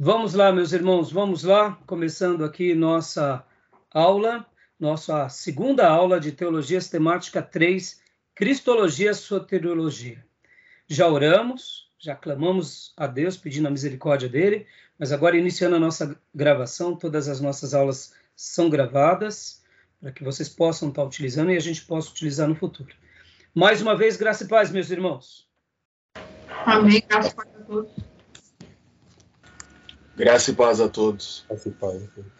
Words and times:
Vamos 0.00 0.32
lá, 0.32 0.52
meus 0.52 0.72
irmãos, 0.72 1.10
vamos 1.10 1.42
lá, 1.42 1.76
começando 1.84 2.44
aqui 2.44 2.72
nossa 2.72 3.44
aula, 3.90 4.46
nossa 4.78 5.28
segunda 5.28 5.88
aula 5.88 6.20
de 6.20 6.30
Teologia 6.30 6.80
Sistemática 6.80 7.42
3, 7.42 8.00
Cristologia 8.32 9.12
Soteriologia. 9.12 10.24
Já 10.86 11.08
oramos, 11.08 11.90
já 11.98 12.14
clamamos 12.14 12.94
a 12.96 13.08
Deus 13.08 13.36
pedindo 13.36 13.66
a 13.66 13.72
misericórdia 13.72 14.28
dele, 14.28 14.68
mas 14.96 15.10
agora 15.10 15.36
iniciando 15.36 15.74
a 15.74 15.80
nossa 15.80 16.16
gravação, 16.32 16.94
todas 16.94 17.28
as 17.28 17.40
nossas 17.40 17.74
aulas 17.74 18.14
são 18.36 18.70
gravadas 18.70 19.64
para 20.00 20.12
que 20.12 20.22
vocês 20.22 20.48
possam 20.48 20.90
estar 20.90 21.02
utilizando 21.02 21.50
e 21.50 21.56
a 21.56 21.60
gente 21.60 21.84
possa 21.84 22.08
utilizar 22.08 22.46
no 22.46 22.54
futuro. 22.54 22.94
Mais 23.52 23.82
uma 23.82 23.96
vez, 23.96 24.16
graça 24.16 24.44
e 24.44 24.48
paz, 24.48 24.70
meus 24.70 24.92
irmãos. 24.92 25.48
Amém, 26.64 27.02
graça 27.08 27.30
e 27.30 27.34
paz 27.34 27.48
a 27.48 27.64
todos. 27.64 28.17
Graça 30.18 30.50
e 30.50 30.54
paz 30.56 30.80
a 30.80 30.88
todos. 30.88 31.44
Graça 31.48 31.68
e 31.68 31.72
paz 31.72 32.02
a 32.02 32.06
todos. 32.08 32.32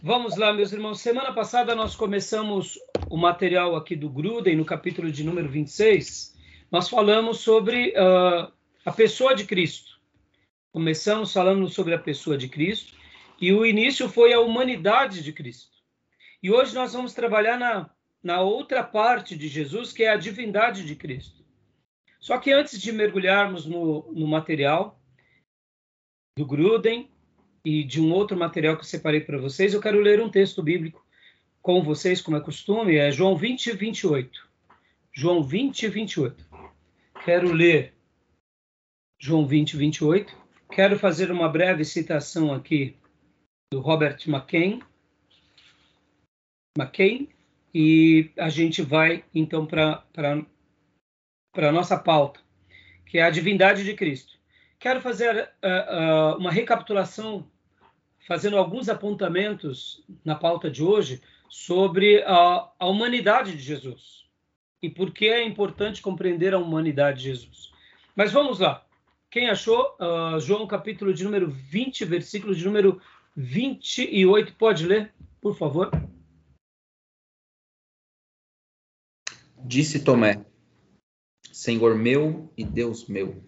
Vamos 0.00 0.36
lá, 0.36 0.52
meus 0.52 0.72
irmãos. 0.72 1.00
Semana 1.00 1.32
passada 1.32 1.74
nós 1.74 1.96
começamos 1.96 2.78
o 3.10 3.16
material 3.16 3.74
aqui 3.74 3.96
do 3.96 4.08
Gruden, 4.08 4.54
no 4.54 4.64
capítulo 4.64 5.10
de 5.10 5.24
número 5.24 5.48
26. 5.48 6.36
Nós 6.70 6.88
falamos 6.88 7.40
sobre 7.40 7.94
uh, 7.96 8.48
a 8.84 8.92
pessoa 8.92 9.34
de 9.34 9.44
Cristo. 9.44 9.98
Começamos 10.70 11.32
falando 11.32 11.68
sobre 11.68 11.92
a 11.94 11.98
pessoa 11.98 12.38
de 12.38 12.48
Cristo 12.48 12.96
e 13.40 13.52
o 13.52 13.66
início 13.66 14.08
foi 14.08 14.32
a 14.32 14.38
humanidade 14.38 15.20
de 15.20 15.32
Cristo. 15.32 15.78
E 16.40 16.48
hoje 16.48 16.76
nós 16.76 16.92
vamos 16.92 17.12
trabalhar 17.12 17.58
na, 17.58 17.90
na 18.22 18.40
outra 18.40 18.84
parte 18.84 19.36
de 19.36 19.48
Jesus, 19.48 19.92
que 19.92 20.04
é 20.04 20.10
a 20.10 20.16
divindade 20.16 20.84
de 20.84 20.94
Cristo. 20.94 21.44
Só 22.20 22.38
que 22.38 22.52
antes 22.52 22.80
de 22.80 22.92
mergulharmos 22.92 23.66
no, 23.66 24.12
no 24.12 24.28
material, 24.28 24.97
do 26.38 26.46
Gruden 26.46 27.10
e 27.64 27.82
de 27.82 28.00
um 28.00 28.12
outro 28.12 28.36
material 28.36 28.76
que 28.76 28.82
eu 28.82 28.86
separei 28.86 29.20
para 29.20 29.38
vocês, 29.38 29.74
eu 29.74 29.80
quero 29.80 30.00
ler 30.00 30.22
um 30.22 30.30
texto 30.30 30.62
bíblico 30.62 31.04
com 31.60 31.82
vocês, 31.82 32.20
como 32.20 32.36
é 32.36 32.40
costume, 32.40 32.94
é 32.94 33.10
João 33.10 33.36
20, 33.36 33.72
28. 33.72 34.48
João 35.12 35.42
20, 35.42 35.88
28. 35.88 36.46
Quero 37.24 37.52
ler 37.52 37.92
João 39.20 39.44
20, 39.44 39.76
28. 39.76 40.32
Quero 40.70 40.96
fazer 40.96 41.32
uma 41.32 41.48
breve 41.48 41.84
citação 41.84 42.54
aqui 42.54 42.96
do 43.72 43.80
Robert 43.80 44.18
McCain, 44.28 44.80
McCain 46.78 47.28
e 47.74 48.30
a 48.38 48.48
gente 48.48 48.80
vai 48.80 49.24
então 49.34 49.66
para 49.66 50.04
a 51.56 51.72
nossa 51.72 51.98
pauta, 51.98 52.40
que 53.04 53.18
é 53.18 53.22
a 53.22 53.30
divindade 53.30 53.82
de 53.82 53.94
Cristo. 53.94 54.37
Quero 54.78 55.00
fazer 55.00 55.50
uh, 55.64 56.34
uh, 56.34 56.38
uma 56.38 56.52
recapitulação, 56.52 57.50
fazendo 58.26 58.56
alguns 58.56 58.88
apontamentos 58.88 60.04
na 60.24 60.36
pauta 60.36 60.70
de 60.70 60.82
hoje 60.84 61.20
sobre 61.48 62.22
a, 62.22 62.70
a 62.78 62.86
humanidade 62.86 63.52
de 63.52 63.62
Jesus 63.62 64.24
e 64.80 64.88
por 64.88 65.12
que 65.12 65.26
é 65.26 65.44
importante 65.44 66.00
compreender 66.00 66.54
a 66.54 66.58
humanidade 66.58 67.18
de 67.18 67.24
Jesus. 67.24 67.72
Mas 68.14 68.32
vamos 68.32 68.60
lá. 68.60 68.86
Quem 69.30 69.50
achou? 69.50 69.96
Uh, 70.00 70.38
João 70.40 70.66
capítulo 70.66 71.12
de 71.12 71.24
número 71.24 71.50
20, 71.50 72.04
versículo 72.04 72.54
de 72.54 72.64
número 72.64 73.00
28. 73.36 74.54
Pode 74.54 74.86
ler, 74.86 75.12
por 75.40 75.56
favor. 75.56 75.90
Disse 79.58 80.04
Tomé: 80.04 80.44
Senhor 81.52 81.96
meu 81.96 82.52
e 82.56 82.64
Deus 82.64 83.06
meu. 83.08 83.42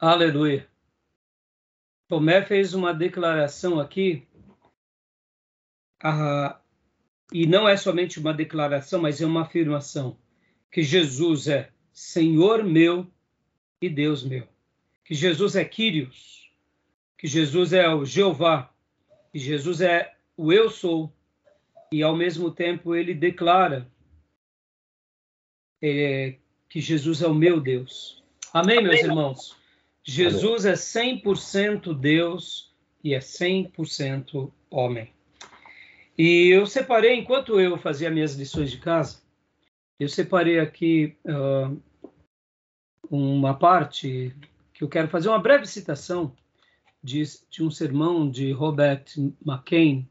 Aleluia. 0.00 0.66
Tomé 2.08 2.42
fez 2.42 2.72
uma 2.72 2.94
declaração 2.94 3.78
aqui, 3.78 4.26
ah, 6.02 6.58
e 7.30 7.46
não 7.46 7.68
é 7.68 7.76
somente 7.76 8.18
uma 8.18 8.32
declaração, 8.32 9.02
mas 9.02 9.20
é 9.20 9.26
uma 9.26 9.42
afirmação, 9.42 10.16
que 10.72 10.82
Jesus 10.82 11.48
é 11.48 11.70
Senhor 11.92 12.64
meu 12.64 13.06
e 13.78 13.90
Deus 13.90 14.24
meu. 14.24 14.48
Que 15.04 15.14
Jesus 15.14 15.54
é 15.54 15.66
Quírios, 15.66 16.50
que 17.18 17.26
Jesus 17.26 17.74
é 17.74 17.86
o 17.92 18.02
Jeová, 18.06 18.72
que 19.30 19.38
Jesus 19.38 19.82
é 19.82 20.16
o 20.34 20.50
Eu 20.50 20.70
Sou, 20.70 21.14
e 21.92 22.02
ao 22.02 22.16
mesmo 22.16 22.50
tempo 22.50 22.94
ele 22.94 23.12
declara 23.12 23.86
é, 25.82 26.36
que 26.70 26.80
Jesus 26.80 27.20
é 27.20 27.26
o 27.26 27.34
meu 27.34 27.60
Deus. 27.60 28.24
Amém, 28.54 28.82
meus 28.82 29.00
irmãos? 29.00 29.59
Jesus 30.02 30.64
é 30.64 30.72
100% 30.72 31.94
Deus 31.98 32.74
e 33.02 33.14
é 33.14 33.18
100% 33.18 34.50
homem. 34.70 35.12
E 36.16 36.48
eu 36.48 36.66
separei, 36.66 37.14
enquanto 37.14 37.60
eu 37.60 37.78
fazia 37.78 38.10
minhas 38.10 38.34
lições 38.34 38.70
de 38.70 38.78
casa, 38.78 39.22
eu 39.98 40.08
separei 40.08 40.58
aqui 40.58 41.16
uh, 41.24 41.80
uma 43.10 43.54
parte 43.54 44.34
que 44.72 44.84
eu 44.84 44.88
quero 44.88 45.08
fazer 45.08 45.28
uma 45.28 45.38
breve 45.38 45.66
citação 45.66 46.34
de, 47.02 47.22
de 47.50 47.62
um 47.62 47.70
sermão 47.70 48.30
de 48.30 48.52
Robert 48.52 49.04
McCain. 49.44 50.08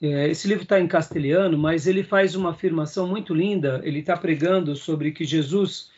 É, 0.00 0.28
esse 0.28 0.48
livro 0.48 0.64
está 0.64 0.80
em 0.80 0.88
castelhano, 0.88 1.56
mas 1.56 1.86
ele 1.86 2.02
faz 2.02 2.34
uma 2.34 2.50
afirmação 2.50 3.06
muito 3.06 3.32
linda. 3.32 3.80
Ele 3.84 4.00
está 4.00 4.16
pregando 4.16 4.74
sobre 4.74 5.12
que 5.12 5.24
Jesus 5.24 5.90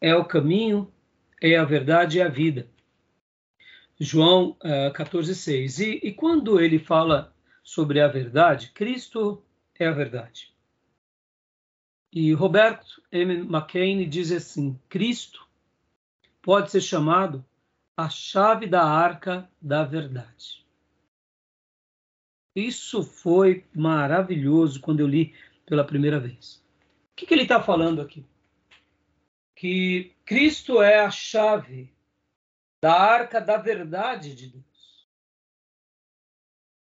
é 0.00 0.14
o 0.14 0.24
caminho, 0.24 0.90
é 1.40 1.56
a 1.56 1.64
verdade 1.64 2.18
e 2.18 2.22
a 2.22 2.28
vida. 2.28 2.68
João 3.98 4.56
uh, 4.62 4.92
14, 4.92 5.34
6. 5.34 5.80
E, 5.80 6.00
e 6.02 6.12
quando 6.12 6.60
ele 6.60 6.78
fala 6.78 7.34
sobre 7.62 8.00
a 8.00 8.08
verdade, 8.08 8.70
Cristo 8.72 9.42
é 9.78 9.86
a 9.86 9.92
verdade. 9.92 10.52
E 12.12 12.32
Roberto 12.32 13.02
M. 13.12 13.40
McCain 13.40 14.08
diz 14.08 14.32
assim: 14.32 14.78
Cristo 14.88 15.46
pode 16.40 16.70
ser 16.70 16.80
chamado 16.80 17.44
a 17.96 18.08
chave 18.08 18.66
da 18.66 18.84
arca 18.84 19.50
da 19.60 19.84
verdade. 19.84 20.64
Isso 22.54 23.02
foi 23.02 23.64
maravilhoso 23.74 24.80
quando 24.80 25.00
eu 25.00 25.06
li 25.06 25.34
pela 25.66 25.84
primeira 25.84 26.18
vez. 26.18 26.64
O 27.12 27.16
que, 27.16 27.26
que 27.26 27.34
ele 27.34 27.42
está 27.42 27.60
falando 27.60 28.00
aqui? 28.00 28.24
Que 29.58 30.14
Cristo 30.24 30.80
é 30.80 31.00
a 31.00 31.10
chave 31.10 31.92
da 32.80 32.94
arca 32.94 33.40
da 33.40 33.56
verdade 33.56 34.32
de 34.32 34.50
Deus. 34.50 35.08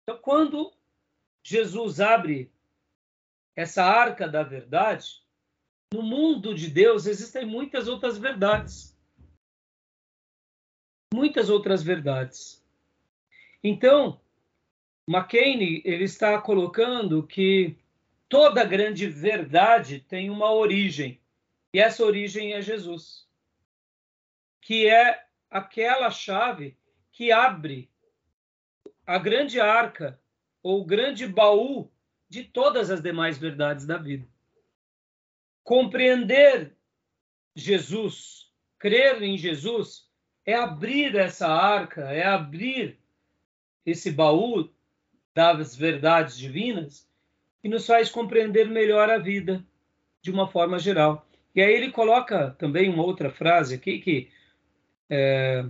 Então, 0.03 0.21
quando 0.21 0.73
Jesus 1.41 2.01
abre 2.01 2.51
essa 3.55 3.85
arca 3.85 4.27
da 4.27 4.43
verdade, 4.43 5.23
no 5.93 6.01
mundo 6.01 6.53
de 6.53 6.69
Deus 6.69 7.05
existem 7.05 7.45
muitas 7.45 7.87
outras 7.87 8.17
verdades. 8.17 8.93
Muitas 11.13 11.49
outras 11.49 11.81
verdades. 11.81 12.61
Então, 13.63 14.19
McCain 15.07 15.81
ele 15.85 16.03
está 16.03 16.41
colocando 16.41 17.25
que 17.25 17.77
toda 18.27 18.65
grande 18.65 19.07
verdade 19.07 20.01
tem 20.01 20.29
uma 20.29 20.51
origem. 20.51 21.21
E 21.77 21.79
essa 21.79 22.03
origem 22.03 22.53
é 22.53 22.59
Jesus, 22.59 23.27
que 24.59 24.89
é 24.89 25.27
aquela 25.47 26.09
chave 26.09 26.75
que 27.11 27.31
abre 27.31 27.87
a 29.05 29.19
grande 29.19 29.61
arca 29.61 30.19
ou 30.63 30.81
o 30.81 30.85
grande 30.85 31.27
baú 31.27 31.87
de 32.27 32.43
todas 32.43 32.89
as 32.89 32.99
demais 32.99 33.37
verdades 33.37 33.85
da 33.85 33.95
vida. 33.95 34.27
Compreender 35.63 36.75
Jesus, 37.55 38.51
crer 38.79 39.21
em 39.21 39.37
Jesus, 39.37 40.09
é 40.47 40.55
abrir 40.55 41.15
essa 41.15 41.47
arca, 41.47 42.11
é 42.11 42.25
abrir 42.25 42.99
esse 43.85 44.09
baú 44.09 44.67
das 45.31 45.75
verdades 45.75 46.39
divinas 46.39 47.07
e 47.63 47.69
nos 47.69 47.85
faz 47.85 48.09
compreender 48.09 48.67
melhor 48.67 49.11
a 49.11 49.19
vida 49.19 49.63
de 50.23 50.31
uma 50.31 50.47
forma 50.47 50.79
geral. 50.79 51.26
E 51.57 51.61
aí 51.63 51.73
ele 51.73 51.91
coloca 51.91 52.51
também 52.51 52.87
uma 52.87 53.01
outra 53.01 53.31
frase 53.31 53.73
aqui 53.73 53.97
que 53.97 54.31
é, 55.09 55.65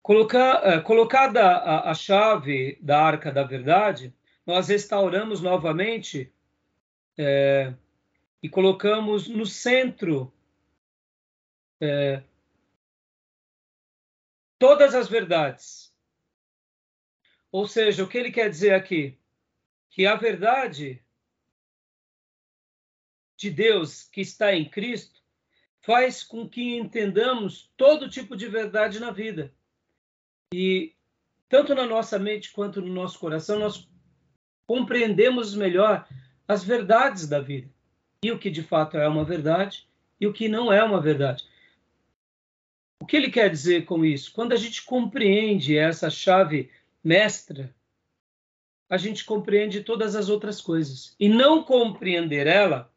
colocar, 0.00 0.66
é, 0.66 0.80
colocada 0.80 1.46
a, 1.46 1.90
a, 1.90 1.94
chave 1.94 2.78
da 2.80 2.98
arca 2.98 3.30
da 3.30 3.42
verdade, 3.42 4.14
nós 4.46 4.68
restauramos 4.68 5.42
novamente 5.42 6.32
é, 7.18 7.74
e 8.42 8.48
colocamos 8.48 9.28
no 9.28 9.44
centro 9.44 10.32
é, 11.78 12.22
todas 14.58 14.94
as 14.94 15.06
verdades. 15.06 15.94
Ou 17.50 17.68
seja, 17.68 18.02
o 18.02 18.08
que 18.08 18.16
ele 18.16 18.32
quer 18.32 18.48
dizer 18.48 18.72
aqui? 18.72 19.18
Que 19.90 20.06
a 20.06 20.16
verdade 20.16 21.01
de 23.42 23.50
Deus 23.50 24.04
que 24.04 24.20
está 24.20 24.54
em 24.54 24.64
Cristo 24.64 25.20
faz 25.80 26.22
com 26.22 26.48
que 26.48 26.76
entendamos 26.76 27.72
todo 27.76 28.08
tipo 28.08 28.36
de 28.36 28.46
verdade 28.46 29.00
na 29.00 29.10
vida. 29.10 29.52
E 30.54 30.94
tanto 31.48 31.74
na 31.74 31.84
nossa 31.84 32.20
mente 32.20 32.52
quanto 32.52 32.80
no 32.80 32.92
nosso 32.92 33.18
coração, 33.18 33.58
nós 33.58 33.88
compreendemos 34.64 35.56
melhor 35.56 36.06
as 36.46 36.62
verdades 36.62 37.26
da 37.26 37.40
vida. 37.40 37.68
E 38.22 38.30
o 38.30 38.38
que 38.38 38.48
de 38.48 38.62
fato 38.62 38.96
é 38.96 39.08
uma 39.08 39.24
verdade 39.24 39.88
e 40.20 40.26
o 40.26 40.32
que 40.32 40.48
não 40.48 40.72
é 40.72 40.84
uma 40.84 41.00
verdade. 41.00 41.44
O 43.00 43.06
que 43.06 43.16
ele 43.16 43.30
quer 43.30 43.50
dizer 43.50 43.84
com 43.84 44.04
isso? 44.04 44.32
Quando 44.32 44.52
a 44.52 44.56
gente 44.56 44.82
compreende 44.82 45.76
essa 45.76 46.08
chave 46.08 46.70
mestra, 47.02 47.74
a 48.88 48.96
gente 48.96 49.24
compreende 49.24 49.82
todas 49.82 50.14
as 50.14 50.28
outras 50.28 50.60
coisas. 50.60 51.16
E 51.18 51.28
não 51.28 51.64
compreender 51.64 52.46
ela 52.46 52.91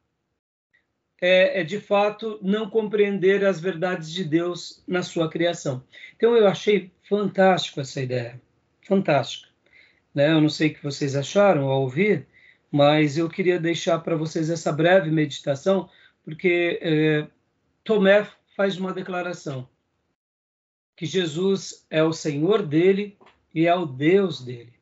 é, 1.21 1.61
é, 1.61 1.63
de 1.63 1.79
fato 1.79 2.39
não 2.41 2.69
compreender 2.69 3.45
as 3.45 3.59
verdades 3.59 4.11
de 4.11 4.23
Deus 4.23 4.83
na 4.87 5.01
sua 5.03 5.29
criação. 5.29 5.83
Então 6.15 6.35
eu 6.35 6.47
achei 6.47 6.91
fantástico 7.07 7.79
essa 7.79 8.01
ideia, 8.01 8.41
fantástica. 8.81 9.49
Né? 10.13 10.31
Eu 10.31 10.41
não 10.41 10.49
sei 10.49 10.69
o 10.69 10.73
que 10.73 10.83
vocês 10.83 11.15
acharam 11.15 11.67
ao 11.69 11.81
ouvir, 11.81 12.27
mas 12.71 13.17
eu 13.17 13.29
queria 13.29 13.59
deixar 13.59 13.99
para 13.99 14.15
vocês 14.15 14.49
essa 14.49 14.71
breve 14.71 15.09
meditação, 15.09 15.89
porque 16.23 16.79
é, 16.81 17.27
Tomé 17.83 18.27
faz 18.55 18.77
uma 18.77 18.93
declaração 18.93 19.67
que 20.95 21.05
Jesus 21.05 21.85
é 21.89 22.03
o 22.03 22.13
Senhor 22.13 22.65
dele 22.65 23.17
e 23.53 23.67
é 23.67 23.75
o 23.75 23.85
Deus 23.85 24.41
dele. 24.43 24.73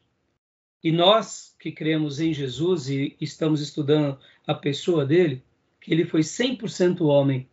E 0.83 0.91
nós 0.91 1.55
que 1.59 1.71
cremos 1.71 2.19
em 2.19 2.33
Jesus 2.33 2.89
e 2.89 3.15
estamos 3.19 3.61
estudando 3.61 4.19
a 4.45 4.53
pessoa 4.53 5.05
dele, 5.05 5.43
que 5.83 5.91
ele 5.91 6.05
foi 6.05 6.21
100% 6.21 7.01
homem 7.01 7.45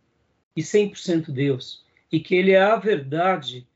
e 0.55 0.61
100% 0.61 1.31
Deus, 1.31 1.83
e 2.09 2.17
que 2.17 2.33
ele 2.33 2.51
é 2.51 2.61
a 2.61 2.77
verdade 2.77 3.67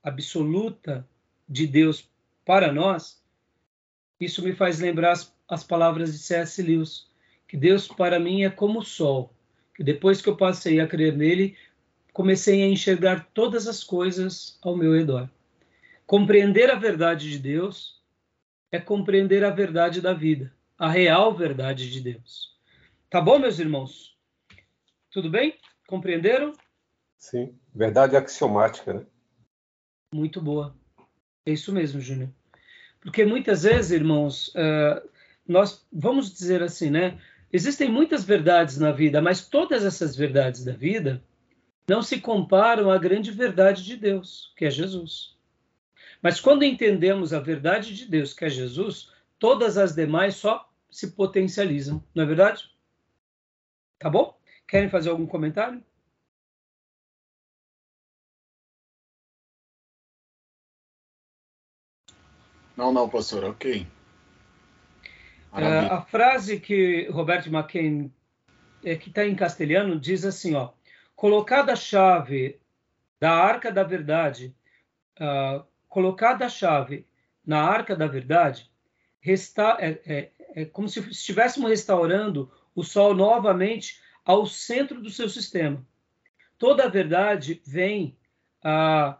absoluta 0.00 1.06
de 1.48 1.66
Deus 1.66 2.08
para 2.44 2.72
nós, 2.72 3.20
isso 4.20 4.40
me 4.42 4.54
faz 4.54 4.78
lembrar 4.78 5.12
as, 5.12 5.34
as 5.48 5.64
palavras 5.64 6.12
de 6.12 6.18
C.S. 6.18 6.62
Lewis, 6.62 7.08
que 7.48 7.56
Deus 7.56 7.88
para 7.88 8.20
mim 8.20 8.44
é 8.44 8.50
como 8.50 8.78
o 8.78 8.84
sol, 8.84 9.34
que 9.74 9.82
depois 9.82 10.22
que 10.22 10.28
eu 10.28 10.36
passei 10.36 10.78
a 10.78 10.86
crer 10.86 11.16
nele, 11.16 11.56
comecei 12.12 12.62
a 12.62 12.68
enxergar 12.68 13.28
todas 13.34 13.66
as 13.66 13.82
coisas 13.82 14.56
ao 14.62 14.76
meu 14.76 14.94
redor. 14.94 15.28
Compreender 16.06 16.70
a 16.70 16.76
verdade 16.76 17.28
de 17.28 17.38
Deus 17.40 18.00
é 18.70 18.78
compreender 18.78 19.44
a 19.44 19.50
verdade 19.50 20.00
da 20.00 20.12
vida, 20.12 20.54
a 20.78 20.88
real 20.88 21.34
verdade 21.34 21.90
de 21.90 22.00
Deus. 22.00 22.53
Tá 23.14 23.20
bom, 23.20 23.38
meus 23.38 23.60
irmãos? 23.60 24.12
Tudo 25.08 25.30
bem? 25.30 25.56
Compreenderam? 25.86 26.52
Sim, 27.16 27.56
verdade 27.72 28.16
axiomática, 28.16 28.92
né? 28.92 29.06
Muito 30.12 30.40
boa. 30.40 30.76
É 31.46 31.52
isso 31.52 31.72
mesmo, 31.72 32.00
Júnior. 32.00 32.28
Porque 33.00 33.24
muitas 33.24 33.62
vezes, 33.62 33.92
irmãos, 33.92 34.48
uh, 34.48 35.08
nós 35.46 35.86
vamos 35.92 36.34
dizer 36.34 36.60
assim, 36.60 36.90
né? 36.90 37.16
Existem 37.52 37.88
muitas 37.88 38.24
verdades 38.24 38.78
na 38.78 38.90
vida, 38.90 39.22
mas 39.22 39.46
todas 39.46 39.84
essas 39.84 40.16
verdades 40.16 40.64
da 40.64 40.72
vida 40.72 41.22
não 41.88 42.02
se 42.02 42.20
comparam 42.20 42.90
à 42.90 42.98
grande 42.98 43.30
verdade 43.30 43.84
de 43.84 43.96
Deus, 43.96 44.52
que 44.56 44.64
é 44.64 44.70
Jesus. 44.70 45.36
Mas 46.20 46.40
quando 46.40 46.64
entendemos 46.64 47.32
a 47.32 47.38
verdade 47.38 47.94
de 47.94 48.06
Deus, 48.06 48.34
que 48.34 48.44
é 48.44 48.50
Jesus, 48.50 49.12
todas 49.38 49.78
as 49.78 49.94
demais 49.94 50.34
só 50.34 50.68
se 50.90 51.12
potencializam, 51.12 52.02
não 52.12 52.24
é 52.24 52.26
verdade? 52.26 52.73
Tá 53.98 54.10
bom? 54.10 54.38
Querem 54.66 54.88
fazer 54.88 55.10
algum 55.10 55.26
comentário? 55.26 55.82
Não, 62.76 62.92
não, 62.92 63.08
pastor, 63.08 63.44
ok. 63.44 63.86
Uh, 65.52 65.92
a 65.92 66.02
frase 66.02 66.58
que 66.58 67.08
Robert 67.08 67.46
McCain, 67.46 68.12
é, 68.84 68.96
que 68.96 69.08
está 69.08 69.24
em 69.24 69.36
castelhano, 69.36 69.98
diz 69.98 70.24
assim, 70.24 70.54
ó, 70.54 70.72
colocada 71.14 71.72
a 71.72 71.76
chave 71.76 72.60
da 73.20 73.30
arca 73.30 73.70
da 73.70 73.84
verdade, 73.84 74.54
uh, 75.20 75.64
colocada 75.88 76.46
a 76.46 76.48
chave 76.48 77.06
na 77.46 77.62
arca 77.62 77.94
da 77.94 78.08
verdade, 78.08 78.68
resta, 79.20 79.76
é, 79.78 80.00
é, 80.04 80.30
é 80.62 80.64
como 80.64 80.88
se 80.88 80.98
estivéssemos 81.08 81.70
restaurando 81.70 82.50
o 82.74 82.82
Sol 82.82 83.14
novamente 83.14 84.00
ao 84.24 84.46
centro 84.46 85.00
do 85.02 85.10
seu 85.10 85.28
sistema. 85.28 85.84
Toda 86.58 86.84
a 86.84 86.88
verdade 86.88 87.60
vem 87.66 88.16
a 88.62 89.18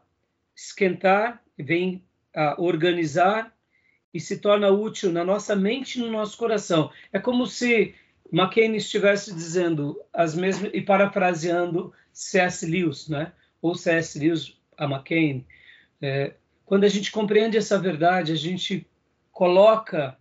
esquentar, 0.55 1.43
vem 1.59 2.03
a 2.35 2.61
organizar 2.61 3.55
e 4.13 4.21
se 4.21 4.39
torna 4.39 4.71
útil 4.71 5.13
na 5.13 5.25
nossa 5.25 5.55
mente 5.55 5.99
e 5.99 6.03
no 6.03 6.11
nosso 6.11 6.39
coração. 6.39 6.91
É 7.13 7.19
como 7.19 7.47
se 7.47 7.95
McCain 8.33 8.75
estivesse 8.75 9.35
dizendo 9.35 10.01
as 10.13 10.35
mesmas 10.35 10.71
e 10.73 10.81
parafraseando 10.81 11.93
C.S. 12.13 12.65
Lewis, 12.65 13.09
né? 13.09 13.33
Ou 13.61 13.75
C.S. 13.75 14.19
Lewis 14.19 14.57
a 14.77 14.85
McCain. 14.85 15.45
É, 16.01 16.35
quando 16.65 16.85
a 16.85 16.89
gente 16.89 17.11
compreende 17.11 17.57
essa 17.57 17.79
verdade, 17.79 18.33
a 18.33 18.37
gente 18.37 18.87
coloca 19.31 20.17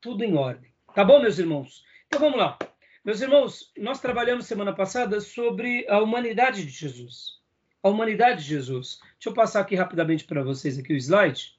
tudo 0.00 0.22
em 0.22 0.36
ordem. 0.36 0.70
Tá 0.94 1.04
bom, 1.04 1.20
meus 1.20 1.38
irmãos? 1.38 1.84
Então 2.06 2.20
vamos 2.20 2.38
lá. 2.38 2.58
Meus 3.02 3.20
irmãos, 3.22 3.72
nós 3.78 3.98
trabalhamos 3.98 4.46
semana 4.46 4.74
passada 4.74 5.20
sobre 5.20 5.86
a 5.88 6.00
humanidade 6.00 6.64
de 6.64 6.70
Jesus. 6.70 7.40
A 7.82 7.88
humanidade 7.88 8.42
de 8.42 8.48
Jesus. 8.48 9.00
Deixa 9.14 9.30
eu 9.30 9.34
passar 9.34 9.60
aqui 9.60 9.74
rapidamente 9.74 10.24
para 10.24 10.42
vocês 10.42 10.78
aqui 10.78 10.92
o 10.92 10.96
slide. 10.96 11.58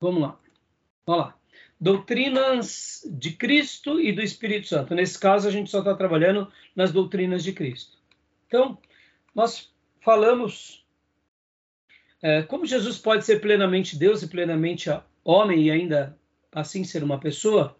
Vamos 0.00 0.20
lá. 0.20 0.40
Vamos 1.06 1.26
lá. 1.26 1.38
Doutrinas 1.80 3.02
de 3.08 3.32
Cristo 3.32 4.00
e 4.00 4.12
do 4.12 4.20
Espírito 4.20 4.66
Santo. 4.66 4.94
Nesse 4.94 5.18
caso, 5.18 5.46
a 5.46 5.50
gente 5.50 5.70
só 5.70 5.78
está 5.78 5.94
trabalhando 5.94 6.50
nas 6.74 6.90
doutrinas 6.90 7.44
de 7.44 7.52
Cristo. 7.52 7.96
Então, 8.48 8.76
nós 9.32 9.72
falamos 10.00 10.84
é, 12.20 12.42
como 12.42 12.66
Jesus 12.66 12.98
pode 12.98 13.24
ser 13.24 13.40
plenamente 13.40 13.96
Deus 13.96 14.22
e 14.22 14.28
plenamente 14.28 14.90
homem 15.22 15.64
e 15.64 15.70
ainda 15.70 16.18
assim 16.50 16.82
ser 16.82 17.04
uma 17.04 17.20
pessoa. 17.20 17.76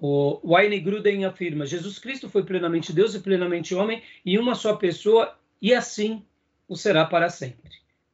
O 0.00 0.40
Wayne 0.44 0.78
Gruden 0.78 1.24
afirma: 1.24 1.66
Jesus 1.66 1.98
Cristo 1.98 2.30
foi 2.30 2.44
plenamente 2.44 2.92
Deus 2.92 3.14
e 3.16 3.20
plenamente 3.20 3.74
homem 3.74 4.00
em 4.24 4.38
uma 4.38 4.54
só 4.54 4.76
pessoa 4.76 5.36
e 5.60 5.74
assim 5.74 6.24
o 6.68 6.76
será 6.76 7.04
para 7.04 7.28
sempre. 7.28 7.72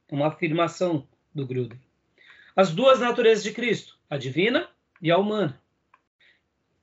É 0.09 0.15
uma 0.15 0.27
afirmação 0.27 1.07
do 1.33 1.45
Gruden. 1.45 1.79
As 2.55 2.73
duas 2.73 2.99
naturezas 2.99 3.43
de 3.43 3.51
Cristo, 3.51 3.99
a 4.09 4.17
divina 4.17 4.67
e 4.99 5.11
a 5.11 5.17
humana. 5.17 5.61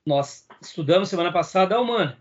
Nós 0.06 0.46
estudamos 0.60 1.08
semana 1.08 1.32
passada 1.32 1.74
a 1.74 1.80
humana. 1.80 2.18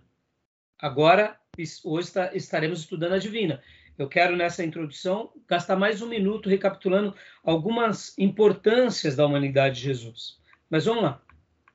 Agora, 0.79 1.39
hoje 1.83 2.11
estaremos 2.33 2.79
estudando 2.79 3.13
a 3.13 3.19
divina. 3.19 3.61
Eu 3.95 4.07
quero, 4.07 4.35
nessa 4.35 4.63
introdução, 4.63 5.31
gastar 5.47 5.75
mais 5.75 6.01
um 6.01 6.07
minuto 6.07 6.49
recapitulando 6.49 7.13
algumas 7.43 8.17
importâncias 8.17 9.15
da 9.15 9.25
humanidade 9.25 9.75
de 9.75 9.81
Jesus. 9.81 10.39
Mas 10.67 10.85
vamos 10.85 11.03
lá 11.03 11.21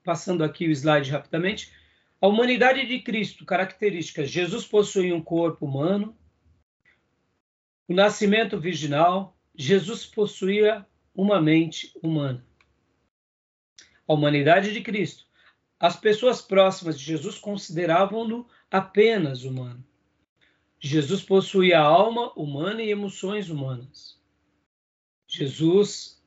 passando 0.06 0.44
aqui 0.44 0.68
o 0.68 0.70
slide 0.70 1.10
rapidamente. 1.10 1.72
A 2.20 2.28
humanidade 2.28 2.86
de 2.86 3.00
Cristo, 3.00 3.44
características: 3.44 4.30
Jesus 4.30 4.64
possui 4.64 5.12
um 5.12 5.20
corpo 5.20 5.66
humano, 5.66 6.16
o 7.88 7.92
nascimento 7.92 8.58
virginal, 8.58 9.36
Jesus 9.52 10.06
possuía 10.06 10.86
uma 11.12 11.40
mente 11.40 11.92
humana. 12.00 12.46
A 14.06 14.14
humanidade 14.14 14.72
de 14.72 14.80
Cristo. 14.80 15.26
As 15.78 15.96
pessoas 15.96 16.40
próximas 16.40 16.98
de 16.98 17.04
Jesus 17.04 17.38
consideravam-no 17.38 18.46
apenas 18.70 19.42
humano. 19.42 19.84
Jesus 20.78 21.22
possuía 21.22 21.80
alma 21.80 22.32
humana 22.34 22.80
e 22.82 22.90
emoções 22.90 23.50
humanas. 23.50 24.20
Jesus 25.26 26.22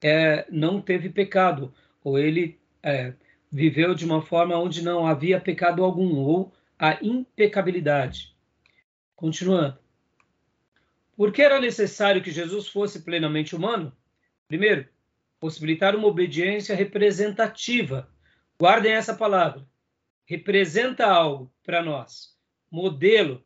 é, 0.00 0.46
não 0.50 0.80
teve 0.80 1.08
pecado, 1.08 1.74
ou 2.04 2.18
ele 2.18 2.61
é, 2.82 3.14
viveu 3.50 3.94
de 3.94 4.04
uma 4.04 4.22
forma 4.22 4.58
onde 4.58 4.82
não 4.82 5.06
havia 5.06 5.40
pecado 5.40 5.84
algum, 5.84 6.16
ou 6.16 6.52
a 6.78 6.98
impecabilidade. 7.02 8.34
Continuando. 9.14 9.78
Por 11.16 11.32
que 11.32 11.42
era 11.42 11.60
necessário 11.60 12.22
que 12.22 12.30
Jesus 12.30 12.68
fosse 12.68 13.02
plenamente 13.02 13.54
humano? 13.54 13.94
Primeiro, 14.48 14.88
possibilitar 15.38 15.94
uma 15.94 16.08
obediência 16.08 16.74
representativa. 16.74 18.08
Guardem 18.58 18.92
essa 18.92 19.14
palavra. 19.14 19.66
Representa 20.24 21.06
algo 21.06 21.52
para 21.62 21.82
nós. 21.82 22.36
Modelo. 22.70 23.44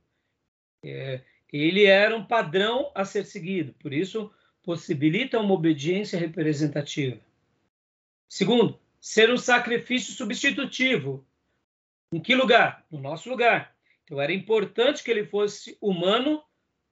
É, 0.84 1.22
ele 1.52 1.84
era 1.84 2.16
um 2.16 2.24
padrão 2.24 2.90
a 2.94 3.04
ser 3.04 3.24
seguido, 3.24 3.74
por 3.74 3.92
isso 3.92 4.32
possibilita 4.62 5.38
uma 5.38 5.54
obediência 5.54 6.18
representativa. 6.18 7.20
Segundo, 8.28 8.78
ser 9.00 9.30
um 9.30 9.36
sacrifício 9.36 10.12
substitutivo. 10.14 11.26
Em 12.12 12.20
que 12.20 12.34
lugar? 12.34 12.84
No 12.90 13.00
nosso 13.00 13.28
lugar. 13.28 13.76
Então 14.04 14.20
era 14.20 14.32
importante 14.32 15.02
que 15.02 15.10
ele 15.10 15.26
fosse 15.26 15.76
humano, 15.80 16.42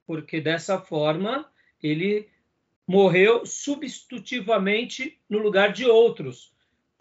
porque 0.07 0.41
dessa 0.41 0.81
forma 0.81 1.51
ele 1.83 2.29
morreu 2.87 3.47
substitutivamente 3.47 5.21
no 5.29 5.39
lugar 5.39 5.73
de 5.73 5.87
outros, 5.87 6.53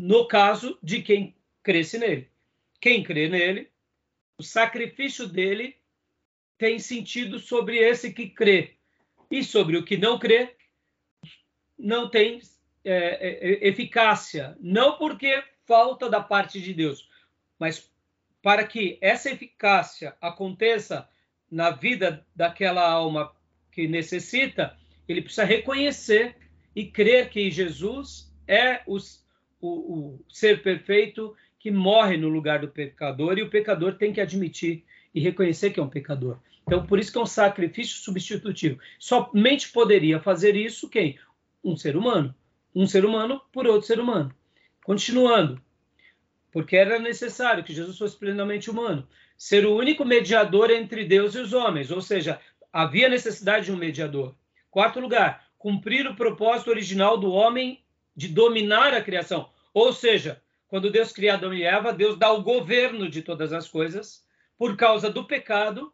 no 0.02 0.28
caso 0.28 0.78
de 0.82 1.02
quem 1.02 1.36
cresce 1.62 1.98
nele. 1.98 2.30
Quem 2.80 3.04
crê 3.04 3.28
nele, 3.28 3.70
o 4.38 4.44
sacrifício 4.44 5.28
dele 5.28 5.76
tem 6.58 6.80
sentido 6.80 7.40
sobre 7.40 7.78
esse 7.78 8.14
que 8.14 8.30
crê. 8.30 8.76
E 9.32 9.44
sobre 9.44 9.78
o 9.78 9.84
que 9.84 9.98
não 9.98 10.20
crê, 10.20 10.56
não 11.78 12.10
tem 12.10 12.40
é, 12.84 13.64
é, 13.64 13.68
eficácia. 13.68 14.58
Não 14.60 14.98
porque 14.98 15.44
falta 15.66 16.10
da 16.10 16.22
parte 16.22 16.62
de 16.62 16.74
Deus, 16.74 17.08
mas 17.58 17.90
para 18.42 18.66
que 18.66 18.98
essa 19.02 19.32
eficácia 19.32 20.16
aconteça 20.22 21.08
na 21.50 21.70
vida 21.70 22.26
daquela 22.36 22.88
alma 22.90 23.32
que 23.72 23.88
necessita, 23.88 24.78
ele 25.08 25.22
precisa 25.22 25.46
reconhecer 25.46 26.36
e 26.76 26.86
crer 26.86 27.30
que 27.30 27.50
Jesus 27.50 28.32
é 28.48 28.82
o, 28.86 28.98
o, 29.62 29.68
o, 29.70 30.26
ser 30.28 30.62
perfeito 30.62 31.36
que 31.60 31.72
morre 31.72 32.18
no 32.18 32.28
lugar 32.28 32.60
do 32.60 32.68
pecador 32.68 33.38
e 33.38 33.44
o 33.44 33.50
pecador 33.50 33.96
tem 33.96 34.12
que 34.12 34.20
admitir 34.20 34.84
e 35.14 35.22
reconhecer 35.22 35.72
que 35.72 35.80
é 35.80 35.84
um 35.84 35.90
pecador. 35.90 36.40
Então, 36.66 36.86
por 36.86 37.00
isso 37.00 37.12
que 37.12 37.18
é 37.18 37.22
um 37.22 37.26
sacrifício 37.26 37.98
substitutivo. 37.98 38.80
Somente 38.98 39.72
poderia 39.72 40.20
fazer 40.20 40.56
isso 40.56 40.90
quem? 40.90 41.18
Um 41.64 41.78
ser 41.78 41.96
humano. 41.96 42.34
Um 42.76 42.88
ser 42.88 43.06
humano 43.06 43.42
por 43.52 43.68
outro 43.68 43.88
ser 43.88 44.00
humano. 44.00 44.34
Continuando, 44.84 45.62
porque 46.52 46.76
era 46.76 47.00
necessário 47.00 47.64
que 47.64 47.74
Jesus 47.74 47.98
fosse 47.98 48.18
plenamente 48.18 48.70
humano, 48.70 49.08
ser 49.38 49.66
o 49.66 49.76
único 49.76 50.06
mediador 50.06 50.70
entre 50.72 51.06
Deus 51.06 51.36
e 51.36 51.40
os 51.40 51.54
homens, 51.54 51.92
ou 51.92 52.02
seja, 52.02 52.40
havia 52.72 53.10
necessidade 53.10 53.66
de 53.66 53.72
um 53.72 53.78
mediador. 53.78 54.36
Quarto 54.70 55.00
lugar, 55.00 55.48
cumprir 55.58 56.08
o 56.08 56.16
propósito 56.16 56.70
original 56.70 57.18
do 57.18 57.32
homem 57.32 57.84
de 58.16 58.28
dominar 58.28 58.94
a 58.94 59.02
criação. 59.02 59.50
Ou 59.74 59.94
seja, 59.94 60.42
quando 60.68 60.92
Deus 60.92 61.12
cria 61.12 61.36
Adão 61.36 61.54
e 61.54 61.64
Eva, 61.64 61.94
Deus 61.94 62.18
dá 62.18 62.32
o 62.32 62.42
governo 62.42 63.10
de 63.10 63.22
todas 63.22 63.54
as 63.54 63.68
coisas. 63.68 64.26
Por 64.58 64.76
causa 64.76 65.10
do 65.10 65.24
pecado, 65.26 65.94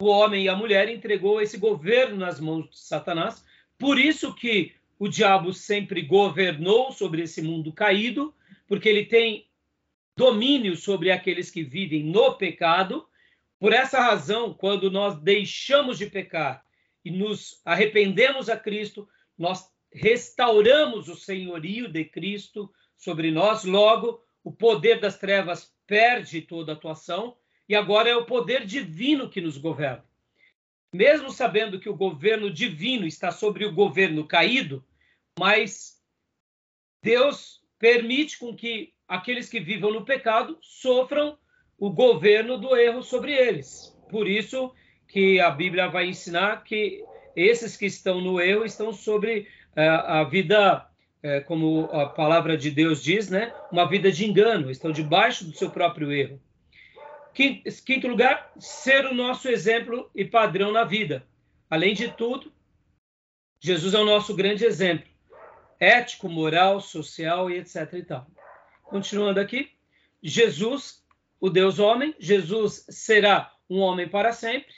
o 0.00 0.06
homem 0.06 0.44
e 0.44 0.48
a 0.48 0.56
mulher 0.56 0.88
entregou 0.88 1.40
esse 1.40 1.58
governo 1.58 2.16
nas 2.16 2.40
mãos 2.40 2.68
de 2.70 2.78
Satanás. 2.78 3.44
Por 3.78 3.98
isso 3.98 4.34
que 4.34 4.74
o 5.00 5.08
diabo 5.08 5.54
sempre 5.54 6.02
governou 6.02 6.92
sobre 6.92 7.22
esse 7.22 7.40
mundo 7.40 7.72
caído, 7.72 8.34
porque 8.68 8.86
ele 8.86 9.06
tem 9.06 9.48
domínio 10.14 10.76
sobre 10.76 11.10
aqueles 11.10 11.50
que 11.50 11.64
vivem 11.64 12.04
no 12.04 12.34
pecado. 12.34 13.08
Por 13.58 13.72
essa 13.72 13.98
razão, 13.98 14.52
quando 14.52 14.90
nós 14.90 15.18
deixamos 15.18 15.96
de 15.96 16.04
pecar 16.04 16.62
e 17.02 17.10
nos 17.10 17.62
arrependemos 17.64 18.50
a 18.50 18.58
Cristo, 18.58 19.08
nós 19.38 19.72
restauramos 19.90 21.08
o 21.08 21.16
senhorio 21.16 21.88
de 21.88 22.04
Cristo 22.04 22.70
sobre 22.94 23.30
nós, 23.30 23.64
logo 23.64 24.22
o 24.44 24.52
poder 24.52 25.00
das 25.00 25.18
trevas 25.18 25.74
perde 25.86 26.42
toda 26.42 26.72
a 26.72 26.74
atuação 26.74 27.38
e 27.66 27.74
agora 27.74 28.10
é 28.10 28.16
o 28.16 28.26
poder 28.26 28.66
divino 28.66 29.30
que 29.30 29.40
nos 29.40 29.56
governa. 29.56 30.04
Mesmo 30.92 31.30
sabendo 31.30 31.80
que 31.80 31.88
o 31.88 31.96
governo 31.96 32.50
divino 32.50 33.06
está 33.06 33.32
sobre 33.32 33.64
o 33.64 33.72
governo 33.72 34.26
caído, 34.26 34.84
mas 35.38 36.00
Deus 37.02 37.60
permite 37.78 38.38
com 38.38 38.54
que 38.54 38.92
aqueles 39.08 39.48
que 39.48 39.60
vivam 39.60 39.92
no 39.92 40.04
pecado 40.04 40.58
sofram 40.60 41.38
o 41.78 41.90
governo 41.90 42.58
do 42.58 42.76
erro 42.76 43.02
sobre 43.02 43.32
eles. 43.32 43.96
Por 44.10 44.28
isso, 44.28 44.72
que 45.08 45.40
a 45.40 45.50
Bíblia 45.50 45.88
vai 45.88 46.06
ensinar 46.06 46.62
que 46.62 47.04
esses 47.34 47.76
que 47.76 47.86
estão 47.86 48.20
no 48.20 48.40
erro 48.40 48.64
estão 48.64 48.92
sobre 48.92 49.48
uh, 49.76 49.80
a 50.06 50.24
vida, 50.24 50.86
uh, 51.24 51.44
como 51.46 51.84
a 51.86 52.06
palavra 52.06 52.56
de 52.56 52.70
Deus 52.70 53.02
diz, 53.02 53.28
né? 53.28 53.52
Uma 53.72 53.88
vida 53.88 54.12
de 54.12 54.24
engano, 54.24 54.70
estão 54.70 54.92
debaixo 54.92 55.44
do 55.44 55.56
seu 55.56 55.70
próprio 55.70 56.12
erro. 56.12 56.40
Quinto, 57.34 57.62
quinto 57.84 58.08
lugar, 58.08 58.52
ser 58.58 59.06
o 59.06 59.14
nosso 59.14 59.48
exemplo 59.48 60.10
e 60.14 60.24
padrão 60.24 60.70
na 60.70 60.84
vida. 60.84 61.26
Além 61.68 61.94
de 61.94 62.08
tudo, 62.08 62.52
Jesus 63.60 63.94
é 63.94 63.98
o 63.98 64.04
nosso 64.04 64.34
grande 64.34 64.64
exemplo, 64.64 65.08
ético, 65.80 66.28
moral, 66.28 66.80
social 66.80 67.50
e 67.50 67.56
etc. 67.56 67.94
E 67.94 68.02
tal. 68.02 68.26
Continuando 68.84 69.40
aqui, 69.40 69.70
Jesus, 70.22 71.02
o 71.40 71.48
Deus 71.48 71.78
homem, 71.78 72.14
Jesus 72.18 72.84
será 72.90 73.52
um 73.68 73.80
homem 73.80 74.06
para 74.06 74.32
sempre. 74.32 74.74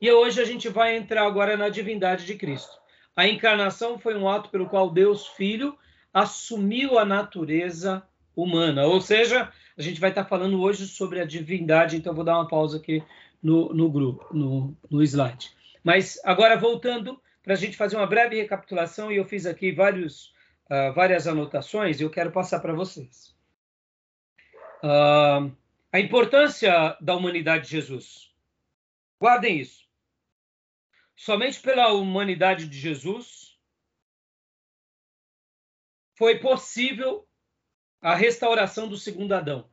E 0.00 0.10
hoje 0.10 0.40
a 0.40 0.44
gente 0.44 0.68
vai 0.68 0.96
entrar 0.96 1.26
agora 1.26 1.56
na 1.56 1.68
divindade 1.68 2.26
de 2.26 2.34
Cristo. 2.34 2.78
A 3.16 3.26
encarnação 3.26 3.98
foi 3.98 4.16
um 4.16 4.28
ato 4.28 4.50
pelo 4.50 4.68
qual 4.68 4.90
Deus 4.90 5.26
Filho 5.26 5.76
assumiu 6.12 6.98
a 6.98 7.04
natureza 7.04 8.02
humana. 8.34 8.86
Ou 8.86 9.00
seja, 9.00 9.52
a 9.76 9.82
gente 9.82 10.00
vai 10.00 10.10
estar 10.10 10.24
falando 10.24 10.60
hoje 10.60 10.86
sobre 10.86 11.20
a 11.20 11.24
divindade, 11.24 11.96
então 11.96 12.14
vou 12.14 12.24
dar 12.24 12.36
uma 12.36 12.48
pausa 12.48 12.78
aqui 12.78 13.02
no, 13.42 13.72
no 13.72 13.90
grupo, 13.90 14.26
no, 14.32 14.76
no 14.90 15.02
slide. 15.02 15.50
Mas 15.84 16.20
agora 16.24 16.56
voltando 16.56 17.20
para 17.42 17.54
a 17.54 17.56
gente 17.56 17.76
fazer 17.76 17.96
uma 17.96 18.06
breve 18.06 18.36
recapitulação, 18.36 19.10
e 19.10 19.16
eu 19.16 19.24
fiz 19.24 19.46
aqui 19.46 19.72
vários, 19.72 20.34
uh, 20.70 20.92
várias 20.94 21.26
anotações 21.26 22.00
e 22.00 22.02
eu 22.02 22.10
quero 22.10 22.30
passar 22.30 22.60
para 22.60 22.72
vocês. 22.72 23.34
Uh, 24.82 25.54
a 25.92 25.98
importância 25.98 26.96
da 27.00 27.14
humanidade 27.14 27.64
de 27.64 27.70
Jesus. 27.70 28.32
Guardem 29.18 29.58
isso. 29.58 29.88
Somente 31.16 31.60
pela 31.60 31.92
humanidade 31.92 32.66
de 32.66 32.78
Jesus 32.78 33.58
foi 36.16 36.38
possível 36.38 37.26
a 38.00 38.14
restauração 38.14 38.88
do 38.88 38.96
segundo 38.96 39.34
Adão. 39.34 39.68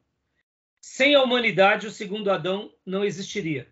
Sem 0.82 1.16
a 1.16 1.22
humanidade, 1.22 1.88
o 1.88 1.92
segundo 1.92 2.32
Adão 2.32 2.74
não 2.86 3.04
existiria. 3.04 3.72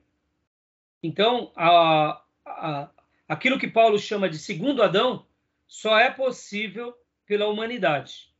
Então, 1.01 1.51
a, 1.55 2.23
a, 2.45 2.89
aquilo 3.27 3.59
que 3.59 3.67
Paulo 3.67 3.97
chama 3.99 4.29
de 4.29 4.37
segundo 4.37 4.83
Adão 4.83 5.25
só 5.67 5.97
é 5.97 6.09
possível 6.09 6.95
pela 7.25 7.47
humanidade. 7.47 8.33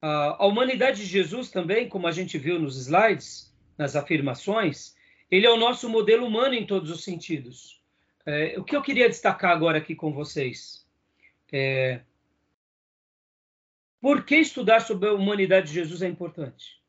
A, 0.00 0.46
humanidade 0.46 0.98
de 0.98 1.06
Jesus 1.06 1.50
também, 1.50 1.88
como 1.88 2.06
a 2.06 2.12
gente 2.12 2.38
viu 2.38 2.58
nos 2.58 2.76
slides, 2.76 3.54
nas 3.76 3.96
afirmações, 3.96 4.94
ele 5.30 5.46
é 5.46 5.50
o 5.50 5.56
nosso 5.56 5.88
modelo 5.88 6.26
humano 6.26 6.54
em 6.54 6.66
todos 6.66 6.90
os 6.90 7.02
sentidos. 7.02 7.82
É, 8.24 8.58
o 8.58 8.64
que 8.64 8.76
eu 8.76 8.82
queria 8.82 9.08
destacar 9.08 9.50
agora 9.52 9.78
aqui 9.78 9.94
com 9.94 10.12
vocês 10.12 10.86
é 11.52 12.00
por 14.00 14.24
que 14.24 14.36
estudar 14.36 14.80
sobre 14.80 15.08
a 15.08 15.14
humanidade 15.14 15.68
de 15.68 15.74
Jesus 15.74 16.02
é 16.02 16.08
importante? 16.08 16.80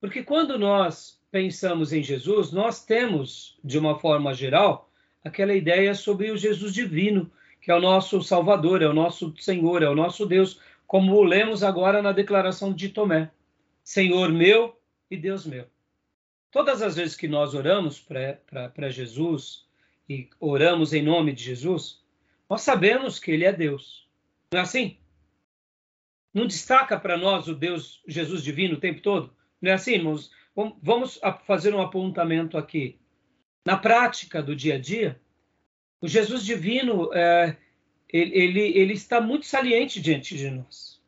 Porque 0.00 0.24
quando 0.24 0.58
nós 0.58 1.20
pensamos 1.30 1.92
em 1.92 2.02
Jesus, 2.02 2.50
nós 2.50 2.84
temos, 2.84 3.56
de 3.62 3.78
uma 3.78 3.98
forma 3.98 4.34
geral, 4.34 4.90
aquela 5.24 5.54
ideia 5.54 5.94
sobre 5.94 6.30
o 6.30 6.36
Jesus 6.36 6.72
divino, 6.72 7.30
que 7.60 7.70
é 7.70 7.74
o 7.74 7.80
nosso 7.80 8.22
Salvador, 8.22 8.82
é 8.82 8.88
o 8.88 8.92
nosso 8.92 9.34
Senhor, 9.38 9.82
é 9.82 9.88
o 9.88 9.94
nosso 9.94 10.26
Deus, 10.26 10.60
como 10.86 11.22
lemos 11.22 11.62
agora 11.62 12.02
na 12.02 12.12
declaração 12.12 12.72
de 12.72 12.88
Tomé: 12.88 13.30
Senhor 13.82 14.30
meu 14.32 14.78
e 15.10 15.16
Deus 15.16 15.46
meu. 15.46 15.66
Todas 16.50 16.82
as 16.82 16.96
vezes 16.96 17.16
que 17.16 17.28
nós 17.28 17.54
oramos 17.54 17.98
para 17.98 18.90
Jesus, 18.90 19.66
e 20.08 20.28
oramos 20.38 20.92
em 20.92 21.02
nome 21.02 21.32
de 21.32 21.42
Jesus, 21.42 22.02
nós 22.48 22.60
sabemos 22.62 23.18
que 23.18 23.30
ele 23.30 23.44
é 23.44 23.52
Deus. 23.52 24.06
Não 24.52 24.60
é 24.60 24.62
assim? 24.62 24.98
Não 26.34 26.46
destaca 26.46 26.98
para 26.98 27.16
nós 27.16 27.48
o 27.48 27.54
Deus 27.54 28.02
Jesus 28.06 28.42
divino 28.42 28.74
o 28.74 28.80
tempo 28.80 29.00
todo? 29.00 29.34
Não 29.60 29.70
é 29.70 29.74
assim, 29.74 29.92
irmãos? 29.92 30.30
Vamos 30.82 31.18
fazer 31.46 31.74
um 31.74 31.80
apontamento 31.80 32.58
aqui. 32.58 32.98
Na 33.64 33.76
prática 33.76 34.42
do 34.42 34.56
dia 34.56 34.74
a 34.74 34.78
dia, 34.78 35.20
o 36.00 36.08
Jesus 36.08 36.44
divino, 36.44 37.12
é, 37.14 37.56
ele, 38.08 38.36
ele, 38.36 38.60
ele 38.78 38.92
está 38.92 39.20
muito 39.20 39.46
saliente 39.46 40.00
diante 40.00 40.36
de 40.36 40.50
nós. 40.50 41.00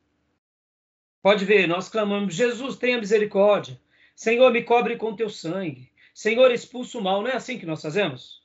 Pode 1.20 1.44
ver, 1.44 1.66
nós 1.66 1.88
clamamos, 1.88 2.34
Jesus, 2.34 2.76
tenha 2.76 2.98
misericórdia. 2.98 3.80
Senhor, 4.14 4.52
me 4.52 4.62
cobre 4.62 4.96
com 4.96 5.16
teu 5.16 5.28
sangue. 5.28 5.90
Senhor, 6.12 6.52
expulsa 6.52 6.98
o 6.98 7.02
mal. 7.02 7.22
Não 7.22 7.30
é 7.30 7.34
assim 7.34 7.58
que 7.58 7.66
nós 7.66 7.82
fazemos? 7.82 8.42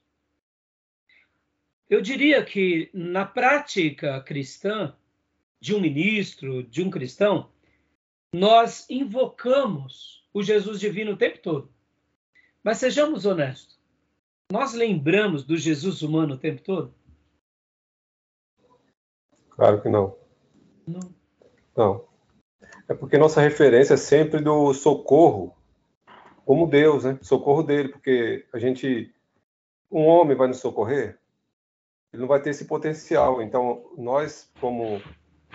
Eu 1.89 2.01
diria 2.01 2.43
que 2.43 2.89
na 2.93 3.25
prática 3.25 4.21
cristã 4.21 4.95
de 5.59 5.75
um 5.75 5.79
ministro, 5.79 6.63
de 6.63 6.81
um 6.81 6.89
cristão, 6.89 7.51
nós 8.33 8.89
invocamos 8.89 10.23
o 10.33 10.43
Jesus 10.43 10.79
divino 10.79 11.13
o 11.13 11.17
tempo 11.17 11.39
todo. 11.39 11.73
Mas 12.63 12.77
sejamos 12.77 13.25
honestos, 13.25 13.78
nós 14.51 14.73
lembramos 14.73 15.43
do 15.43 15.55
Jesus 15.55 16.01
humano 16.01 16.35
o 16.35 16.37
tempo 16.37 16.61
todo? 16.61 16.93
Claro 19.51 19.81
que 19.81 19.89
não. 19.89 20.15
Não. 20.87 21.13
Não. 21.75 22.09
É 22.87 22.93
porque 22.93 23.17
nossa 23.17 23.41
referência 23.41 23.93
é 23.93 23.97
sempre 23.97 24.41
do 24.41 24.73
socorro 24.73 25.55
como 26.45 26.65
Deus, 26.65 27.03
né? 27.03 27.19
Socorro 27.21 27.61
dele, 27.61 27.89
porque 27.89 28.47
a 28.51 28.57
gente, 28.57 29.13
um 29.91 30.05
homem 30.07 30.35
vai 30.35 30.47
nos 30.47 30.57
socorrer, 30.57 31.19
ele 32.11 32.21
não 32.21 32.27
vai 32.27 32.41
ter 32.41 32.49
esse 32.49 32.65
potencial. 32.65 33.39
Então, 33.41 33.93
nós, 33.95 34.51
como 34.59 34.99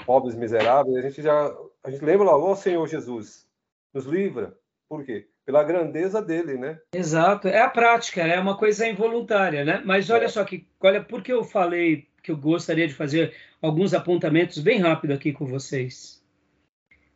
pobres 0.07 0.37
miseráveis, 0.37 0.97
a 0.97 1.03
gente 1.03 1.21
já, 1.21 1.53
a 1.83 1.91
gente 1.91 2.05
lembra 2.05 2.27
lá, 2.27 2.37
ó 2.37 2.53
oh, 2.53 2.57
Senhor 2.57 2.87
Jesus, 2.87 3.49
nos 3.93 4.07
livra. 4.07 4.57
Por 4.89 5.05
quê? 5.05 5.29
Pela 5.45 5.63
grandeza 5.63 6.23
dele, 6.23 6.57
né? 6.57 6.81
Exato. 6.95 7.49
É 7.49 7.61
a 7.61 7.69
prática, 7.69 8.23
é 8.23 8.41
uma 8.41 8.57
coisa 8.57 8.89
involuntária, 8.89 9.65
né? 9.65 9.83
Mas 9.85 10.09
olha 10.09 10.25
é. 10.25 10.29
só 10.29 10.43
que, 10.45 10.67
olha, 10.81 11.05
por 11.05 11.23
que 11.23 11.33
eu 11.33 11.45
falei 11.45 12.09
que 12.23 12.31
eu 12.31 12.37
gostaria 12.37 12.89
de 12.89 12.95
fazer 12.95 13.37
alguns 13.61 13.93
apontamentos 13.93 14.59
bem 14.59 14.79
rápido 14.81 15.13
aqui 15.13 15.33
com 15.33 15.45
vocês? 15.45 16.23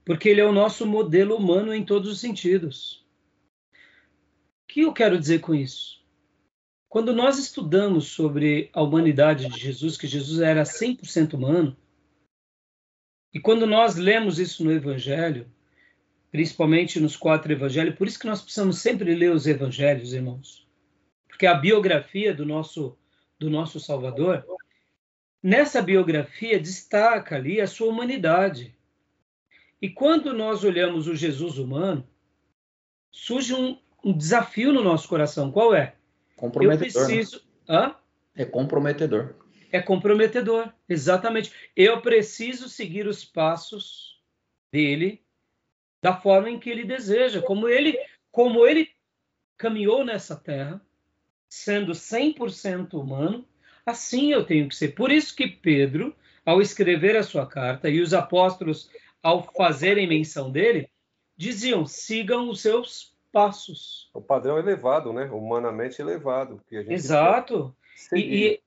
Porque 0.04 0.28
ele 0.28 0.40
é 0.42 0.44
o 0.44 0.52
nosso 0.52 0.86
modelo 0.86 1.36
humano 1.36 1.74
em 1.74 1.84
todos 1.84 2.10
os 2.10 2.20
sentidos. 2.20 3.06
O 3.72 3.76
que 4.68 4.80
eu 4.82 4.92
quero 4.92 5.18
dizer 5.18 5.40
com 5.40 5.54
isso? 5.54 5.98
Quando 6.88 7.14
nós 7.14 7.38
estudamos 7.38 8.08
sobre 8.08 8.70
a 8.72 8.82
humanidade 8.82 9.48
de 9.48 9.58
Jesus, 9.58 9.96
que 9.96 10.06
Jesus 10.06 10.40
era 10.40 10.62
100% 10.62 11.34
humano, 11.34 11.76
e 13.32 13.40
quando 13.40 13.66
nós 13.66 13.96
lemos 13.96 14.38
isso 14.38 14.64
no 14.64 14.72
Evangelho, 14.72 15.50
principalmente 16.30 17.00
nos 17.00 17.16
quatro 17.16 17.52
evangelhos. 17.52 17.94
Por 17.94 18.06
isso 18.06 18.18
que 18.18 18.26
nós 18.26 18.42
precisamos 18.42 18.78
sempre 18.78 19.14
ler 19.14 19.30
os 19.30 19.46
evangelhos, 19.46 20.12
irmãos. 20.12 20.66
Porque 21.28 21.46
a 21.46 21.54
biografia 21.54 22.34
do 22.34 22.44
nosso 22.44 22.96
do 23.38 23.48
nosso 23.48 23.78
Salvador, 23.78 24.44
nessa 25.40 25.80
biografia 25.80 26.58
destaca 26.58 27.36
ali 27.36 27.60
a 27.60 27.68
sua 27.68 27.88
humanidade. 27.88 28.76
E 29.80 29.88
quando 29.88 30.32
nós 30.32 30.64
olhamos 30.64 31.06
o 31.06 31.14
Jesus 31.14 31.56
humano, 31.56 32.04
surge 33.12 33.54
um, 33.54 33.78
um 34.04 34.12
desafio 34.12 34.72
no 34.72 34.82
nosso 34.82 35.08
coração. 35.08 35.52
Qual 35.52 35.72
é? 35.72 35.94
Comprometedor. 36.36 36.86
Eu 36.86 37.00
né? 37.00 37.14
preciso. 37.14 37.36
Né? 37.68 37.76
Hã? 37.76 37.94
É 38.34 38.44
comprometedor. 38.44 39.36
É 39.70 39.80
comprometedor, 39.80 40.72
exatamente. 40.88 41.52
Eu 41.76 42.00
preciso 42.00 42.68
seguir 42.68 43.06
os 43.06 43.24
passos 43.24 44.20
dele 44.72 45.22
da 46.02 46.16
forma 46.16 46.50
em 46.50 46.58
que 46.58 46.70
ele 46.70 46.84
deseja, 46.84 47.42
como 47.42 47.68
ele, 47.68 47.98
como 48.30 48.66
ele 48.66 48.90
caminhou 49.56 50.04
nessa 50.04 50.36
terra, 50.36 50.80
sendo 51.48 51.92
100% 51.92 52.94
humano, 52.94 53.44
assim 53.84 54.32
eu 54.32 54.44
tenho 54.44 54.68
que 54.68 54.76
ser. 54.76 54.88
Por 54.88 55.10
isso 55.10 55.34
que 55.34 55.48
Pedro, 55.48 56.14
ao 56.44 56.60
escrever 56.60 57.16
a 57.16 57.22
sua 57.22 57.46
carta, 57.46 57.88
e 57.88 58.00
os 58.00 58.14
apóstolos, 58.14 58.90
ao 59.22 59.42
fazerem 59.54 60.06
menção 60.06 60.50
dele, 60.50 60.88
diziam: 61.36 61.84
sigam 61.86 62.48
os 62.48 62.60
seus 62.60 63.14
passos. 63.32 64.10
O 64.14 64.20
padrão 64.20 64.58
elevado, 64.58 65.12
né? 65.12 65.24
Humanamente 65.24 66.00
elevado. 66.00 66.62
Exato. 66.70 67.74
E, 68.12 68.60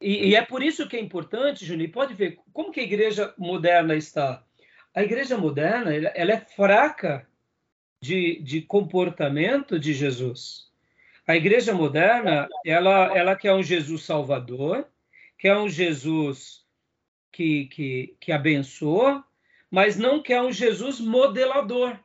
e, 0.00 0.28
e, 0.30 0.36
é 0.36 0.44
por 0.44 0.62
isso 0.62 0.88
que 0.88 0.96
é 0.96 1.00
importante, 1.00 1.64
Juninho, 1.64 1.90
pode 1.90 2.14
ver 2.14 2.38
como 2.52 2.70
que 2.70 2.80
a 2.80 2.84
igreja 2.84 3.34
moderna 3.36 3.96
está 3.96 4.44
a 4.94 5.02
igreja 5.02 5.36
moderna 5.36 5.94
ela 5.94 6.32
é 6.32 6.40
fraca 6.40 7.28
de, 8.00 8.40
de 8.42 8.62
comportamento 8.62 9.78
de 9.78 9.92
Jesus. 9.92 10.68
A 11.26 11.36
igreja 11.36 11.74
moderna 11.74 12.48
ela, 12.64 13.16
ela 13.16 13.36
quer 13.36 13.52
um 13.52 13.62
Jesus 13.62 14.02
salvador, 14.04 14.86
quer 15.36 15.56
um 15.56 15.68
Jesus 15.68 16.64
que, 17.30 17.66
que, 17.66 18.16
que 18.20 18.32
abençoa, 18.32 19.24
mas 19.70 19.96
não 19.96 20.22
quer 20.22 20.40
um 20.40 20.50
Jesus 20.50 21.00
modelador. 21.00 21.98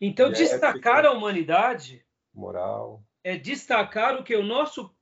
Então, 0.00 0.28
é, 0.28 0.32
destacar 0.32 1.04
a 1.04 1.12
humanidade 1.12 2.04
moral 2.34 3.02
é 3.22 3.36
destacar 3.36 4.16
o 4.16 4.24
que 4.24 4.34
o 4.34 4.42
nosso 4.42 4.94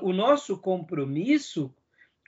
o 0.00 0.14
nosso 0.14 0.58
compromisso 0.58 1.74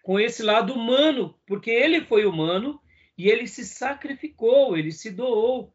com 0.02 0.20
esse 0.20 0.42
lado 0.42 0.74
humano, 0.74 1.34
porque 1.46 1.70
ele 1.70 2.02
foi 2.02 2.26
humano 2.26 2.78
e 3.16 3.28
ele 3.28 3.46
se 3.46 3.64
sacrificou, 3.64 4.76
ele 4.76 4.92
se 4.92 5.10
doou. 5.10 5.72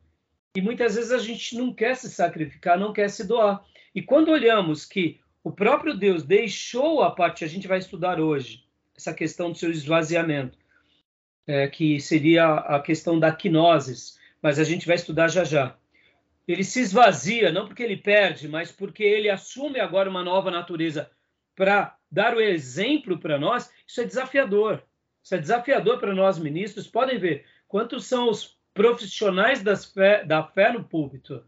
E 0.56 0.62
muitas 0.62 0.96
vezes 0.96 1.12
a 1.12 1.18
gente 1.18 1.58
não 1.58 1.74
quer 1.74 1.96
se 1.96 2.10
sacrificar, 2.10 2.78
não 2.78 2.94
quer 2.94 3.10
se 3.10 3.26
doar. 3.26 3.66
E 3.96 4.02
quando 4.02 4.30
olhamos 4.30 4.86
que 4.86 5.20
o 5.44 5.52
próprio 5.52 5.96
Deus 5.96 6.24
deixou 6.24 7.02
a 7.02 7.12
parte, 7.12 7.44
a 7.44 7.48
gente 7.48 7.68
vai 7.68 7.80
estudar 7.80 8.20
hoje, 8.20 8.64
essa 8.96 9.14
questão 9.14 9.52
do 9.52 9.58
seu 9.58 9.72
esvaziamento, 9.72 10.58
é, 11.48 11.68
que 11.68 12.00
seria 12.00 12.54
a 12.54 12.80
questão 12.80 13.20
da 13.20 13.34
quinosis, 13.34 14.20
mas 14.42 14.60
a 14.60 14.64
gente 14.64 14.86
vai 14.86 14.96
estudar 14.96 15.28
já 15.28 15.44
já. 15.44 15.76
Ele 16.48 16.64
se 16.64 16.80
esvazia, 16.80 17.52
não 17.52 17.66
porque 17.66 17.84
ele 17.84 17.98
perde, 17.98 18.48
mas 18.48 18.72
porque 18.72 19.04
ele 19.04 19.30
assume 19.30 19.80
agora 19.80 20.10
uma 20.10 20.24
nova 20.24 20.52
natureza 20.52 21.10
para 21.56 21.98
dar 22.12 22.36
o 22.36 22.42
exemplo 22.42 23.18
para 23.18 23.40
nós. 23.40 23.72
Isso 23.88 24.02
é 24.02 24.06
desafiador. 24.06 24.84
Isso 25.24 25.36
é 25.36 25.38
desafiador 25.38 26.00
para 26.00 26.14
nós 26.14 26.40
ministros. 26.40 26.88
Podem 26.88 27.18
ver 27.18 27.46
quantos 27.68 28.06
são 28.06 28.30
os 28.30 28.58
profissionais 28.74 29.62
fé, 29.86 30.24
da 30.24 30.44
fé 30.44 30.72
no 30.72 30.84
púlpito. 30.84 31.44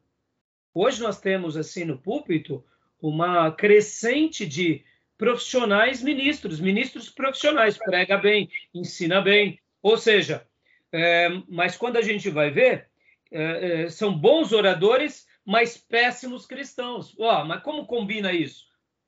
Hoje 0.73 1.01
nós 1.01 1.19
temos, 1.19 1.55
assim, 1.55 1.85
no 1.85 1.97
púlpito, 1.97 2.63
uma 3.01 3.51
crescente 3.51 4.45
de 4.45 4.83
profissionais 5.17 6.01
ministros, 6.01 6.59
ministros 6.59 7.09
profissionais, 7.09 7.77
prega 7.77 8.17
bem, 8.17 8.49
ensina 8.73 9.21
bem. 9.21 9.59
Ou 9.81 9.97
seja, 9.97 10.45
é, 10.91 11.29
mas 11.47 11.77
quando 11.77 11.97
a 11.97 12.01
gente 12.01 12.29
vai 12.29 12.49
ver, 12.49 12.87
é, 13.31 13.83
é, 13.83 13.89
são 13.89 14.17
bons 14.17 14.51
oradores, 14.51 15.27
mas 15.45 15.77
péssimos 15.77 16.45
cristãos. 16.45 17.15
Oh, 17.17 17.43
mas 17.45 17.61
como 17.61 17.85
combina 17.85 18.31
isso? 18.31 18.65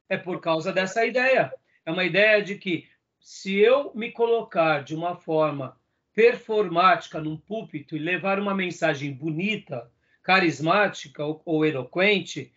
É 0.09 0.17
por 0.17 0.39
causa 0.39 0.71
dessa 0.71 1.05
ideia. 1.05 1.53
É 1.85 1.91
uma 1.91 2.03
ideia 2.03 2.41
de 2.41 2.55
que 2.55 2.87
se 3.25 3.57
eu 3.57 3.91
me 3.95 4.11
colocar 4.11 4.83
de 4.83 4.93
uma 4.93 5.15
forma 5.15 5.75
performática 6.13 7.19
num 7.19 7.35
púlpito 7.35 7.95
e 7.95 7.99
levar 7.99 8.37
uma 8.37 8.53
mensagem 8.53 9.11
bonita, 9.11 9.91
carismática 10.21 11.25
ou, 11.25 11.41
ou 11.43 11.65
eloquente, 11.65 12.53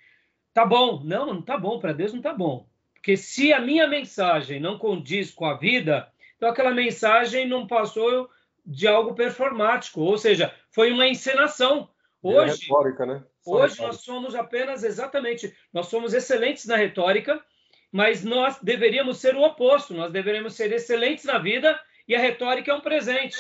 tá 0.52 0.66
bom. 0.66 1.02
Não, 1.02 1.32
não 1.32 1.40
tá 1.40 1.56
bom. 1.56 1.78
Para 1.78 1.94
Deus 1.94 2.12
não 2.12 2.20
tá 2.20 2.34
bom. 2.34 2.68
Porque 2.92 3.16
se 3.16 3.50
a 3.50 3.62
minha 3.62 3.88
mensagem 3.88 4.60
não 4.60 4.78
condiz 4.78 5.30
com 5.30 5.46
a 5.46 5.56
vida, 5.56 6.12
então 6.36 6.50
aquela 6.50 6.70
mensagem 6.70 7.48
não 7.48 7.66
passou 7.66 8.28
de 8.64 8.86
algo 8.86 9.14
performático, 9.14 10.02
ou 10.02 10.18
seja, 10.18 10.54
foi 10.70 10.92
uma 10.92 11.08
encenação. 11.08 11.88
É 12.22 12.28
hoje, 12.28 12.64
é 12.64 12.66
retórica, 12.66 13.06
né? 13.06 13.24
hoje 13.46 13.72
retórica. 13.72 13.86
nós 13.86 14.00
somos 14.02 14.34
apenas 14.34 14.84
exatamente, 14.84 15.56
nós 15.72 15.86
somos 15.86 16.12
excelentes 16.12 16.66
na 16.66 16.76
retórica, 16.76 17.42
mas 17.90 18.24
nós 18.24 18.58
deveríamos 18.62 19.18
ser 19.18 19.34
o 19.34 19.42
oposto, 19.42 19.94
nós 19.94 20.12
deveríamos 20.12 20.54
ser 20.54 20.72
excelentes 20.72 21.24
na 21.24 21.38
vida 21.38 21.78
e 22.06 22.14
a 22.14 22.20
retórica 22.20 22.70
é 22.70 22.74
um 22.74 22.80
presente. 22.80 23.36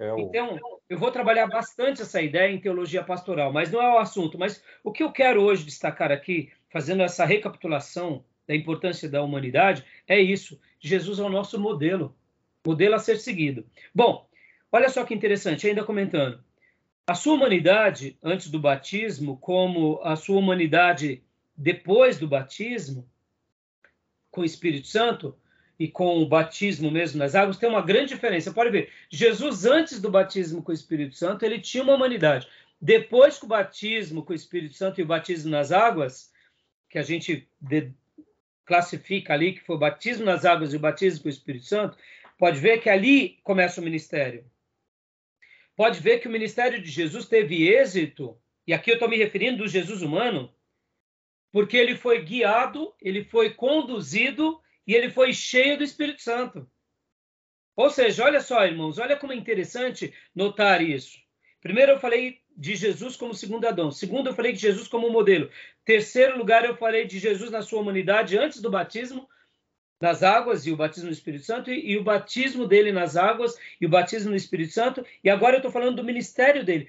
É 0.00 0.12
o... 0.12 0.18
Então, 0.18 0.58
eu 0.88 0.98
vou 0.98 1.10
trabalhar 1.10 1.46
bastante 1.46 2.02
essa 2.02 2.20
ideia 2.20 2.50
em 2.50 2.60
teologia 2.60 3.02
pastoral, 3.02 3.52
mas 3.52 3.70
não 3.70 3.80
é 3.80 3.94
o 3.94 3.98
assunto. 3.98 4.38
Mas 4.38 4.62
o 4.82 4.92
que 4.92 5.02
eu 5.02 5.12
quero 5.12 5.42
hoje 5.42 5.64
destacar 5.64 6.10
aqui, 6.10 6.50
fazendo 6.70 7.02
essa 7.02 7.24
recapitulação 7.24 8.24
da 8.46 8.54
importância 8.54 9.08
da 9.08 9.22
humanidade, 9.22 9.84
é 10.08 10.18
isso. 10.18 10.60
Jesus 10.80 11.18
é 11.18 11.22
o 11.22 11.28
nosso 11.28 11.60
modelo, 11.60 12.16
modelo 12.66 12.94
a 12.94 12.98
ser 12.98 13.18
seguido. 13.18 13.66
Bom, 13.94 14.26
olha 14.72 14.88
só 14.88 15.04
que 15.04 15.14
interessante, 15.14 15.68
ainda 15.68 15.84
comentando. 15.84 16.42
A 17.06 17.14
sua 17.14 17.34
humanidade 17.34 18.16
antes 18.22 18.50
do 18.50 18.58
batismo, 18.58 19.36
como 19.38 20.00
a 20.02 20.16
sua 20.16 20.38
humanidade 20.38 21.22
depois 21.56 22.18
do 22.18 22.28
batismo, 22.28 23.09
com 24.30 24.42
o 24.42 24.44
Espírito 24.44 24.86
Santo 24.86 25.36
e 25.78 25.88
com 25.88 26.18
o 26.18 26.28
batismo 26.28 26.90
mesmo 26.90 27.18
nas 27.18 27.34
águas, 27.34 27.56
tem 27.56 27.68
uma 27.68 27.80
grande 27.80 28.14
diferença. 28.14 28.52
Pode 28.52 28.70
ver, 28.70 28.90
Jesus, 29.08 29.64
antes 29.64 30.00
do 30.00 30.10
batismo 30.10 30.62
com 30.62 30.70
o 30.70 30.74
Espírito 30.74 31.16
Santo, 31.16 31.44
ele 31.44 31.58
tinha 31.58 31.82
uma 31.82 31.94
humanidade. 31.94 32.46
Depois 32.80 33.38
que 33.38 33.44
o 33.44 33.48
batismo 33.48 34.22
com 34.22 34.32
o 34.32 34.36
Espírito 34.36 34.74
Santo 34.74 35.00
e 35.00 35.02
o 35.02 35.06
batismo 35.06 35.50
nas 35.50 35.72
águas, 35.72 36.30
que 36.88 36.98
a 36.98 37.02
gente 37.02 37.48
de, 37.60 37.92
classifica 38.66 39.32
ali, 39.32 39.54
que 39.54 39.64
foi 39.64 39.76
o 39.76 39.78
batismo 39.78 40.24
nas 40.24 40.44
águas 40.44 40.72
e 40.72 40.76
o 40.76 40.80
batismo 40.80 41.22
com 41.22 41.28
o 41.28 41.32
Espírito 41.32 41.64
Santo, 41.64 41.96
pode 42.38 42.60
ver 42.60 42.82
que 42.82 42.90
ali 42.90 43.38
começa 43.42 43.80
o 43.80 43.84
ministério. 43.84 44.44
Pode 45.74 45.98
ver 46.00 46.18
que 46.18 46.28
o 46.28 46.30
ministério 46.30 46.82
de 46.82 46.90
Jesus 46.90 47.26
teve 47.26 47.68
êxito, 47.68 48.36
e 48.66 48.74
aqui 48.74 48.90
eu 48.90 48.94
estou 48.94 49.08
me 49.08 49.16
referindo 49.16 49.62
do 49.62 49.68
Jesus 49.68 50.02
humano, 50.02 50.52
porque 51.52 51.76
ele 51.76 51.96
foi 51.96 52.22
guiado, 52.22 52.94
ele 53.00 53.24
foi 53.24 53.50
conduzido 53.50 54.60
e 54.86 54.94
ele 54.94 55.10
foi 55.10 55.32
cheio 55.32 55.78
do 55.78 55.84
Espírito 55.84 56.22
Santo. 56.22 56.68
Ou 57.76 57.90
seja, 57.90 58.24
olha 58.24 58.40
só, 58.40 58.64
irmãos, 58.64 58.98
olha 58.98 59.16
como 59.16 59.32
é 59.32 59.36
interessante 59.36 60.12
notar 60.34 60.82
isso. 60.82 61.18
Primeiro, 61.60 61.92
eu 61.92 61.98
falei 61.98 62.38
de 62.56 62.76
Jesus 62.76 63.16
como 63.16 63.34
segundo 63.34 63.66
Adão. 63.66 63.90
Segundo, 63.90 64.28
eu 64.28 64.34
falei 64.34 64.52
de 64.52 64.58
Jesus 64.58 64.88
como 64.88 65.10
modelo. 65.10 65.50
Terceiro 65.84 66.36
lugar, 66.36 66.64
eu 66.64 66.76
falei 66.76 67.06
de 67.06 67.18
Jesus 67.18 67.50
na 67.50 67.62
sua 67.62 67.80
humanidade 67.80 68.36
antes 68.36 68.60
do 68.60 68.70
batismo 68.70 69.28
nas 70.00 70.22
águas 70.22 70.66
e 70.66 70.72
o 70.72 70.76
batismo 70.76 71.06
no 71.06 71.12
Espírito 71.12 71.44
Santo 71.44 71.70
e, 71.70 71.92
e 71.92 71.98
o 71.98 72.02
batismo 72.02 72.66
dele 72.66 72.90
nas 72.90 73.16
águas 73.16 73.54
e 73.78 73.84
o 73.84 73.88
batismo 73.88 74.30
no 74.30 74.36
Espírito 74.36 74.72
Santo. 74.72 75.04
E 75.22 75.28
agora 75.28 75.56
eu 75.56 75.58
estou 75.58 75.70
falando 75.70 75.96
do 75.96 76.04
ministério 76.04 76.64
dele. 76.64 76.88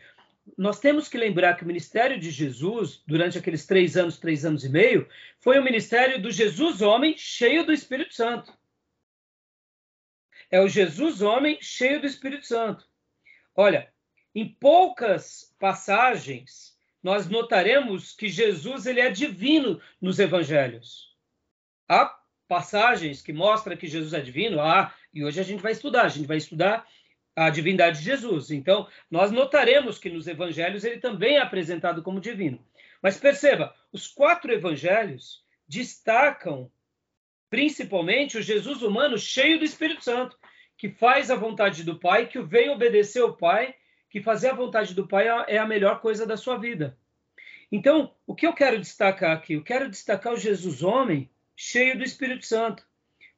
Nós 0.57 0.79
temos 0.79 1.07
que 1.07 1.17
lembrar 1.17 1.55
que 1.55 1.63
o 1.63 1.67
ministério 1.67 2.19
de 2.19 2.31
Jesus, 2.31 3.01
durante 3.07 3.37
aqueles 3.37 3.65
três 3.65 3.97
anos, 3.97 4.17
três 4.17 4.45
anos 4.45 4.63
e 4.63 4.69
meio, 4.69 5.07
foi 5.39 5.59
o 5.59 5.63
ministério 5.63 6.21
do 6.21 6.31
Jesus 6.31 6.81
homem 6.81 7.15
cheio 7.17 7.65
do 7.65 7.73
Espírito 7.73 8.13
Santo. 8.13 8.53
É 10.49 10.59
o 10.59 10.67
Jesus 10.67 11.21
homem 11.21 11.57
cheio 11.61 12.01
do 12.01 12.07
Espírito 12.07 12.45
Santo. 12.45 12.85
Olha, 13.55 13.91
em 14.33 14.47
poucas 14.47 15.55
passagens, 15.59 16.77
nós 17.01 17.29
notaremos 17.29 18.13
que 18.13 18.27
Jesus 18.27 18.85
ele 18.85 18.99
é 18.99 19.09
divino 19.09 19.81
nos 19.99 20.19
evangelhos. 20.19 21.15
Há 21.87 22.17
passagens 22.47 23.21
que 23.21 23.33
mostram 23.33 23.77
que 23.77 23.87
Jesus 23.87 24.13
é 24.13 24.19
divino, 24.19 24.59
ah, 24.59 24.93
e 25.13 25.23
hoje 25.23 25.39
a 25.39 25.43
gente 25.43 25.61
vai 25.61 25.71
estudar, 25.71 26.03
a 26.03 26.09
gente 26.09 26.27
vai 26.27 26.37
estudar 26.37 26.85
a 27.35 27.49
divindade 27.49 27.99
de 27.99 28.05
Jesus. 28.05 28.51
Então, 28.51 28.87
nós 29.09 29.31
notaremos 29.31 29.97
que 29.97 30.09
nos 30.09 30.27
evangelhos 30.27 30.83
ele 30.83 30.97
também 30.97 31.37
é 31.37 31.41
apresentado 31.41 32.03
como 32.03 32.19
divino. 32.19 32.63
Mas 33.01 33.17
perceba, 33.17 33.75
os 33.91 34.07
quatro 34.07 34.51
evangelhos 34.51 35.43
destacam 35.67 36.71
principalmente 37.49 38.37
o 38.37 38.41
Jesus 38.41 38.81
humano 38.81 39.17
cheio 39.17 39.59
do 39.59 39.65
Espírito 39.65 40.03
Santo, 40.03 40.37
que 40.77 40.89
faz 40.89 41.29
a 41.29 41.35
vontade 41.35 41.83
do 41.83 41.99
Pai, 41.99 42.27
que 42.27 42.41
veio 42.41 42.73
obedecer 42.73 43.21
ao 43.21 43.35
Pai, 43.35 43.75
que 44.09 44.21
fazer 44.21 44.49
a 44.49 44.55
vontade 44.55 44.93
do 44.93 45.07
Pai 45.07 45.27
é 45.47 45.57
a 45.57 45.67
melhor 45.67 45.99
coisa 45.99 46.25
da 46.25 46.37
sua 46.37 46.57
vida. 46.57 46.97
Então, 47.71 48.13
o 48.27 48.35
que 48.35 48.45
eu 48.45 48.53
quero 48.53 48.79
destacar 48.79 49.31
aqui? 49.31 49.53
Eu 49.53 49.63
quero 49.63 49.89
destacar 49.89 50.33
o 50.33 50.37
Jesus 50.37 50.83
homem 50.83 51.29
cheio 51.55 51.97
do 51.97 52.03
Espírito 52.03 52.45
Santo, 52.45 52.85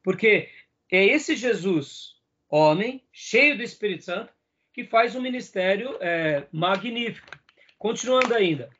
porque 0.02 0.48
é 0.90 1.04
esse 1.04 1.36
Jesus 1.36 2.13
homem, 2.48 3.06
cheio 3.12 3.56
do 3.56 3.62
Espírito 3.62 4.04
Santo, 4.04 4.32
que 4.72 4.84
faz 4.84 5.14
um 5.14 5.20
ministério 5.20 5.96
é, 6.00 6.46
magnífico. 6.52 7.38
Continuando 7.78 8.34
ainda, 8.34 8.70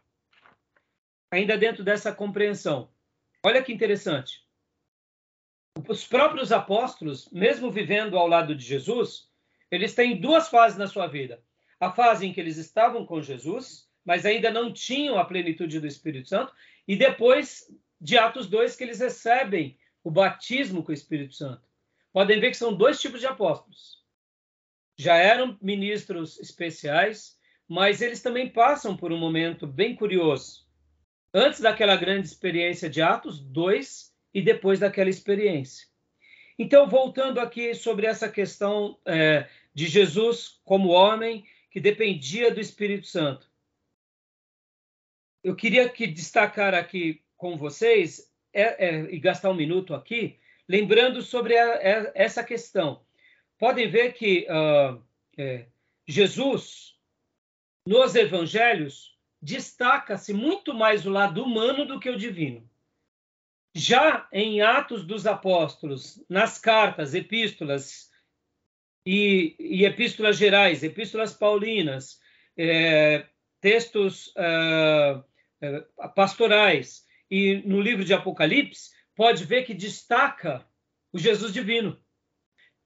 ainda 1.30 1.56
dentro 1.56 1.84
dessa 1.84 2.12
compreensão. 2.12 2.90
Olha 3.42 3.62
que 3.62 3.72
interessante. 3.72 4.42
Os 5.88 6.06
próprios 6.06 6.52
apóstolos, 6.52 7.28
mesmo 7.30 7.70
vivendo 7.70 8.16
ao 8.16 8.26
lado 8.26 8.54
de 8.54 8.64
Jesus, 8.64 9.28
eles 9.70 9.94
têm 9.94 10.20
duas 10.20 10.48
fases 10.48 10.78
na 10.78 10.86
sua 10.86 11.06
vida. 11.06 11.42
A 11.78 11.90
fase 11.90 12.26
em 12.26 12.32
que 12.32 12.40
eles 12.40 12.56
estavam 12.56 13.04
com 13.04 13.20
Jesus, 13.20 13.88
mas 14.04 14.24
ainda 14.24 14.50
não 14.50 14.72
tinham 14.72 15.18
a 15.18 15.24
plenitude 15.24 15.80
do 15.80 15.86
Espírito 15.86 16.28
Santo, 16.28 16.52
e 16.86 16.96
depois 16.96 17.70
de 18.00 18.16
Atos 18.16 18.46
2, 18.48 18.76
que 18.76 18.84
eles 18.84 19.00
recebem 19.00 19.76
o 20.02 20.10
batismo 20.10 20.82
com 20.82 20.92
o 20.92 20.94
Espírito 20.94 21.34
Santo 21.34 21.62
podem 22.14 22.38
ver 22.38 22.52
que 22.52 22.56
são 22.56 22.72
dois 22.72 23.00
tipos 23.00 23.18
de 23.18 23.26
apóstolos. 23.26 24.00
Já 24.96 25.16
eram 25.16 25.58
ministros 25.60 26.38
especiais, 26.38 27.36
mas 27.68 28.00
eles 28.00 28.22
também 28.22 28.48
passam 28.48 28.96
por 28.96 29.12
um 29.12 29.18
momento 29.18 29.66
bem 29.66 29.96
curioso. 29.96 30.64
Antes 31.34 31.58
daquela 31.58 31.96
grande 31.96 32.28
experiência 32.28 32.88
de 32.88 33.02
Atos 33.02 33.40
2 33.40 34.14
e 34.32 34.40
depois 34.40 34.78
daquela 34.78 35.10
experiência. 35.10 35.88
Então, 36.56 36.88
voltando 36.88 37.40
aqui 37.40 37.74
sobre 37.74 38.06
essa 38.06 38.28
questão 38.28 38.96
é, 39.04 39.48
de 39.74 39.86
Jesus 39.88 40.60
como 40.64 40.90
homem 40.90 41.44
que 41.68 41.80
dependia 41.80 42.54
do 42.54 42.60
Espírito 42.60 43.08
Santo. 43.08 43.50
Eu 45.42 45.56
queria 45.56 45.88
que 45.88 46.06
destacar 46.06 46.74
aqui 46.74 47.20
com 47.36 47.56
vocês 47.56 48.32
é, 48.52 48.86
é, 48.86 49.00
e 49.12 49.18
gastar 49.18 49.50
um 49.50 49.54
minuto 49.54 49.92
aqui 49.92 50.38
lembrando 50.68 51.22
sobre 51.22 51.56
a, 51.56 51.74
a, 51.74 52.12
essa 52.14 52.42
questão. 52.42 53.04
Podem 53.58 53.88
ver 53.88 54.12
que 54.12 54.46
uh, 54.48 55.02
é, 55.36 55.66
Jesus, 56.06 56.98
nos 57.86 58.14
evangelhos, 58.14 59.16
destaca-se 59.40 60.32
muito 60.32 60.72
mais 60.72 61.06
o 61.06 61.10
lado 61.10 61.42
humano 61.42 61.84
do 61.84 62.00
que 62.00 62.08
o 62.08 62.16
divino. 62.16 62.68
Já 63.74 64.28
em 64.32 64.62
Atos 64.62 65.04
dos 65.04 65.26
Apóstolos, 65.26 66.24
nas 66.28 66.58
cartas, 66.58 67.12
epístolas 67.12 68.10
e, 69.04 69.56
e 69.58 69.84
epístolas 69.84 70.38
gerais, 70.38 70.82
epístolas 70.82 71.34
paulinas, 71.34 72.20
é, 72.56 73.26
textos 73.60 74.28
uh, 74.36 75.24
pastorais 76.14 77.04
e 77.30 77.62
no 77.66 77.80
livro 77.80 78.04
de 78.04 78.14
Apocalipse, 78.14 78.92
pode 79.14 79.44
ver 79.44 79.64
que 79.64 79.74
destaca 79.74 80.66
o 81.12 81.18
Jesus 81.18 81.52
divino. 81.52 81.98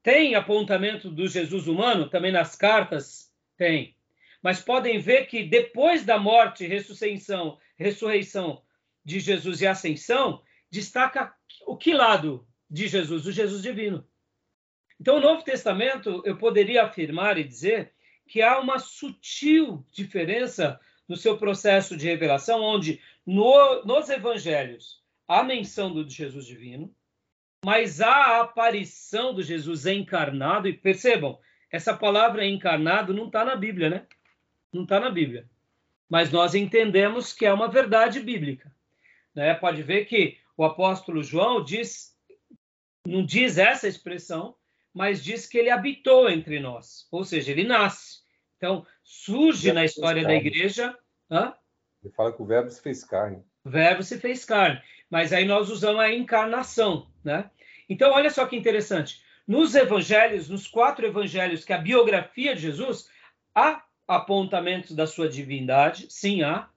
Tem 0.03 0.35
apontamento 0.35 1.11
do 1.11 1.27
Jesus 1.27 1.67
humano, 1.67 2.09
também 2.09 2.33
nas 2.33 2.55
cartas 2.55 3.33
tem. 3.57 3.97
Mas 4.43 4.61
podem 4.61 4.99
ver 4.99 5.27
que 5.27 5.43
depois 5.43 6.05
da 6.05 6.19
morte, 6.19 6.67
ressurreição, 6.67 7.59
ressurreição 7.77 8.62
de 9.05 9.19
Jesus 9.21 9.61
e 9.61 9.67
ascensão, 9.67 10.43
destaca 10.71 11.35
o 11.67 11.77
que 11.77 11.93
lado 11.93 12.47
de 12.71 12.87
Jesus? 12.87 13.27
O 13.27 13.33
Jesus 13.33 13.62
divino. 13.62 14.07
Então, 15.01 15.17
o 15.17 15.21
Novo 15.21 15.43
Testamento, 15.43 16.23
eu 16.25 16.37
poderia 16.37 16.85
afirmar 16.85 17.38
e 17.38 17.45
dizer 17.45 17.93
que 18.27 18.43
há 18.43 18.59
uma 18.59 18.79
sutil 18.79 19.85
diferença 19.93 20.79
no 21.09 21.17
seu 21.17 21.38
processo 21.38 21.97
de 21.97 22.07
revelação, 22.07 22.61
onde 22.61 23.01
no, 23.25 23.85
nos 23.85 24.09
evangelhos 24.11 25.03
a 25.29 25.45
menção 25.45 25.93
do 25.93 26.09
Jesus 26.09 26.47
divino, 26.47 26.93
mas 27.62 28.01
a 28.01 28.41
aparição 28.41 29.35
do 29.35 29.43
Jesus 29.43 29.85
encarnado, 29.85 30.67
e 30.67 30.73
percebam, 30.73 31.38
essa 31.71 31.95
palavra 31.95 32.47
encarnado 32.47 33.12
não 33.12 33.27
está 33.27 33.45
na 33.45 33.55
Bíblia, 33.55 33.91
né? 33.91 34.07
Não 34.73 34.85
está 34.85 34.99
na 34.99 35.11
Bíblia. 35.11 35.49
Mas 36.09 36.33
nós 36.33 36.55
entendemos 36.55 37.35
que 37.35 37.45
é 37.45 37.53
uma 37.53 37.69
verdade 37.69 38.21
bíblica. 38.21 38.75
Né? 39.35 39.53
Pode 39.53 39.83
ver 39.83 40.07
que 40.07 40.38
o 40.57 40.64
apóstolo 40.64 41.23
João 41.23 41.62
diz, 41.62 42.17
não 43.07 43.25
diz 43.25 43.59
essa 43.59 43.87
expressão, 43.87 44.57
mas 44.95 45.23
diz 45.23 45.47
que 45.47 45.59
ele 45.59 45.69
habitou 45.69 46.31
entre 46.31 46.59
nós, 46.59 47.07
ou 47.12 47.23
seja, 47.23 47.53
ele 47.53 47.64
nasce. 47.64 48.23
Então, 48.57 48.87
surge 49.03 49.73
na 49.73 49.85
história 49.85 50.25
da 50.25 50.35
igreja. 50.35 50.97
Hã? 51.31 51.55
Ele 52.03 52.12
fala 52.14 52.33
que 52.33 52.43
o 52.43 52.47
verbo 52.47 52.71
se 52.71 52.81
fez 52.81 53.05
carne. 53.05 53.45
O 53.64 53.71
verbo 53.71 54.03
se 54.03 54.19
fez 54.19 54.45
carne 54.45 54.81
mas 55.11 55.33
aí 55.33 55.44
nós 55.44 55.71
usamos 55.71 56.01
a 56.01 56.12
encarnação, 56.12 57.09
né? 57.25 57.51
Então, 57.88 58.12
olha 58.12 58.31
só 58.31 58.47
que 58.47 58.57
interessante. 58.57 59.23
Nos 59.47 59.75
evangelhos, 59.75 60.49
nos 60.49 60.66
quatro 60.66 61.07
evangelhos, 61.07 61.64
que 61.64 61.73
é 61.73 61.77
a 61.77 61.81
biografia 61.81 62.55
de 62.55 62.61
Jesus, 62.61 63.09
há 63.55 63.83
apontamentos 64.07 64.94
da 64.94 65.07
sua 65.07 65.29
divindade, 65.29 66.07
sim 66.11 66.42
há, 66.42 66.68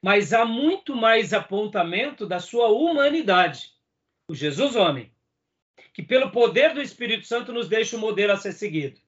mas 0.00 0.32
há 0.32 0.44
muito 0.44 0.96
mais 0.96 1.32
apontamento 1.32 2.26
da 2.26 2.38
sua 2.38 2.68
humanidade. 2.68 3.72
O 4.28 4.34
Jesus 4.34 4.74
homem, 4.74 5.12
que 5.92 6.02
pelo 6.02 6.30
poder 6.30 6.72
do 6.74 6.80
Espírito 6.80 7.26
Santo 7.26 7.52
nos 7.52 7.68
deixa 7.68 7.96
o 7.96 8.00
modelo 8.00 8.32
a 8.32 8.36
ser 8.36 8.52
seguido. 8.52 9.00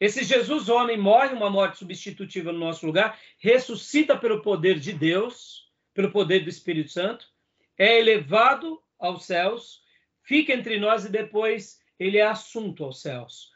Esse 0.00 0.22
Jesus 0.22 0.68
homem 0.68 0.96
morre 0.96 1.34
uma 1.34 1.50
morte 1.50 1.78
substitutiva 1.78 2.52
no 2.52 2.58
nosso 2.60 2.86
lugar, 2.86 3.18
ressuscita 3.38 4.16
pelo 4.16 4.42
poder 4.42 4.78
de 4.78 4.92
Deus, 4.92 5.68
pelo 5.92 6.12
poder 6.12 6.44
do 6.44 6.48
Espírito 6.48 6.90
Santo, 6.90 7.28
é 7.78 7.98
elevado 7.98 8.82
aos 8.98 9.24
céus, 9.24 9.82
fica 10.22 10.52
entre 10.52 10.78
nós 10.78 11.04
e 11.04 11.08
depois 11.08 11.80
ele 11.98 12.18
é 12.18 12.26
assunto 12.26 12.84
aos 12.84 13.00
céus. 13.00 13.52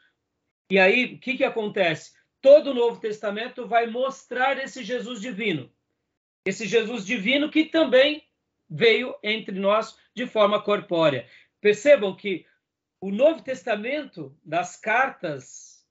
E 0.69 0.79
aí, 0.79 1.15
o 1.15 1.19
que, 1.19 1.37
que 1.37 1.43
acontece? 1.43 2.13
Todo 2.41 2.71
o 2.71 2.73
Novo 2.73 2.99
Testamento 2.99 3.67
vai 3.67 3.85
mostrar 3.87 4.57
esse 4.57 4.83
Jesus 4.83 5.21
divino. 5.21 5.71
Esse 6.45 6.65
Jesus 6.65 7.05
divino 7.05 7.49
que 7.49 7.65
também 7.65 8.23
veio 8.69 9.15
entre 9.21 9.57
nós 9.59 9.97
de 10.15 10.25
forma 10.25 10.61
corpórea. 10.61 11.27
Percebam 11.61 12.15
que 12.15 12.45
o 12.99 13.11
Novo 13.11 13.41
Testamento, 13.43 14.35
das 14.43 14.75
cartas, 14.75 15.85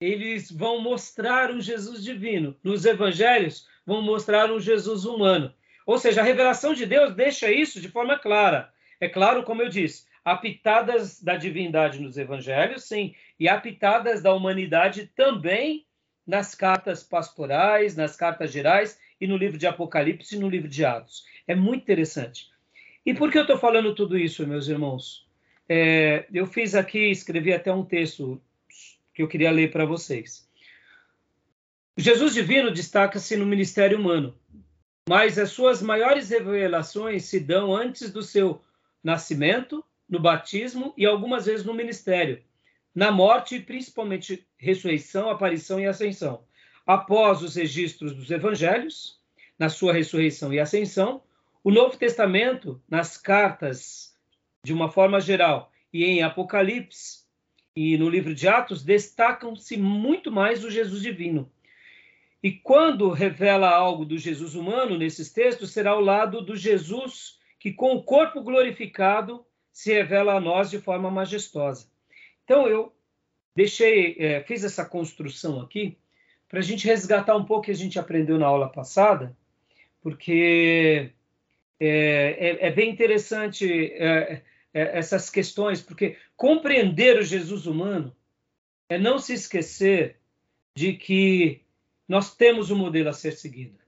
eles 0.00 0.50
vão 0.50 0.80
mostrar 0.80 1.50
um 1.50 1.60
Jesus 1.60 2.02
divino. 2.02 2.56
Nos 2.62 2.84
evangelhos, 2.84 3.68
vão 3.84 4.02
mostrar 4.02 4.50
um 4.50 4.58
Jesus 4.58 5.04
humano. 5.04 5.54
Ou 5.86 5.98
seja, 5.98 6.20
a 6.20 6.24
revelação 6.24 6.74
de 6.74 6.86
Deus 6.86 7.14
deixa 7.14 7.50
isso 7.50 7.80
de 7.80 7.88
forma 7.88 8.18
clara. 8.18 8.72
É 9.00 9.08
claro, 9.08 9.42
como 9.42 9.62
eu 9.62 9.68
disse, 9.68 10.04
há 10.24 10.36
pitadas 10.36 11.22
da 11.22 11.36
divindade 11.36 12.00
nos 12.00 12.16
evangelhos, 12.16 12.84
sim, 12.84 13.14
e 13.38 13.48
há 13.48 13.60
pitadas 13.60 14.22
da 14.22 14.32
humanidade 14.32 15.10
também 15.16 15.84
nas 16.26 16.54
cartas 16.54 17.02
pastorais, 17.02 17.96
nas 17.96 18.16
cartas 18.16 18.52
gerais 18.52 18.98
e 19.20 19.26
no 19.26 19.36
livro 19.36 19.58
de 19.58 19.66
Apocalipse 19.66 20.36
e 20.36 20.38
no 20.38 20.48
livro 20.48 20.68
de 20.68 20.84
Atos. 20.84 21.24
É 21.46 21.54
muito 21.54 21.82
interessante. 21.82 22.50
E 23.04 23.12
por 23.12 23.30
que 23.30 23.38
eu 23.38 23.42
estou 23.42 23.58
falando 23.58 23.94
tudo 23.94 24.16
isso, 24.16 24.46
meus 24.46 24.68
irmãos? 24.68 25.26
É, 25.68 26.26
eu 26.32 26.46
fiz 26.46 26.74
aqui, 26.74 27.10
escrevi 27.10 27.52
até 27.52 27.72
um 27.72 27.84
texto 27.84 28.40
que 29.12 29.22
eu 29.22 29.28
queria 29.28 29.50
ler 29.50 29.70
para 29.72 29.84
vocês. 29.84 30.48
Jesus 31.96 32.34
divino 32.34 32.70
destaca-se 32.70 33.36
no 33.36 33.44
ministério 33.44 33.98
humano 33.98 34.34
mas 35.08 35.38
as 35.38 35.50
suas 35.50 35.82
maiores 35.82 36.30
revelações 36.30 37.24
se 37.24 37.40
dão 37.40 37.74
antes 37.74 38.10
do 38.12 38.22
seu 38.22 38.62
nascimento, 39.02 39.84
no 40.08 40.20
batismo 40.20 40.92
e 40.96 41.04
algumas 41.04 41.46
vezes 41.46 41.64
no 41.64 41.74
ministério, 41.74 42.42
na 42.94 43.10
morte 43.10 43.56
e 43.56 43.62
principalmente 43.62 44.46
ressurreição, 44.56 45.30
aparição 45.30 45.80
e 45.80 45.86
ascensão. 45.86 46.44
após 46.84 47.42
os 47.42 47.54
registros 47.54 48.12
dos 48.12 48.28
evangelhos, 48.30 49.20
na 49.56 49.68
sua 49.68 49.92
ressurreição 49.92 50.52
e 50.52 50.58
ascensão, 50.58 51.22
o 51.62 51.70
Novo 51.70 51.96
Testamento, 51.96 52.82
nas 52.88 53.16
cartas, 53.16 54.16
de 54.64 54.72
uma 54.72 54.90
forma 54.90 55.20
geral, 55.20 55.70
e 55.92 56.04
em 56.04 56.22
Apocalipse 56.22 57.22
e 57.76 57.96
no 57.96 58.10
livro 58.10 58.34
de 58.34 58.48
Atos, 58.48 58.82
destacam-se 58.82 59.76
muito 59.76 60.30
mais 60.32 60.64
o 60.64 60.70
Jesus 60.70 61.02
divino. 61.02 61.48
E 62.42 62.50
quando 62.50 63.10
revela 63.10 63.70
algo 63.70 64.04
do 64.04 64.18
Jesus 64.18 64.54
humano 64.54 64.98
nesses 64.98 65.32
textos, 65.32 65.72
será 65.72 65.96
o 65.96 66.00
lado 66.00 66.42
do 66.42 66.56
Jesus 66.56 67.38
que, 67.58 67.72
com 67.72 67.94
o 67.94 68.02
corpo 68.02 68.42
glorificado, 68.42 69.46
se 69.72 69.92
revela 69.92 70.34
a 70.34 70.40
nós 70.40 70.68
de 70.68 70.80
forma 70.80 71.10
majestosa. 71.10 71.86
Então, 72.44 72.66
eu 72.66 72.92
deixei, 73.54 74.16
é, 74.18 74.42
fiz 74.42 74.64
essa 74.64 74.84
construção 74.84 75.60
aqui 75.60 75.96
para 76.48 76.58
a 76.58 76.62
gente 76.62 76.86
resgatar 76.86 77.36
um 77.36 77.44
pouco 77.44 77.62
o 77.62 77.64
que 77.64 77.70
a 77.70 77.74
gente 77.74 77.98
aprendeu 77.98 78.38
na 78.38 78.46
aula 78.46 78.68
passada, 78.68 79.36
porque 80.02 81.12
é, 81.80 81.86
é, 81.86 82.66
é 82.66 82.70
bem 82.70 82.90
interessante 82.90 83.92
é, 83.94 84.42
é, 84.74 84.98
essas 84.98 85.30
questões, 85.30 85.80
porque 85.80 86.16
compreender 86.36 87.18
o 87.18 87.22
Jesus 87.22 87.66
humano 87.66 88.14
é 88.88 88.98
não 88.98 89.18
se 89.18 89.32
esquecer 89.32 90.16
de 90.76 90.94
que 90.94 91.62
nós 92.08 92.34
temos 92.34 92.70
um 92.70 92.76
modelo 92.76 93.08
a 93.08 93.12
ser 93.12 93.32
seguido. 93.32 93.78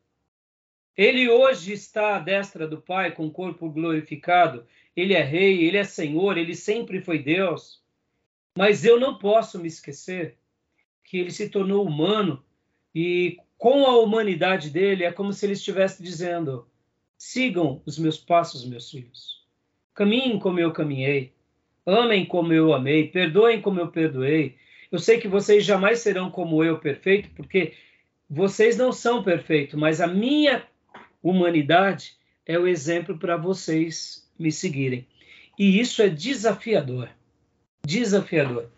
Ele 0.97 1.29
hoje 1.29 1.73
está 1.73 2.17
à 2.17 2.19
destra 2.21 2.69
do 2.69 2.81
Pai 2.81 3.13
com 3.13 3.27
o 3.27 3.31
corpo 3.31 3.69
glorificado. 3.69 4.65
Ele 4.95 5.13
é 5.13 5.23
rei, 5.23 5.65
ele 5.65 5.77
é 5.77 5.85
senhor, 5.85 6.39
ele 6.39 6.55
sempre 6.55 7.01
foi 7.01 7.19
Deus. 7.19 7.83
Mas 8.57 8.85
eu 8.85 9.01
não 9.01 9.19
posso 9.19 9.59
me 9.59 9.67
esquecer 9.67 10.37
que 11.03 11.19
ele 11.19 11.33
se 11.33 11.49
tornou 11.49 11.85
humano 11.85 12.45
e 12.95 13.39
com 13.59 13.87
a 13.87 13.99
humanidade 13.99 14.71
dele 14.71 15.05
é 15.05 15.13
como 15.13 15.33
se 15.33 15.45
ele 15.45 15.55
estivesse 15.55 16.03
dizendo: 16.03 16.69
sigam 17.19 17.83
os 17.85 17.99
meus 17.99 18.19
passos, 18.19 18.65
meus 18.65 18.91
filhos. 18.91 19.45
Caminhem 19.95 20.39
como 20.39 20.61
eu 20.61 20.73
caminhei. 20.73 21.33
Amem 21.85 22.25
como 22.25 22.53
eu 22.53 22.73
amei. 22.73 23.09
Perdoem 23.09 23.61
como 23.61 23.81
eu 23.81 23.89
perdoei. 23.89 24.57
Eu 24.91 24.99
sei 24.99 25.19
que 25.19 25.27
vocês 25.27 25.65
jamais 25.65 26.01
serão 26.01 26.31
como 26.31 26.63
eu, 26.63 26.79
perfeito, 26.79 27.29
porque 27.35 27.75
vocês 28.35 28.77
não 28.77 28.93
são 28.93 29.23
perfeitos, 29.23 29.79
mas 29.79 30.01
a 30.01 30.09
minha 30.09 30.67
humanidade 31.23 32.17
é 32.45 32.59
o 32.59 32.67
exemplo 32.67 33.17
para 33.17 33.37
vocês 33.37 34.29
me 34.37 34.51
seguirem. 34.51 35.07
E 35.57 35.79
isso 35.79 36.03
é 36.03 36.09
desafiador. 36.09 37.09
Desafiador. 37.87 38.69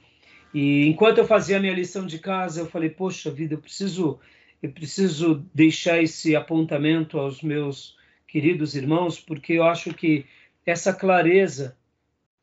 E 0.53 0.87
enquanto 0.87 1.19
eu 1.19 1.27
fazia 1.27 1.57
a 1.57 1.61
minha 1.61 1.73
lição 1.73 2.07
de 2.07 2.19
casa, 2.19 2.61
eu 2.61 2.67
falei: 2.67 2.91
"Poxa 2.91 3.31
vida, 3.31 3.55
eu 3.55 3.59
preciso 3.59 4.21
eu 4.63 4.73
preciso 4.73 5.47
deixar 5.55 6.03
esse 6.03 6.35
apontamento 6.35 7.19
aos 7.19 7.43
meus 7.43 7.97
queridos 8.27 8.75
irmãos, 8.75 9.21
porque 9.21 9.55
eu 9.55 9.65
acho 9.65 9.95
que 9.95 10.27
essa 10.65 10.93
clareza 10.93 11.77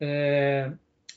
é, 0.00 0.72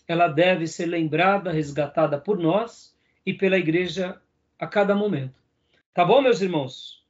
ela 0.08 0.28
deve 0.28 0.68
ser 0.68 0.86
lembrada, 0.86 1.52
resgatada 1.52 2.20
por 2.20 2.38
nós 2.38 2.96
e 3.26 3.34
pela 3.34 3.58
igreja 3.58 4.20
a 4.60 4.68
cada 4.68 4.96
momento. 4.96 5.47
Tá 5.98 6.06
bom, 6.06 6.22
meus 6.22 6.42
irmãos? 6.42 7.04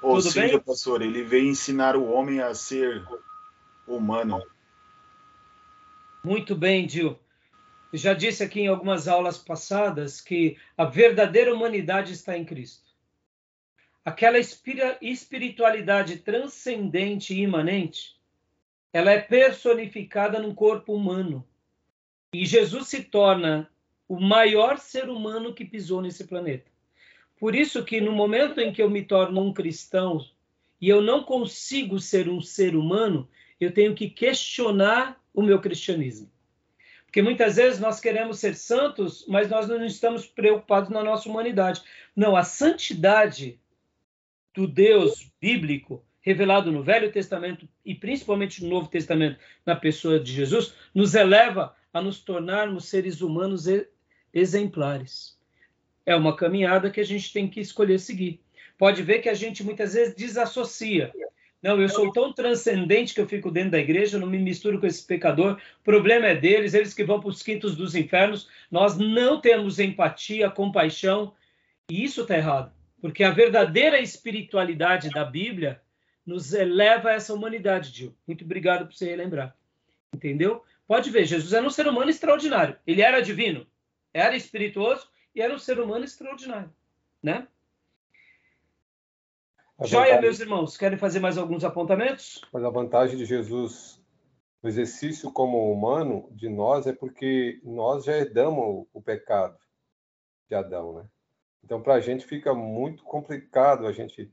Ou 0.00 0.18
Tudo 0.18 0.30
seja, 0.30 0.52
bem? 0.52 0.60
pastor, 0.60 1.02
ele 1.02 1.24
veio 1.24 1.48
ensinar 1.48 1.96
o 1.96 2.08
homem 2.08 2.38
a 2.38 2.54
ser 2.54 3.04
humano. 3.88 4.40
Muito 6.22 6.54
bem, 6.54 6.88
Gil. 6.88 7.18
Eu 7.92 7.98
já 7.98 8.14
disse 8.14 8.44
aqui 8.44 8.60
em 8.60 8.68
algumas 8.68 9.08
aulas 9.08 9.36
passadas 9.36 10.20
que 10.20 10.56
a 10.76 10.84
verdadeira 10.84 11.52
humanidade 11.52 12.12
está 12.12 12.38
em 12.38 12.44
Cristo. 12.44 12.86
Aquela 14.04 14.38
espiritualidade 14.38 16.18
transcendente 16.18 17.34
e 17.34 17.42
imanente, 17.42 18.16
ela 18.92 19.10
é 19.10 19.18
personificada 19.20 20.38
num 20.38 20.54
corpo 20.54 20.94
humano. 20.94 21.44
E 22.32 22.46
Jesus 22.46 22.86
se 22.86 23.02
torna 23.02 23.68
o 24.08 24.18
maior 24.18 24.78
ser 24.78 25.08
humano 25.08 25.52
que 25.52 25.64
pisou 25.64 26.00
nesse 26.00 26.26
planeta. 26.26 26.70
Por 27.38 27.54
isso 27.54 27.84
que 27.84 28.00
no 28.00 28.12
momento 28.12 28.60
em 28.60 28.72
que 28.72 28.82
eu 28.82 28.90
me 28.90 29.02
torno 29.02 29.40
um 29.40 29.52
cristão 29.52 30.24
e 30.80 30.88
eu 30.88 31.02
não 31.02 31.22
consigo 31.22 32.00
ser 32.00 32.28
um 32.28 32.40
ser 32.40 32.74
humano, 32.74 33.28
eu 33.60 33.72
tenho 33.72 33.94
que 33.94 34.08
questionar 34.08 35.20
o 35.34 35.42
meu 35.42 35.60
cristianismo. 35.60 36.30
Porque 37.04 37.22
muitas 37.22 37.56
vezes 37.56 37.80
nós 37.80 38.00
queremos 38.00 38.38
ser 38.38 38.54
santos, 38.54 39.24
mas 39.28 39.48
nós 39.48 39.66
não 39.66 39.84
estamos 39.84 40.26
preocupados 40.26 40.90
na 40.90 41.02
nossa 41.02 41.28
humanidade. 41.28 41.82
Não, 42.14 42.36
a 42.36 42.42
santidade 42.42 43.58
do 44.54 44.66
Deus 44.66 45.30
bíblico, 45.40 46.04
revelado 46.20 46.70
no 46.70 46.82
Velho 46.82 47.10
Testamento 47.10 47.68
e 47.84 47.94
principalmente 47.94 48.62
no 48.62 48.68
Novo 48.68 48.88
Testamento, 48.88 49.38
na 49.64 49.74
pessoa 49.74 50.20
de 50.20 50.32
Jesus, 50.32 50.74
nos 50.94 51.14
eleva 51.14 51.74
a 51.92 52.02
nos 52.02 52.20
tornarmos 52.20 52.86
seres 52.86 53.20
humanos 53.22 53.66
exemplares. 54.38 55.36
É 56.06 56.14
uma 56.16 56.34
caminhada 56.34 56.90
que 56.90 57.00
a 57.00 57.04
gente 57.04 57.32
tem 57.32 57.48
que 57.48 57.60
escolher 57.60 57.98
seguir. 57.98 58.40
Pode 58.78 59.02
ver 59.02 59.18
que 59.18 59.28
a 59.28 59.34
gente 59.34 59.62
muitas 59.64 59.94
vezes 59.94 60.14
desassocia. 60.14 61.12
Não, 61.60 61.80
eu 61.80 61.88
sou 61.88 62.12
tão 62.12 62.32
transcendente 62.32 63.12
que 63.12 63.20
eu 63.20 63.26
fico 63.26 63.50
dentro 63.50 63.72
da 63.72 63.80
igreja, 63.80 64.16
eu 64.16 64.20
não 64.20 64.28
me 64.28 64.38
misturo 64.38 64.78
com 64.78 64.86
esse 64.86 65.04
pecador. 65.04 65.60
O 65.80 65.84
problema 65.84 66.28
é 66.28 66.34
deles, 66.36 66.72
eles 66.72 66.94
que 66.94 67.02
vão 67.02 67.18
para 67.18 67.28
os 67.30 67.42
quintos 67.42 67.76
dos 67.76 67.96
infernos. 67.96 68.48
Nós 68.70 68.96
não 68.96 69.40
temos 69.40 69.80
empatia, 69.80 70.48
compaixão, 70.48 71.34
e 71.90 72.04
isso 72.04 72.22
está 72.22 72.36
errado. 72.36 72.72
Porque 73.00 73.24
a 73.24 73.30
verdadeira 73.30 74.00
espiritualidade 74.00 75.10
da 75.10 75.24
Bíblia 75.24 75.80
nos 76.24 76.52
eleva 76.52 77.10
a 77.10 77.14
essa 77.14 77.34
humanidade, 77.34 77.90
Gil. 77.90 78.14
Muito 78.26 78.44
obrigado 78.44 78.86
por 78.86 78.94
você 78.94 79.06
relembrar. 79.06 79.56
Entendeu? 80.14 80.62
Pode 80.86 81.10
ver, 81.10 81.24
Jesus 81.24 81.52
era 81.52 81.66
um 81.66 81.70
ser 81.70 81.88
humano 81.88 82.10
extraordinário. 82.10 82.76
Ele 82.86 83.02
era 83.02 83.20
divino 83.20 83.66
era 84.12 84.36
espirituoso 84.36 85.08
e 85.34 85.40
era 85.40 85.54
um 85.54 85.58
ser 85.58 85.78
humano 85.80 86.04
extraordinário, 86.04 86.72
né? 87.22 87.46
A 89.78 89.86
Joia, 89.86 90.06
vantagem... 90.06 90.22
meus 90.22 90.40
irmãos, 90.40 90.76
querem 90.76 90.98
fazer 90.98 91.20
mais 91.20 91.38
alguns 91.38 91.62
apontamentos? 91.62 92.40
Mas 92.52 92.64
a 92.64 92.70
vantagem 92.70 93.16
de 93.16 93.24
Jesus 93.24 94.02
no 94.60 94.68
exercício 94.68 95.30
como 95.32 95.72
humano 95.72 96.28
de 96.32 96.48
nós 96.48 96.86
é 96.86 96.92
porque 96.92 97.60
nós 97.62 98.04
já 98.04 98.16
herdamos 98.16 98.86
o 98.92 99.00
pecado 99.00 99.56
de 100.48 100.54
Adão, 100.54 100.94
né? 100.94 101.08
Então, 101.62 101.80
para 101.80 101.94
a 101.94 102.00
gente 102.00 102.26
fica 102.26 102.54
muito 102.54 103.04
complicado 103.04 103.86
a 103.86 103.92
gente 103.92 104.30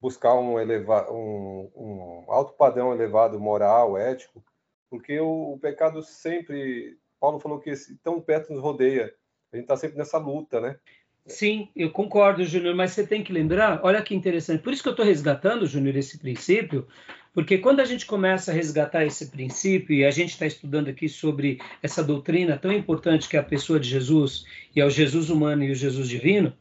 buscar 0.00 0.34
um, 0.34 0.58
eleva... 0.58 1.12
um, 1.12 1.70
um 1.74 2.32
alto 2.32 2.54
padrão 2.54 2.92
elevado 2.92 3.38
moral, 3.38 3.98
ético, 3.98 4.42
porque 4.88 5.20
o, 5.20 5.52
o 5.52 5.58
pecado 5.58 6.02
sempre 6.02 6.97
Paulo 7.20 7.40
falou 7.40 7.58
que 7.58 7.72
tão 8.02 8.20
perto 8.20 8.52
nos 8.52 8.62
rodeia. 8.62 9.14
A 9.52 9.56
gente 9.56 9.64
está 9.64 9.76
sempre 9.76 9.98
nessa 9.98 10.18
luta, 10.18 10.60
né? 10.60 10.76
Sim, 11.26 11.68
eu 11.76 11.90
concordo, 11.90 12.42
Júnior, 12.44 12.74
mas 12.74 12.92
você 12.92 13.06
tem 13.06 13.22
que 13.22 13.32
lembrar, 13.32 13.80
olha 13.82 14.00
que 14.00 14.14
interessante, 14.14 14.62
por 14.62 14.72
isso 14.72 14.82
que 14.82 14.88
eu 14.88 14.94
estou 14.94 15.04
resgatando, 15.04 15.66
Júnior, 15.66 15.94
esse 15.94 16.18
princípio, 16.18 16.88
porque 17.34 17.58
quando 17.58 17.80
a 17.80 17.84
gente 17.84 18.06
começa 18.06 18.50
a 18.50 18.54
resgatar 18.54 19.04
esse 19.04 19.26
princípio, 19.26 19.94
e 19.94 20.06
a 20.06 20.10
gente 20.10 20.30
está 20.30 20.46
estudando 20.46 20.88
aqui 20.88 21.06
sobre 21.06 21.60
essa 21.82 22.02
doutrina 22.02 22.56
tão 22.56 22.72
importante 22.72 23.28
que 23.28 23.36
é 23.36 23.40
a 23.40 23.44
pessoa 23.44 23.78
de 23.78 23.86
Jesus, 23.88 24.46
e 24.74 24.80
é 24.80 24.86
o 24.86 24.90
Jesus 24.90 25.28
humano 25.28 25.62
e 25.64 25.70
o 25.70 25.74
Jesus 25.74 26.08
divino, 26.08 26.56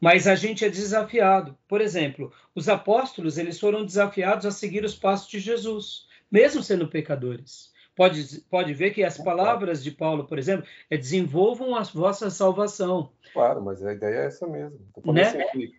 mas 0.00 0.26
a 0.26 0.34
gente 0.34 0.64
é 0.64 0.68
desafiado. 0.70 1.56
Por 1.68 1.82
exemplo, 1.82 2.32
os 2.54 2.70
apóstolos, 2.70 3.36
eles 3.36 3.60
foram 3.60 3.84
desafiados 3.84 4.46
a 4.46 4.50
seguir 4.50 4.82
os 4.82 4.94
passos 4.94 5.28
de 5.28 5.38
Jesus, 5.38 6.06
mesmo 6.30 6.62
sendo 6.62 6.88
pecadores. 6.88 7.70
Pode, 7.96 8.40
pode 8.50 8.74
ver 8.74 8.90
que 8.90 9.02
as 9.02 9.16
palavras 9.16 9.82
de 9.82 9.90
Paulo, 9.90 10.26
por 10.26 10.38
exemplo, 10.38 10.66
é 10.90 10.98
desenvolvam 10.98 11.74
a 11.74 11.82
vossa 11.82 12.28
salvação. 12.28 13.10
Claro, 13.32 13.64
mas 13.64 13.82
a 13.82 13.94
ideia 13.94 14.16
é 14.16 14.26
essa 14.26 14.46
mesmo. 14.46 14.78
Né? 15.06 15.22
Assim, 15.22 15.72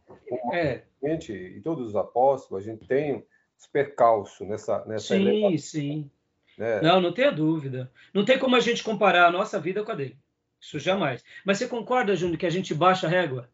é. 0.52 0.84
gente, 1.02 1.32
e 1.32 1.62
todos 1.62 1.90
os 1.90 1.96
apóstolos, 1.96 2.64
a 2.64 2.72
gente 2.72 2.88
tem 2.88 3.24
os 3.56 3.68
percalços 3.68 4.48
nessa, 4.48 4.84
nessa 4.86 5.16
Sim, 5.16 5.28
elevação. 5.28 5.58
sim. 5.60 6.12
Né? 6.58 6.82
Não, 6.82 7.00
não 7.00 7.14
tenha 7.14 7.32
dúvida. 7.32 7.92
Não 8.12 8.26
tem 8.26 8.40
como 8.40 8.56
a 8.56 8.60
gente 8.60 8.84
comparar 8.84 9.28
a 9.28 9.32
nossa 9.32 9.60
vida 9.60 9.84
com 9.84 9.92
a 9.92 9.96
dele. 9.96 10.18
Isso 10.60 10.80
jamais. 10.80 11.24
Mas 11.46 11.60
você 11.60 11.68
concorda, 11.68 12.16
Júnior, 12.16 12.40
que 12.40 12.48
a 12.48 12.52
gente 12.52 12.74
baixa 12.74 13.06
a 13.06 13.10
régua? 13.10 13.48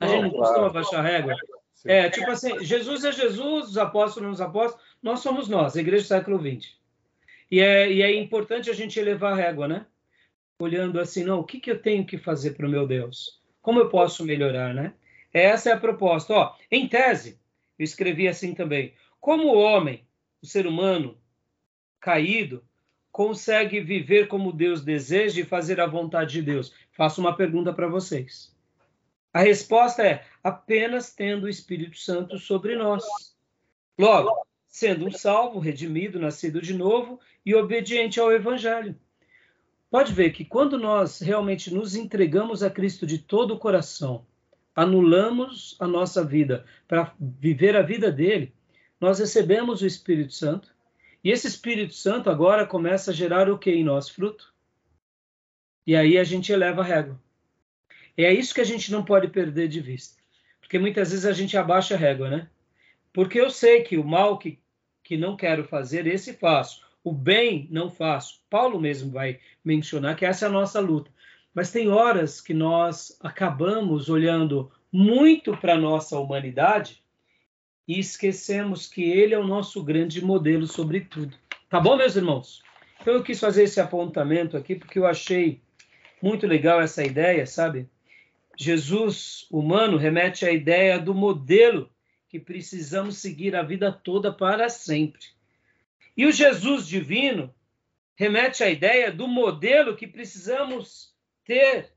A 0.00 0.06
não, 0.06 0.12
gente 0.12 0.22
não 0.22 0.30
claro. 0.30 0.46
costuma 0.46 0.70
baixar 0.70 0.98
a 0.98 1.08
régua? 1.08 1.36
Sim. 1.74 1.90
É, 1.90 2.10
tipo 2.10 2.28
assim, 2.28 2.58
Jesus 2.64 3.04
é 3.04 3.12
Jesus, 3.12 3.68
os 3.68 3.78
apóstolos 3.78 4.24
são 4.24 4.32
os 4.32 4.40
apóstolos, 4.40 4.84
nós 5.00 5.20
somos 5.20 5.48
nós, 5.48 5.76
a 5.76 5.80
igreja 5.80 6.02
do 6.02 6.08
século 6.08 6.38
XX. 6.40 6.81
E 7.52 7.60
é, 7.60 7.92
e 7.92 8.00
é 8.00 8.10
importante 8.14 8.70
a 8.70 8.72
gente 8.72 8.98
elevar 8.98 9.34
a 9.34 9.36
régua, 9.36 9.68
né? 9.68 9.84
Olhando 10.58 10.98
assim, 10.98 11.22
não, 11.22 11.40
o 11.40 11.44
que, 11.44 11.60
que 11.60 11.70
eu 11.70 11.82
tenho 11.82 12.06
que 12.06 12.16
fazer 12.16 12.52
para 12.52 12.66
o 12.66 12.70
meu 12.70 12.86
Deus? 12.86 13.42
Como 13.60 13.78
eu 13.78 13.90
posso 13.90 14.24
melhorar, 14.24 14.72
né? 14.72 14.94
Essa 15.34 15.68
é 15.68 15.72
a 15.74 15.78
proposta. 15.78 16.32
Ó, 16.32 16.56
em 16.70 16.88
tese, 16.88 17.38
eu 17.78 17.84
escrevi 17.84 18.26
assim 18.26 18.54
também. 18.54 18.94
Como 19.20 19.48
o 19.48 19.58
homem, 19.58 20.02
o 20.42 20.46
ser 20.46 20.66
humano 20.66 21.18
caído, 22.00 22.64
consegue 23.10 23.80
viver 23.80 24.28
como 24.28 24.50
Deus 24.50 24.82
deseja 24.82 25.42
e 25.42 25.44
fazer 25.44 25.78
a 25.78 25.86
vontade 25.86 26.32
de 26.32 26.40
Deus? 26.40 26.74
Faço 26.92 27.20
uma 27.20 27.36
pergunta 27.36 27.70
para 27.70 27.86
vocês. 27.86 28.56
A 29.30 29.40
resposta 29.40 30.02
é 30.02 30.24
apenas 30.42 31.14
tendo 31.14 31.44
o 31.44 31.50
Espírito 31.50 31.98
Santo 31.98 32.38
sobre 32.38 32.76
nós. 32.76 33.04
Logo, 33.98 34.46
sendo 34.66 35.06
um 35.06 35.10
salvo, 35.10 35.58
redimido, 35.58 36.18
nascido 36.18 36.62
de 36.62 36.72
novo 36.72 37.20
e 37.44 37.54
obediente 37.54 38.20
ao 38.20 38.32
Evangelho. 38.32 38.96
Pode 39.90 40.12
ver 40.12 40.32
que 40.32 40.44
quando 40.44 40.78
nós 40.78 41.20
realmente 41.20 41.72
nos 41.72 41.94
entregamos 41.94 42.62
a 42.62 42.70
Cristo 42.70 43.06
de 43.06 43.18
todo 43.18 43.54
o 43.54 43.58
coração, 43.58 44.26
anulamos 44.74 45.76
a 45.78 45.86
nossa 45.86 46.24
vida 46.24 46.64
para 46.88 47.14
viver 47.20 47.76
a 47.76 47.82
vida 47.82 48.10
dele, 48.10 48.54
nós 49.00 49.18
recebemos 49.18 49.82
o 49.82 49.86
Espírito 49.86 50.32
Santo. 50.32 50.74
E 51.22 51.30
esse 51.30 51.46
Espírito 51.46 51.94
Santo 51.94 52.30
agora 52.30 52.66
começa 52.66 53.10
a 53.10 53.14
gerar 53.14 53.50
o 53.50 53.58
que 53.58 53.70
em 53.70 53.84
nós? 53.84 54.08
Fruto. 54.08 54.52
E 55.86 55.94
aí 55.96 56.16
a 56.16 56.24
gente 56.24 56.52
eleva 56.52 56.80
a 56.80 56.84
régua. 56.84 57.20
É 58.16 58.32
isso 58.32 58.54
que 58.54 58.60
a 58.60 58.64
gente 58.64 58.92
não 58.92 59.04
pode 59.04 59.28
perder 59.28 59.68
de 59.68 59.80
vista. 59.80 60.22
Porque 60.60 60.78
muitas 60.78 61.10
vezes 61.10 61.26
a 61.26 61.32
gente 61.32 61.56
abaixa 61.56 61.94
a 61.94 61.98
régua, 61.98 62.30
né? 62.30 62.48
Porque 63.12 63.40
eu 63.40 63.50
sei 63.50 63.82
que 63.82 63.98
o 63.98 64.04
mal 64.04 64.38
que, 64.38 64.58
que 65.02 65.16
não 65.16 65.36
quero 65.36 65.64
fazer, 65.64 66.06
esse 66.06 66.32
faço. 66.34 66.86
O 67.04 67.12
bem 67.12 67.66
não 67.70 67.90
faço. 67.90 68.40
Paulo 68.48 68.80
mesmo 68.80 69.10
vai 69.10 69.38
mencionar 69.64 70.16
que 70.16 70.24
essa 70.24 70.46
é 70.46 70.48
a 70.48 70.52
nossa 70.52 70.80
luta. 70.80 71.10
Mas 71.54 71.70
tem 71.70 71.88
horas 71.88 72.40
que 72.40 72.54
nós 72.54 73.18
acabamos 73.20 74.08
olhando 74.08 74.70
muito 74.90 75.56
para 75.56 75.74
a 75.74 75.78
nossa 75.78 76.18
humanidade 76.18 77.02
e 77.86 77.98
esquecemos 77.98 78.86
que 78.86 79.02
ele 79.02 79.34
é 79.34 79.38
o 79.38 79.46
nosso 79.46 79.82
grande 79.82 80.24
modelo 80.24 80.66
sobre 80.66 81.00
tudo. 81.00 81.36
Tá 81.68 81.80
bom, 81.80 81.96
meus 81.96 82.16
irmãos? 82.16 82.62
Então 83.00 83.14
eu 83.14 83.22
quis 83.22 83.40
fazer 83.40 83.64
esse 83.64 83.80
apontamento 83.80 84.56
aqui 84.56 84.76
porque 84.76 84.98
eu 84.98 85.06
achei 85.06 85.60
muito 86.22 86.46
legal 86.46 86.80
essa 86.80 87.02
ideia, 87.02 87.44
sabe? 87.46 87.88
Jesus 88.56 89.46
humano 89.50 89.96
remete 89.96 90.44
à 90.46 90.52
ideia 90.52 90.98
do 90.98 91.14
modelo 91.14 91.90
que 92.28 92.38
precisamos 92.38 93.18
seguir 93.18 93.56
a 93.56 93.62
vida 93.62 93.90
toda 93.90 94.32
para 94.32 94.68
sempre. 94.68 95.20
E 96.16 96.26
o 96.26 96.32
Jesus 96.32 96.86
divino 96.86 97.54
remete 98.14 98.62
à 98.62 98.70
ideia 98.70 99.10
do 99.10 99.26
modelo 99.26 99.96
que 99.96 100.06
precisamos 100.06 101.14
ter 101.44 101.92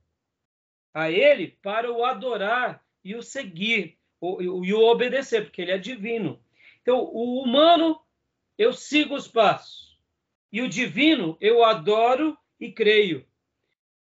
a 0.93 1.11
ele 1.11 1.57
para 1.61 1.91
o 1.91 2.05
adorar 2.05 2.83
e 3.03 3.15
o 3.15 3.21
seguir 3.21 3.97
e 4.39 4.73
o 4.73 4.79
obedecer, 4.85 5.43
porque 5.43 5.61
ele 5.61 5.71
é 5.71 5.77
divino. 5.77 6.41
Então, 6.81 6.99
o 6.99 7.41
humano, 7.41 7.99
eu 8.57 8.71
sigo 8.71 9.13
os 9.13 9.27
passos. 9.27 9.99
E 10.51 10.61
o 10.61 10.69
divino, 10.69 11.37
eu 11.41 11.63
adoro 11.63 12.37
e 12.59 12.71
creio. 12.71 13.27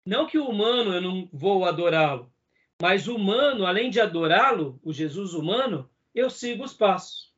Não 0.06 0.28
que 0.28 0.38
o 0.38 0.48
humano 0.48 0.94
eu 0.94 1.02
não 1.02 1.28
vou 1.34 1.66
adorá-lo, 1.66 2.32
mas 2.80 3.08
o 3.08 3.16
humano, 3.16 3.66
além 3.66 3.90
de 3.90 4.00
adorá-lo, 4.00 4.80
o 4.84 4.94
Jesus 4.94 5.34
humano, 5.34 5.90
eu 6.14 6.30
sigo 6.30 6.64
os 6.64 6.74
passos. 6.74 7.34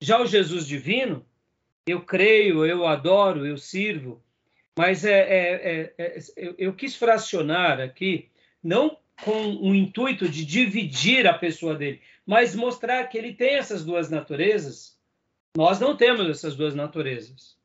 Já 0.00 0.18
o 0.20 0.26
Jesus 0.26 0.66
divino, 0.66 1.26
eu 1.90 2.02
creio, 2.02 2.64
eu 2.64 2.86
adoro, 2.86 3.46
eu 3.46 3.56
sirvo, 3.56 4.22
mas 4.78 5.04
é, 5.04 5.20
é, 5.20 5.94
é, 5.98 6.18
é 6.18 6.54
eu 6.58 6.72
quis 6.72 6.96
fracionar 6.96 7.80
aqui, 7.80 8.28
não 8.62 8.96
com 9.24 9.56
o 9.56 9.74
intuito 9.74 10.28
de 10.28 10.44
dividir 10.44 11.26
a 11.26 11.34
pessoa 11.34 11.74
dele, 11.74 12.00
mas 12.26 12.54
mostrar 12.54 13.06
que 13.06 13.18
ele 13.18 13.34
tem 13.34 13.56
essas 13.56 13.84
duas 13.84 14.08
naturezas. 14.10 14.98
Nós 15.56 15.78
não 15.80 15.96
temos 15.96 16.28
essas 16.28 16.56
duas 16.56 16.74
naturezas, 16.74 17.56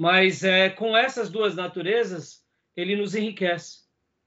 mas 0.00 0.44
é, 0.44 0.70
com 0.70 0.96
essas 0.96 1.28
duas 1.28 1.54
naturezas 1.54 2.44
ele 2.76 2.94
nos 2.94 3.14
enriquece, 3.14 3.80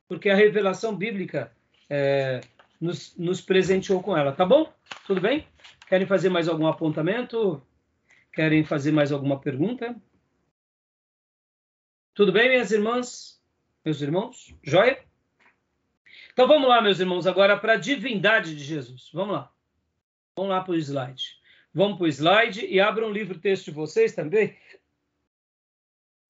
porque 0.08 0.30
a 0.30 0.36
revelação 0.36 0.96
bíblica 0.96 1.52
é, 1.90 2.42
nos, 2.80 3.16
nos 3.18 3.40
presenteou 3.40 4.02
com 4.04 4.16
ela. 4.16 4.34
Tá 4.34 4.46
bom? 4.46 4.72
Tudo 5.08 5.22
bem? 5.22 5.48
Querem 5.88 6.06
fazer 6.06 6.30
mais 6.30 6.48
algum 6.48 6.68
apontamento? 6.68 7.62
Querem 8.34 8.64
fazer 8.64 8.92
mais 8.92 9.12
alguma 9.12 9.40
pergunta? 9.40 9.96
Tudo 12.14 12.32
bem, 12.32 12.50
minhas 12.50 12.72
irmãs? 12.72 13.42
Meus 13.84 14.02
irmãos? 14.02 14.56
Joia? 14.64 15.04
Então 16.32 16.48
vamos 16.48 16.70
lá, 16.70 16.82
meus 16.82 17.00
irmãos, 17.00 17.28
agora 17.28 17.58
para 17.60 17.74
a 17.74 17.78
divindade 17.78 18.56
de 18.56 18.64
Jesus. 18.64 19.10
Vamos 19.14 19.36
lá. 19.36 19.54
Vamos 20.36 20.52
lá 20.52 20.62
para 20.64 20.72
o 20.72 20.76
slide. 20.76 21.42
Vamos 21.74 21.98
para 21.98 22.06
o 22.06 22.08
slide 22.08 22.66
e 22.66 22.80
abram 22.80 23.10
o 23.10 23.14
livro 23.14 23.40
texto 23.40 23.66
de 23.66 23.72
vocês 23.72 24.14
também. 24.14 24.58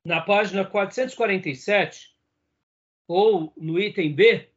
Na 0.04 0.22
página 0.22 0.66
447, 0.66 2.16
ou 3.08 3.54
no 3.56 3.80
item 3.80 4.14
B, 4.14 4.52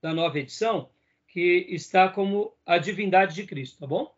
da 0.00 0.14
nova 0.14 0.38
edição, 0.38 0.90
que 1.26 1.66
está 1.68 2.08
como 2.08 2.56
a 2.64 2.78
divindade 2.78 3.34
de 3.34 3.44
Cristo, 3.46 3.80
tá 3.80 3.86
bom? 3.86 4.15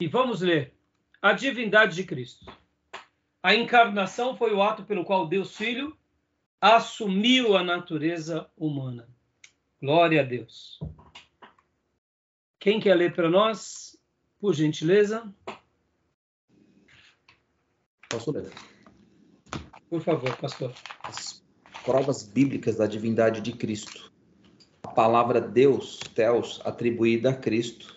E 0.00 0.06
vamos 0.06 0.40
ler. 0.40 0.74
A 1.20 1.32
divindade 1.32 1.96
de 1.96 2.04
Cristo. 2.04 2.46
A 3.42 3.54
encarnação 3.54 4.36
foi 4.36 4.54
o 4.54 4.62
ato 4.62 4.84
pelo 4.84 5.04
qual 5.04 5.26
Deus 5.26 5.56
Filho 5.56 5.96
assumiu 6.60 7.56
a 7.56 7.64
natureza 7.64 8.50
humana. 8.56 9.08
Glória 9.80 10.20
a 10.20 10.24
Deus. 10.24 10.78
Quem 12.58 12.80
quer 12.80 12.94
ler 12.94 13.14
para 13.14 13.30
nós, 13.30 13.96
por 14.40 14.54
gentileza? 14.54 15.32
Posso 18.08 18.30
ler? 18.32 18.52
Por 19.88 20.00
favor, 20.00 20.36
pastor 20.36 20.72
provas 21.88 22.22
bíblicas 22.22 22.76
da 22.76 22.86
divindade 22.86 23.40
de 23.40 23.50
Cristo. 23.50 24.12
A 24.82 24.88
palavra 24.88 25.40
Deus, 25.40 25.98
Theos, 26.14 26.60
atribuída 26.62 27.30
a 27.30 27.34
Cristo 27.34 27.96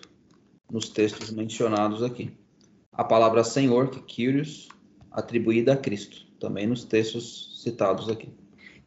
nos 0.72 0.88
textos 0.88 1.30
mencionados 1.30 2.02
aqui. 2.02 2.32
A 2.90 3.04
palavra 3.04 3.44
Senhor, 3.44 3.90
que 3.90 4.00
Kyrios, 4.00 4.68
atribuída 5.10 5.74
a 5.74 5.76
Cristo, 5.76 6.26
também 6.40 6.66
nos 6.66 6.84
textos 6.84 7.62
citados 7.62 8.08
aqui. 8.08 8.30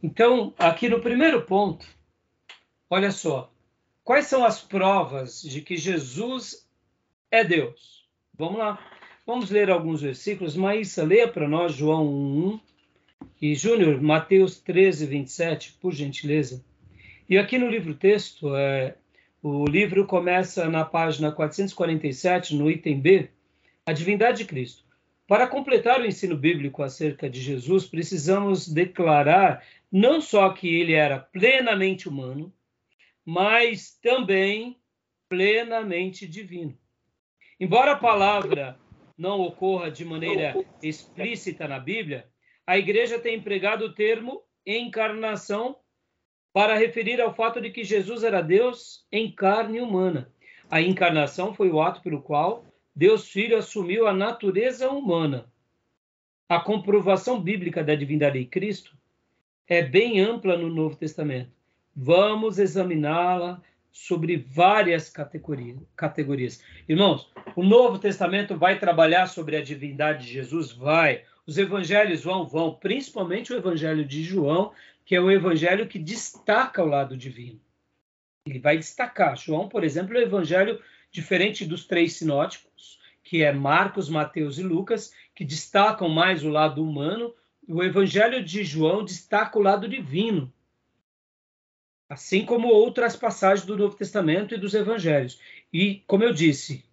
Então, 0.01 0.53
aqui 0.57 0.89
no 0.89 0.99
primeiro 0.99 1.43
ponto, 1.43 1.85
olha 2.89 3.11
só, 3.11 3.53
quais 4.03 4.25
são 4.27 4.43
as 4.43 4.61
provas 4.61 5.41
de 5.41 5.61
que 5.61 5.77
Jesus 5.77 6.67
é 7.31 7.43
Deus? 7.43 8.05
Vamos 8.37 8.57
lá. 8.57 8.79
Vamos 9.25 9.49
ler 9.49 9.69
alguns 9.69 10.01
versículos. 10.01 10.55
Maísa, 10.55 11.03
leia 11.03 11.27
para 11.27 11.47
nós 11.47 11.73
João 11.73 12.07
1, 12.07 12.59
e 13.41 13.53
Júnior, 13.55 14.01
Mateus 14.01 14.59
13, 14.59 15.05
27, 15.05 15.73
por 15.81 15.93
gentileza. 15.93 16.63
E 17.29 17.37
aqui 17.37 17.57
no 17.57 17.69
livro 17.69 17.93
texto, 17.93 18.55
é, 18.55 18.95
o 19.47 19.63
livro 19.63 20.07
começa 20.07 20.67
na 20.67 20.83
página 20.83 21.31
447, 21.31 22.55
no 22.55 22.67
item 22.67 22.99
B, 22.99 23.29
a 23.85 23.93
divindade 23.93 24.39
de 24.39 24.45
Cristo. 24.45 24.83
Para 25.27 25.45
completar 25.45 26.01
o 26.01 26.05
ensino 26.05 26.35
bíblico 26.35 26.81
acerca 26.81 27.29
de 27.29 27.39
Jesus, 27.39 27.85
precisamos 27.85 28.67
declarar 28.67 29.63
não 29.91 30.19
só 30.19 30.49
que 30.49 30.67
ele 30.67 30.93
era 30.93 31.19
plenamente 31.19 32.09
humano, 32.09 32.51
mas 33.23 33.91
também 34.01 34.79
plenamente 35.29 36.27
divino. 36.27 36.75
Embora 37.59 37.91
a 37.91 37.99
palavra 37.99 38.79
não 39.15 39.41
ocorra 39.41 39.91
de 39.91 40.03
maneira 40.03 40.55
explícita 40.81 41.67
na 41.67 41.77
Bíblia, 41.77 42.27
a 42.65 42.79
igreja 42.79 43.19
tem 43.19 43.35
empregado 43.35 43.85
o 43.85 43.93
termo 43.93 44.41
encarnação 44.65 45.77
para 46.55 46.77
referir 46.77 47.19
ao 47.19 47.35
fato 47.35 47.59
de 47.59 47.69
que 47.69 47.83
Jesus 47.83 48.23
era 48.23 48.41
Deus 48.41 49.05
em 49.11 49.29
carne 49.29 49.81
humana. 49.81 50.31
A 50.71 50.79
encarnação 50.81 51.53
foi 51.53 51.69
o 51.69 51.81
ato 51.81 52.01
pelo 52.01 52.21
qual 52.21 52.63
Deus 52.95 53.27
Filho 53.27 53.57
assumiu 53.57 54.07
a 54.07 54.13
natureza 54.13 54.89
humana. 54.89 55.51
A 56.47 56.57
comprovação 56.57 57.41
bíblica 57.41 57.83
da 57.83 57.93
divindade 57.93 58.39
de 58.39 58.45
Cristo 58.45 58.97
é 59.67 59.81
bem 59.81 60.21
ampla 60.21 60.55
no 60.57 60.69
Novo 60.69 60.95
Testamento. 60.95 61.51
Vamos 61.93 62.57
examiná-la 62.57 63.61
sobre 63.91 64.37
várias 64.37 65.09
categorias. 65.09 66.63
Irmãos, 66.87 67.29
o 67.53 67.63
Novo 67.63 67.99
Testamento 67.99 68.57
vai 68.57 68.79
trabalhar 68.79 69.27
sobre 69.27 69.57
a 69.57 69.61
divindade 69.61 70.25
de 70.25 70.31
Jesus? 70.31 70.71
Vai. 70.71 71.23
Os 71.45 71.57
evangelhos 71.57 72.23
vão, 72.23 72.47
vão, 72.47 72.73
principalmente 72.73 73.51
o 73.51 73.57
evangelho 73.57 74.05
de 74.05 74.23
João, 74.23 74.71
que 75.05 75.15
é 75.15 75.21
o 75.21 75.31
evangelho 75.31 75.87
que 75.87 75.99
destaca 75.99 76.83
o 76.83 76.87
lado 76.87 77.15
divino. 77.15 77.61
Ele 78.47 78.59
vai 78.59 78.77
destacar. 78.77 79.37
João, 79.37 79.69
por 79.69 79.83
exemplo, 79.83 80.15
é 80.17 80.19
o 80.19 80.23
evangelho 80.23 80.81
diferente 81.11 81.63
dos 81.63 81.85
três 81.85 82.13
sinóticos, 82.13 82.99
que 83.23 83.43
é 83.43 83.51
Marcos, 83.51 84.09
Mateus 84.09 84.57
e 84.57 84.63
Lucas, 84.63 85.13
que 85.33 85.45
destacam 85.45 86.09
mais 86.09 86.43
o 86.43 86.49
lado 86.49 86.83
humano. 86.83 87.33
O 87.67 87.83
evangelho 87.83 88.43
de 88.43 88.63
João 88.63 89.05
destaca 89.05 89.57
o 89.57 89.61
lado 89.61 89.87
divino. 89.87 90.51
Assim 92.09 92.45
como 92.45 92.67
outras 92.67 93.15
passagens 93.15 93.65
do 93.65 93.77
Novo 93.77 93.95
Testamento 93.95 94.53
e 94.53 94.59
dos 94.59 94.73
evangelhos. 94.73 95.39
E, 95.73 96.03
como 96.05 96.23
eu 96.23 96.33
disse, 96.33 96.83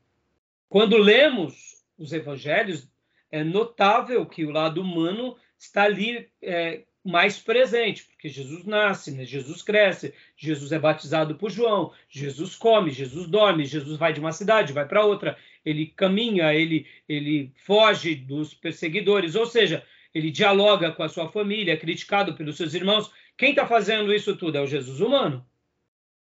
quando 0.68 0.96
lemos 0.96 1.82
os 1.98 2.12
evangelhos, 2.12 2.88
é 3.30 3.44
notável 3.44 4.24
que 4.26 4.44
o 4.44 4.50
lado 4.50 4.80
humano 4.80 5.36
está 5.58 5.82
ali 5.84 6.30
é, 6.40 6.84
mais 7.04 7.38
presente, 7.38 8.04
porque 8.04 8.28
Jesus 8.28 8.64
nasce, 8.64 9.10
né? 9.10 9.24
Jesus 9.24 9.60
cresce, 9.62 10.14
Jesus 10.36 10.70
é 10.70 10.78
batizado 10.78 11.34
por 11.34 11.50
João, 11.50 11.92
Jesus 12.08 12.54
come, 12.54 12.90
Jesus 12.90 13.26
dorme, 13.26 13.64
Jesus 13.64 13.98
vai 13.98 14.12
de 14.12 14.20
uma 14.20 14.32
cidade, 14.32 14.72
vai 14.72 14.86
para 14.86 15.04
outra, 15.04 15.36
ele 15.64 15.86
caminha, 15.86 16.54
ele, 16.54 16.86
ele 17.08 17.52
foge 17.64 18.14
dos 18.14 18.54
perseguidores, 18.54 19.34
ou 19.34 19.46
seja, 19.46 19.84
ele 20.14 20.30
dialoga 20.30 20.92
com 20.92 21.02
a 21.02 21.08
sua 21.08 21.28
família, 21.28 21.72
é 21.72 21.76
criticado 21.76 22.34
pelos 22.34 22.56
seus 22.56 22.74
irmãos. 22.74 23.10
Quem 23.36 23.50
está 23.50 23.66
fazendo 23.66 24.14
isso 24.14 24.36
tudo 24.36 24.58
é 24.58 24.60
o 24.60 24.66
Jesus 24.66 25.00
humano. 25.00 25.44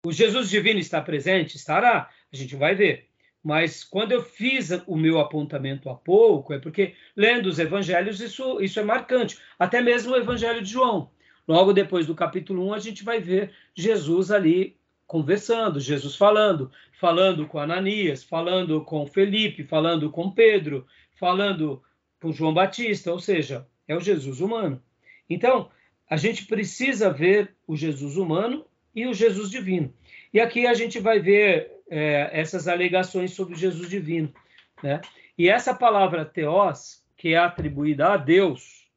O 0.06 0.12
Jesus 0.12 0.50
divino 0.50 0.80
está 0.80 1.02
presente? 1.02 1.56
Estará. 1.56 2.10
A 2.32 2.36
gente 2.36 2.56
vai 2.56 2.76
ver. 2.76 3.10
Mas 3.44 3.84
quando 3.84 4.14
eu 4.14 4.24
fiz 4.24 4.70
o 4.88 4.96
meu 4.96 5.20
apontamento 5.20 5.90
há 5.90 5.96
pouco, 5.96 6.54
é 6.54 6.60
porque 6.60 6.94
lendo 7.16 7.48
os 7.48 7.60
evangelhos 7.60 8.22
isso, 8.22 8.62
isso 8.62 8.80
é 8.80 8.84
marcante. 8.84 9.38
Até 9.60 9.82
mesmo 9.82 10.14
o 10.14 10.18
evangelho 10.18 10.62
de 10.62 10.72
João. 10.72 11.12
Logo 11.46 11.74
depois 11.74 12.08
do 12.08 12.16
capítulo 12.16 12.66
1, 12.70 12.74
a 12.74 12.80
gente 12.80 13.04
vai 13.04 13.20
ver 13.20 13.52
Jesus 13.76 14.32
ali 14.32 14.78
conversando, 15.06 15.80
Jesus 15.80 16.16
falando, 16.16 16.72
falando 16.94 17.46
com 17.46 17.60
Ananias, 17.60 18.24
falando 18.24 18.82
com 18.82 19.06
Felipe, 19.06 19.64
falando 19.64 20.10
com 20.10 20.32
Pedro, 20.32 20.88
falando 21.20 21.84
com 22.22 22.32
João 22.32 22.54
Batista, 22.54 23.12
ou 23.12 23.20
seja, 23.20 23.68
é 23.86 23.96
o 23.96 24.00
Jesus 24.00 24.40
humano. 24.40 24.82
Então, 25.30 25.70
a 26.10 26.16
gente 26.16 26.46
precisa 26.46 27.12
ver 27.12 27.54
o 27.68 27.76
Jesus 27.76 28.16
humano 28.16 28.66
e 28.96 29.06
o 29.06 29.14
Jesus 29.14 29.50
divino. 29.50 29.94
E 30.34 30.40
aqui 30.40 30.66
a 30.66 30.74
gente 30.74 31.00
vai 31.00 31.20
ver 31.20 31.83
é, 31.94 32.28
essas 32.40 32.68
alegações 32.68 33.34
sobre 33.34 33.54
Jesus 33.54 33.88
divino. 33.88 34.34
Né? 34.82 35.00
E 35.38 35.48
essa 35.48 35.76
palavra 35.76 36.26
teos, 36.26 37.06
que 37.16 37.36
é 37.36 37.38
atribuída 37.38 38.14
a 38.14 38.18
Deus, 38.18 38.92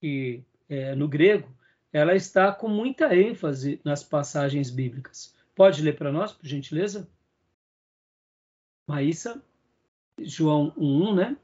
que 0.00 0.44
é, 0.68 0.94
no 0.94 1.08
grego, 1.08 1.52
ela 1.92 2.14
está 2.14 2.52
com 2.52 2.68
muita 2.68 3.16
ênfase 3.16 3.80
nas 3.84 4.04
passagens 4.04 4.70
bíblicas. 4.70 5.34
Pode 5.56 5.82
ler 5.82 5.96
para 5.96 6.12
nós, 6.12 6.32
por 6.32 6.46
gentileza? 6.46 7.10
Maísa, 8.86 9.42
João 10.20 10.72
1, 10.76 11.14
né? 11.16 11.36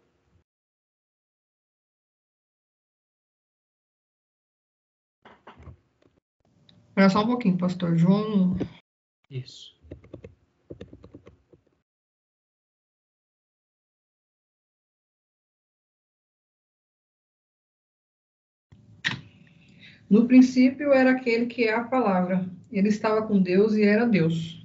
Espera 6.91 7.11
só 7.11 7.23
um 7.23 7.27
pouquinho, 7.27 7.59
pastor. 7.59 7.97
João. 7.97 8.57
Isso. 9.29 9.74
No 20.09 20.27
princípio 20.27 20.93
era 20.93 21.13
aquele 21.13 21.47
que 21.47 21.65
é 21.65 21.75
a 21.75 21.85
palavra. 21.85 22.49
Ele 22.71 22.89
estava 22.89 23.27
com 23.27 23.41
Deus 23.41 23.75
e 23.75 23.83
era 23.83 24.07
Deus. 24.07 24.65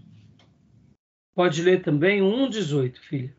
Pode 1.34 1.62
ler 1.62 1.82
também 1.82 2.22
1,18, 2.22 2.98
filha. 2.98 3.36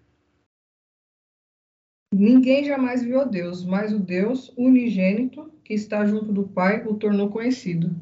Ninguém 2.13 2.65
jamais 2.65 3.03
viu 3.03 3.21
a 3.21 3.25
Deus, 3.25 3.65
mas 3.65 3.93
o 3.93 3.99
Deus 3.99 4.53
unigênito, 4.57 5.53
que 5.63 5.75
está 5.75 6.05
junto 6.07 6.33
do 6.33 6.49
Pai, 6.49 6.85
o 6.87 6.95
tornou 6.95 7.31
conhecido. 7.31 7.95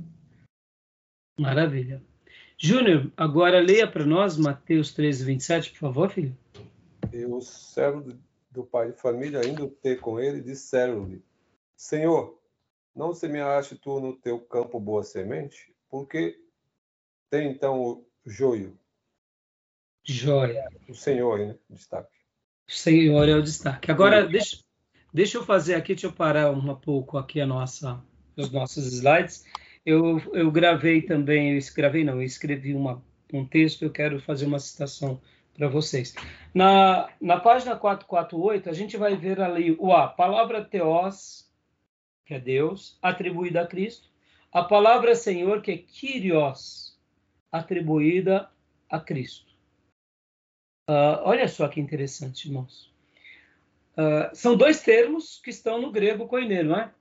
Maravilha. 1.39 2.03
Júnior, 2.57 3.13
agora 3.17 3.61
leia 3.61 3.87
para 3.87 4.05
nós 4.05 4.37
Mateus 4.37 4.93
13, 4.93 5.25
27, 5.25 5.71
por 5.73 5.79
favor, 5.79 6.11
filho. 6.11 6.37
E 7.13 7.25
o 7.25 7.41
servo 7.41 8.13
do 8.51 8.65
pai 8.65 8.91
de 8.91 9.01
família, 9.01 9.47
indo 9.47 9.69
ter 9.69 10.01
com 10.01 10.19
ele, 10.19 10.41
disseram-lhe: 10.41 11.23
Senhor, 11.77 12.38
não 12.99 13.15
semeaste 13.15 13.77
tu 13.77 14.01
no 14.01 14.13
teu 14.13 14.41
campo 14.41 14.81
boa 14.81 15.05
semente? 15.05 15.73
Porque 15.89 16.37
tem 17.31 17.49
então 17.49 17.81
o 17.81 18.07
joio. 18.27 18.77
Joia. 20.03 20.69
O 20.89 20.95
Senhor, 20.95 21.39
né? 21.39 21.57
Destaque. 21.71 22.19
O 22.69 22.73
Senhor 22.73 23.29
é 23.29 23.35
o 23.37 23.43
destaque. 23.43 23.91
Agora, 23.91 24.27
deixa, 24.27 24.59
deixa 25.15 25.39
eu 25.39 25.45
fazer 25.45 25.77
aqui, 25.77 25.95
deixa 25.95 26.09
eu 26.09 26.13
parar 26.13 26.51
um 26.51 26.75
pouco 26.75 27.17
aqui 27.17 27.41
a 27.41 27.47
nossa, 27.47 28.03
os 28.37 28.51
nossos 28.51 28.93
slides. 28.93 29.45
Eu, 29.87 30.19
eu 30.35 30.51
gravei 30.51 31.01
também, 31.01 31.55
eu 31.55 31.61
gravei 31.75 32.03
não, 32.03 32.15
eu 32.15 32.23
escrevi 32.23 32.75
uma, 32.75 33.03
um 33.33 33.47
texto, 33.47 33.85
eu 33.85 33.93
quero 33.93 34.21
fazer 34.21 34.47
uma 34.47 34.59
citação 34.59 35.21
para 35.55 35.69
vocês. 35.69 36.15
Na, 36.53 37.09
na 37.21 37.39
página 37.39 37.77
448, 37.77 38.69
a 38.69 38.73
gente 38.73 38.97
vai 38.97 39.17
ver 39.17 39.41
ali 39.41 39.77
o 39.79 39.93
A, 39.93 40.09
palavra 40.09 40.65
teós, 40.65 41.48
que 42.29 42.35
é 42.35 42.39
Deus, 42.39 42.99
atribuída 43.01 43.63
a 43.63 43.67
Cristo. 43.67 44.07
A 44.53 44.63
palavra 44.63 45.15
Senhor, 45.15 45.63
que 45.63 45.71
é 45.71 45.79
Kyrios, 45.79 46.95
atribuída 47.51 48.53
a 48.87 49.01
Cristo. 49.01 49.51
Uh, 50.87 51.25
olha 51.25 51.49
só 51.49 51.67
que 51.69 51.81
interessante, 51.81 52.47
irmãos. 52.47 52.93
Uh, 53.95 54.29
são 54.35 54.59
dois 54.59 54.83
termos 54.83 55.41
que 55.43 55.49
estão 55.49 55.81
no 55.81 55.91
grego 55.91 56.29
koiné, 56.29 56.63
não 56.63 56.77
é? 56.77 56.95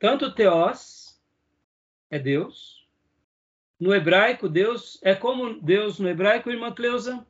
Tanto 0.00 0.34
Teos 0.34 1.22
é 2.10 2.18
Deus. 2.18 2.84
No 3.78 3.94
hebraico, 3.94 4.48
Deus 4.48 4.98
é 5.04 5.14
como 5.14 5.60
Deus 5.60 6.00
no 6.00 6.08
hebraico, 6.08 6.50
irmã 6.50 6.74
Cleusa? 6.74 7.24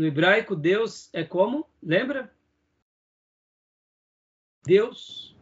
No 0.00 0.06
hebraico, 0.06 0.56
Deus 0.56 1.10
é 1.12 1.22
como? 1.22 1.68
Lembra? 1.82 2.32
Deus. 4.64 5.36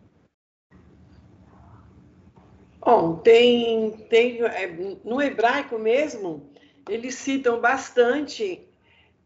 Bom, 2.80 3.18
tem, 3.18 3.92
tem 4.09 4.42
é, 4.42 4.66
no 5.04 5.22
hebraico 5.22 5.78
mesmo, 5.78 6.52
eles 6.88 7.14
citam 7.14 7.61
bastante 7.61 8.68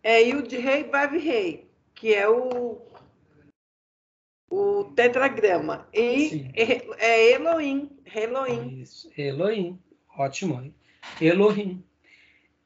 é 0.02 0.20
Yud 0.20 0.54
Rei 0.54 0.84
Vav 0.84 1.16
Rei, 1.16 1.66
que 1.94 2.12
é 2.12 2.28
o, 2.28 2.82
o 4.50 4.84
tetragrama. 4.94 5.88
E 5.94 6.52
é, 6.54 7.06
é 7.06 7.32
Elohim, 7.32 7.88
Elohim. 8.04 8.82
Isso, 8.82 9.10
Elohim. 9.16 9.80
Ótimo. 10.14 10.74
Elohim. 11.18 11.82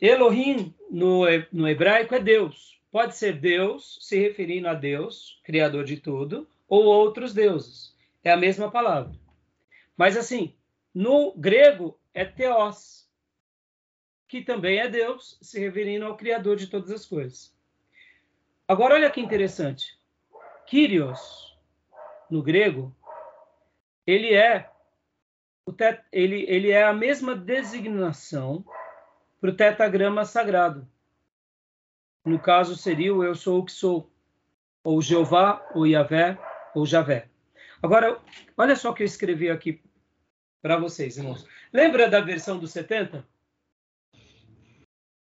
Elohim 0.01 0.75
no, 0.91 1.25
no 1.53 1.69
hebraico 1.69 2.15
é 2.15 2.21
Deus. 2.21 2.81
Pode 2.91 3.17
ser 3.17 3.39
Deus, 3.39 3.99
se 4.01 4.19
referindo 4.19 4.69
a 4.69 4.75
Deus, 4.75 5.41
Criador 5.45 5.85
de 5.85 5.97
tudo, 5.97 6.49
ou 6.69 6.85
outros 6.85 7.33
deuses. 7.33 7.95
É 8.23 8.31
a 8.31 8.37
mesma 8.37 8.71
palavra. 8.71 9.13
Mas 9.97 10.17
assim, 10.17 10.55
no 10.95 11.33
grego 11.37 11.99
é 12.15 12.25
Theos, 12.25 13.09
que 14.29 14.43
também 14.43 14.79
é 14.79 14.89
Deus, 14.89 15.39
se 15.41 15.61
referindo 15.61 16.07
ao 16.07 16.17
Criador 16.17 16.57
de 16.57 16.67
todas 16.67 16.91
as 16.91 17.07
coisas. 17.07 17.55
Agora, 18.67 18.95
olha 18.95 19.11
que 19.11 19.21
interessante. 19.21 19.99
Kyrios, 20.67 21.57
no 22.31 22.43
grego, 22.43 22.95
ele 24.07 24.35
é, 24.35 24.69
ele, 26.11 26.45
ele 26.49 26.71
é 26.71 26.83
a 26.83 26.93
mesma 26.93 27.35
designação 27.37 28.65
para 29.41 29.51
o 29.51 29.55
tetagrama 29.55 30.25
sagrado. 30.25 30.89
No 32.25 32.39
caso, 32.39 32.77
seria 32.77 33.15
o 33.15 33.23
Eu 33.23 33.35
Sou 33.35 33.61
o 33.61 33.65
que 33.65 33.73
Sou, 33.73 34.11
ou 34.83 35.01
Jeová, 35.01 35.65
ou 35.75 35.87
Yahvé, 35.87 36.39
ou 36.75 36.85
Javé. 36.85 37.29
Agora, 37.83 38.21
olha 38.57 38.75
só 38.75 38.91
o 38.91 38.95
que 38.95 39.03
eu 39.03 39.07
escrevi 39.07 39.49
aqui 39.49 39.81
para 40.61 40.77
vocês, 40.77 41.17
irmãos. 41.17 41.47
Lembra 41.73 42.09
da 42.09 42.21
versão 42.21 42.59
do 42.59 42.67
70? 42.67 43.25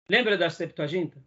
Lembra 0.08 0.36
da 0.36 0.50
Septuaginta? 0.50 1.22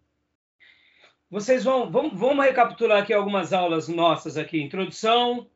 Vocês 1.30 1.64
vão, 1.64 1.92
vamos, 1.92 2.20
vamos 2.20 2.44
recapitular 2.44 3.02
aqui 3.02 3.14
algumas 3.14 3.54
aulas 3.54 3.88
nossas 3.88 4.36
aqui. 4.36 4.62
Introdução, 4.62 5.48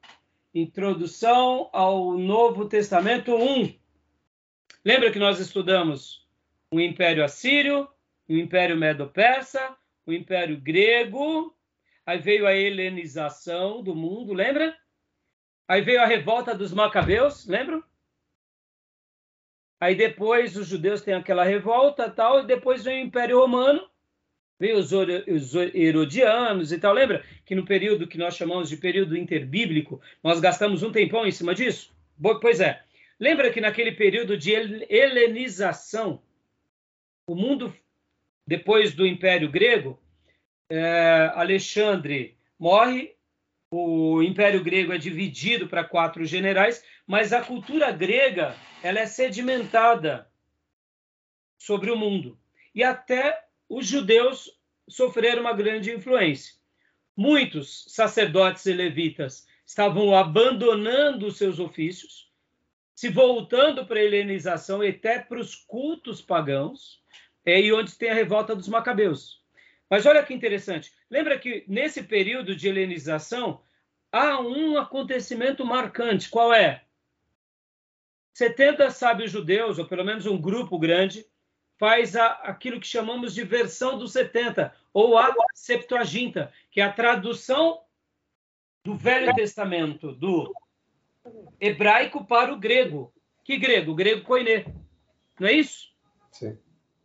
introdução 0.54 1.70
ao 1.74 2.14
Novo 2.18 2.66
Testamento 2.66 3.36
1. 3.36 3.74
Lembra 4.86 5.12
que 5.12 5.18
nós 5.18 5.40
estudamos 5.40 6.23
o 6.74 6.82
Império 6.82 7.24
Assírio, 7.24 7.88
o 8.28 8.34
Império 8.34 8.76
Medo-Persa, 8.76 9.78
o 10.08 10.12
Império 10.12 10.60
Grego, 10.60 11.56
aí 12.04 12.18
veio 12.18 12.48
a 12.48 12.56
helenização 12.56 13.84
do 13.84 13.94
mundo, 13.94 14.34
lembra? 14.34 14.76
Aí 15.68 15.82
veio 15.82 16.02
a 16.02 16.06
revolta 16.08 16.56
dos 16.56 16.74
Macabeus, 16.74 17.46
lembra? 17.46 17.84
Aí 19.80 19.94
depois 19.94 20.58
os 20.58 20.68
judeus 20.68 21.02
têm 21.02 21.14
aquela 21.14 21.44
revolta 21.44 22.10
tal, 22.10 22.40
e 22.40 22.48
depois 22.48 22.84
vem 22.84 23.04
o 23.04 23.06
Império 23.06 23.40
Romano, 23.40 23.88
veio 24.60 24.80
os, 24.80 24.92
os 24.92 25.54
Herodianos 25.76 26.72
e 26.72 26.80
tal. 26.80 26.94
Lembra 26.94 27.24
que 27.46 27.54
no 27.54 27.66
período 27.66 28.08
que 28.08 28.18
nós 28.18 28.36
chamamos 28.36 28.68
de 28.68 28.78
período 28.78 29.16
interbíblico, 29.16 30.02
nós 30.24 30.40
gastamos 30.40 30.82
um 30.82 30.92
tempão 30.92 31.28
em 31.28 31.32
cima 31.32 31.54
disso? 31.54 31.94
Pois 32.42 32.60
é. 32.60 32.82
Lembra 33.20 33.52
que 33.52 33.62
naquele 33.62 33.92
período 33.92 34.36
de 34.36 34.54
helenização, 34.90 36.20
o 37.28 37.36
mundo, 37.36 37.74
depois 38.46 38.94
do 38.94 39.08
Império 39.08 39.50
Grego, 39.50 40.00
é, 40.70 41.32
Alexandre 41.36 42.38
morre, 42.60 43.16
o 43.72 44.22
Império 44.22 44.64
Grego 44.64 44.94
é 44.94 44.98
dividido 44.98 45.68
para 45.68 45.84
quatro 45.84 46.26
generais, 46.26 46.84
mas 47.08 47.34
a 47.34 47.42
cultura 47.42 47.92
grega 47.92 48.56
ela 48.84 49.00
é 49.00 49.06
sedimentada 49.06 50.30
sobre 51.58 51.90
o 51.90 51.96
mundo. 51.96 52.38
E 52.76 52.84
até 52.84 53.46
os 53.68 53.88
judeus 53.88 54.52
sofreram 54.88 55.42
uma 55.42 55.54
grande 55.54 55.92
influência. 55.92 56.56
Muitos 57.16 57.86
sacerdotes 57.88 58.66
e 58.66 58.74
levitas 58.74 59.48
estavam 59.66 60.16
abandonando 60.16 61.28
os 61.28 61.38
seus 61.38 61.58
ofícios, 61.58 62.32
se 62.94 63.10
voltando 63.10 63.86
para 63.86 64.00
a 64.00 64.04
helenização 64.04 64.84
e 64.84 64.90
até 64.90 65.20
para 65.20 65.40
os 65.40 65.56
cultos 65.56 66.22
pagãos, 66.22 67.03
é 67.46 67.56
aí 67.56 67.72
onde 67.74 67.96
tem 67.96 68.10
a 68.10 68.14
revolta 68.14 68.56
dos 68.56 68.68
macabeus. 68.68 69.42
Mas 69.90 70.06
olha 70.06 70.24
que 70.24 70.34
interessante. 70.34 70.94
Lembra 71.10 71.38
que 71.38 71.64
nesse 71.68 72.04
período 72.04 72.56
de 72.56 72.68
helenização 72.68 73.62
há 74.12 74.40
um 74.40 74.78
acontecimento 74.78 75.66
marcante. 75.66 76.30
Qual 76.30 76.54
é? 76.54 76.84
70 78.34 78.90
sábios 78.90 79.32
judeus, 79.32 79.78
ou 79.78 79.86
pelo 79.86 80.04
menos 80.04 80.26
um 80.26 80.40
grupo 80.40 80.80
grande, 80.80 81.26
faz 81.78 82.16
a, 82.16 82.28
aquilo 82.28 82.80
que 82.80 82.88
chamamos 82.88 83.34
de 83.34 83.44
versão 83.44 83.98
dos 83.98 84.12
70, 84.14 84.74
ou 84.94 85.18
a 85.18 85.34
Septuaginta, 85.54 86.52
que 86.72 86.82
é 86.82 86.84
a 86.84 86.94
tradução 86.94 87.82
do 88.84 88.96
Velho 88.96 89.34
Testamento, 89.34 90.12
do 90.14 90.54
hebraico 91.60 92.26
para 92.26 92.54
o 92.54 92.58
grego. 92.58 93.14
Que 93.44 93.58
grego? 93.58 93.92
O 93.92 93.96
grego 93.96 94.24
koiné. 94.24 94.66
Não 95.40 95.48
é 95.48 95.54
isso? 95.54 95.94
Sim. 96.32 96.58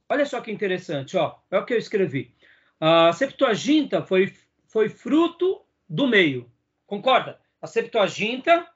Olha 0.09 0.25
só 0.25 0.41
que 0.41 0.51
interessante, 0.51 1.17
ó. 1.17 1.39
É 1.51 1.59
o 1.59 1.65
que 1.65 1.75
eu 1.75 1.79
escrevi. 1.79 2.35
A 2.81 3.13
Septuaginta 3.13 4.03
foi, 4.03 4.35
foi 4.67 4.89
fruto 4.89 5.65
do 5.89 6.07
meio. 6.07 6.51
Concorda? 6.87 7.41
A 7.61 7.67
Septuaginta 7.67 8.67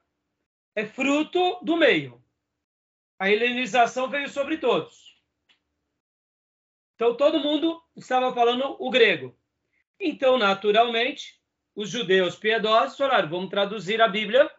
é 0.75 0.85
fruto 0.85 1.59
do 1.63 1.77
meio. 1.77 2.23
A 3.19 3.31
helenização 3.31 4.11
veio 4.11 4.29
sobre 4.29 4.59
todos. 4.59 5.17
Então 6.95 7.17
todo 7.17 7.41
mundo 7.41 7.83
estava 7.97 8.35
falando 8.35 8.77
o 8.79 8.91
grego. 8.91 9.37
Então, 9.99 10.37
naturalmente, 10.37 11.41
os 11.75 11.89
judeus 11.89 12.37
piedosos 12.37 12.99
falaram: 12.99 13.29
vamos 13.29 13.51
traduzir 13.51 14.03
a 14.03 14.09
Bíblia 14.09 14.51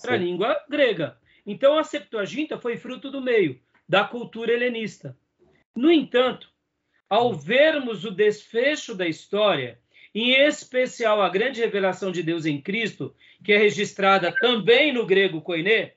para 0.00 0.14
a 0.14 0.16
língua 0.16 0.64
grega. 0.68 1.18
Então, 1.44 1.76
a 1.78 1.84
Septuaginta 1.84 2.58
foi 2.58 2.76
fruto 2.76 3.10
do 3.10 3.20
meio, 3.20 3.60
da 3.88 4.04
cultura 4.04 4.52
helenista. 4.52 5.16
No 5.74 5.90
entanto, 5.90 6.52
ao 7.08 7.32
vermos 7.32 8.04
o 8.04 8.10
desfecho 8.10 8.94
da 8.94 9.06
história, 9.06 9.80
em 10.14 10.32
especial 10.32 11.22
a 11.22 11.28
grande 11.28 11.60
revelação 11.60 12.10
de 12.10 12.22
Deus 12.22 12.44
em 12.46 12.60
Cristo, 12.60 13.14
que 13.44 13.52
é 13.52 13.56
registrada 13.56 14.34
também 14.40 14.92
no 14.92 15.06
grego 15.06 15.40
koiné, 15.40 15.94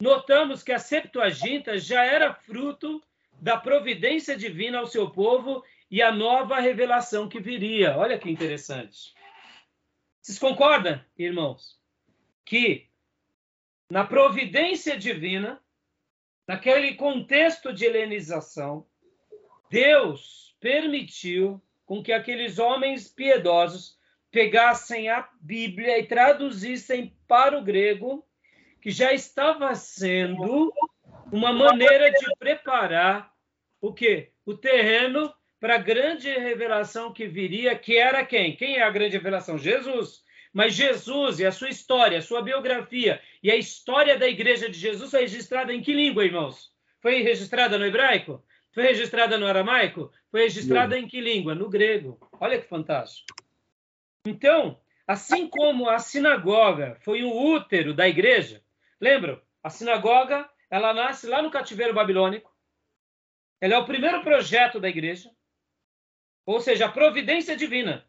notamos 0.00 0.62
que 0.62 0.72
a 0.72 0.78
Septuaginta 0.78 1.78
já 1.78 2.04
era 2.04 2.34
fruto 2.34 3.02
da 3.40 3.56
providência 3.56 4.36
divina 4.36 4.78
ao 4.78 4.86
seu 4.86 5.10
povo 5.10 5.64
e 5.90 6.02
a 6.02 6.10
nova 6.10 6.58
revelação 6.58 7.28
que 7.28 7.38
viria. 7.38 7.96
Olha 7.96 8.18
que 8.18 8.30
interessante. 8.30 9.14
Vocês 10.20 10.38
concordam, 10.38 11.00
irmãos, 11.18 11.78
que 12.44 12.88
na 13.88 14.04
providência 14.04 14.96
divina, 14.96 15.61
naquele 16.46 16.94
contexto 16.94 17.72
de 17.72 17.84
helenização, 17.84 18.86
Deus 19.70 20.56
permitiu 20.60 21.62
com 21.84 22.02
que 22.02 22.12
aqueles 22.12 22.58
homens 22.58 23.08
piedosos 23.08 23.98
pegassem 24.30 25.08
a 25.10 25.28
Bíblia 25.40 25.98
e 25.98 26.06
traduzissem 26.06 27.16
para 27.28 27.58
o 27.58 27.62
grego, 27.62 28.26
que 28.80 28.90
já 28.90 29.12
estava 29.12 29.74
sendo 29.74 30.72
uma 31.30 31.52
maneira 31.52 32.10
de 32.10 32.26
preparar 32.38 33.32
o 33.80 33.92
quê? 33.92 34.32
O 34.44 34.54
terreno 34.54 35.32
para 35.60 35.76
a 35.76 35.78
grande 35.78 36.28
revelação 36.28 37.12
que 37.12 37.26
viria, 37.26 37.78
que 37.78 37.96
era 37.96 38.24
quem? 38.24 38.56
Quem 38.56 38.78
é 38.78 38.82
a 38.82 38.90
grande 38.90 39.16
revelação? 39.16 39.56
Jesus. 39.56 40.21
Mas 40.52 40.74
Jesus 40.74 41.40
e 41.40 41.46
a 41.46 41.52
sua 41.52 41.70
história, 41.70 42.18
a 42.18 42.22
sua 42.22 42.42
biografia 42.42 43.20
e 43.42 43.50
a 43.50 43.56
história 43.56 44.18
da 44.18 44.28
igreja 44.28 44.68
de 44.68 44.78
Jesus 44.78 45.10
foi 45.10 45.20
registrada 45.20 45.72
em 45.72 45.80
que 45.80 45.94
língua, 45.94 46.24
irmãos? 46.24 46.70
Foi 47.00 47.22
registrada 47.22 47.78
no 47.78 47.86
hebraico? 47.86 48.44
Foi 48.72 48.82
registrada 48.84 49.38
no 49.38 49.46
aramaico? 49.46 50.12
Foi 50.30 50.42
registrada 50.42 50.98
em 50.98 51.08
que 51.08 51.20
língua? 51.20 51.54
No 51.54 51.70
grego. 51.70 52.18
Olha 52.38 52.60
que 52.60 52.68
fantástico. 52.68 53.34
Então, 54.26 54.78
assim 55.06 55.48
como 55.48 55.88
a 55.88 55.98
sinagoga 55.98 56.98
foi 57.00 57.22
o 57.22 57.54
útero 57.54 57.94
da 57.94 58.06
igreja, 58.06 58.62
lembram? 59.00 59.40
A 59.62 59.70
sinagoga, 59.70 60.48
ela 60.70 60.92
nasce 60.92 61.26
lá 61.26 61.40
no 61.40 61.50
cativeiro 61.50 61.94
babilônico. 61.94 62.52
Ela 63.60 63.74
é 63.74 63.78
o 63.78 63.86
primeiro 63.86 64.22
projeto 64.22 64.78
da 64.78 64.88
igreja. 64.88 65.30
Ou 66.44 66.60
seja, 66.60 66.86
a 66.86 66.92
providência 66.92 67.56
divina 67.56 68.04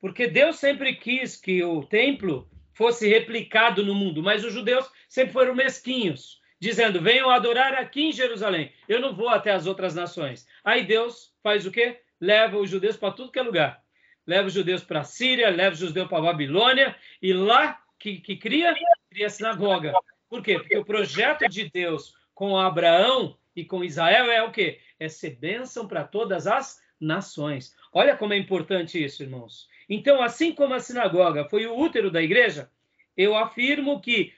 porque 0.00 0.26
Deus 0.26 0.56
sempre 0.56 0.94
quis 0.94 1.36
que 1.36 1.62
o 1.62 1.82
templo 1.84 2.48
fosse 2.72 3.08
replicado 3.08 3.84
no 3.84 3.94
mundo, 3.94 4.22
mas 4.22 4.44
os 4.44 4.52
judeus 4.52 4.90
sempre 5.08 5.32
foram 5.32 5.54
mesquinhos, 5.54 6.40
dizendo: 6.60 7.00
venham 7.00 7.30
adorar 7.30 7.74
aqui 7.74 8.08
em 8.08 8.12
Jerusalém, 8.12 8.72
eu 8.88 9.00
não 9.00 9.14
vou 9.14 9.28
até 9.28 9.52
as 9.52 9.66
outras 9.66 9.94
nações. 9.94 10.46
Aí 10.62 10.84
Deus 10.84 11.34
faz 11.42 11.66
o 11.66 11.70
quê? 11.70 12.00
Leva 12.20 12.58
os 12.58 12.70
judeus 12.70 12.96
para 12.96 13.12
tudo 13.12 13.32
que 13.32 13.38
é 13.38 13.42
lugar. 13.42 13.82
Leva 14.26 14.48
os 14.48 14.54
judeus 14.54 14.82
para 14.82 15.00
a 15.00 15.04
Síria, 15.04 15.48
leva 15.50 15.74
os 15.74 15.78
judeus 15.78 16.08
para 16.08 16.18
a 16.18 16.22
Babilônia, 16.22 16.96
e 17.22 17.32
lá 17.32 17.80
que, 17.98 18.18
que 18.18 18.36
cria, 18.36 18.74
cria 19.10 19.26
a 19.26 19.30
sinagoga. 19.30 19.92
Por 20.28 20.42
quê? 20.42 20.58
Porque 20.58 20.76
o 20.76 20.84
projeto 20.84 21.48
de 21.48 21.70
Deus 21.70 22.14
com 22.34 22.58
Abraão 22.58 23.38
e 23.54 23.64
com 23.64 23.84
Israel 23.84 24.30
é 24.30 24.42
o 24.42 24.50
quê? 24.50 24.80
É 24.98 25.08
ser 25.08 25.36
bênção 25.36 25.86
para 25.86 26.04
todas 26.04 26.46
as 26.46 26.80
nações. 27.00 27.74
Olha 27.92 28.16
como 28.16 28.32
é 28.34 28.36
importante 28.36 29.02
isso, 29.02 29.22
irmãos. 29.22 29.68
Então, 29.88 30.22
assim 30.22 30.52
como 30.52 30.74
a 30.74 30.80
sinagoga 30.80 31.48
foi 31.48 31.66
o 31.66 31.76
útero 31.76 32.10
da 32.10 32.22
igreja, 32.22 32.70
eu 33.16 33.36
afirmo 33.36 34.00
que 34.00 34.32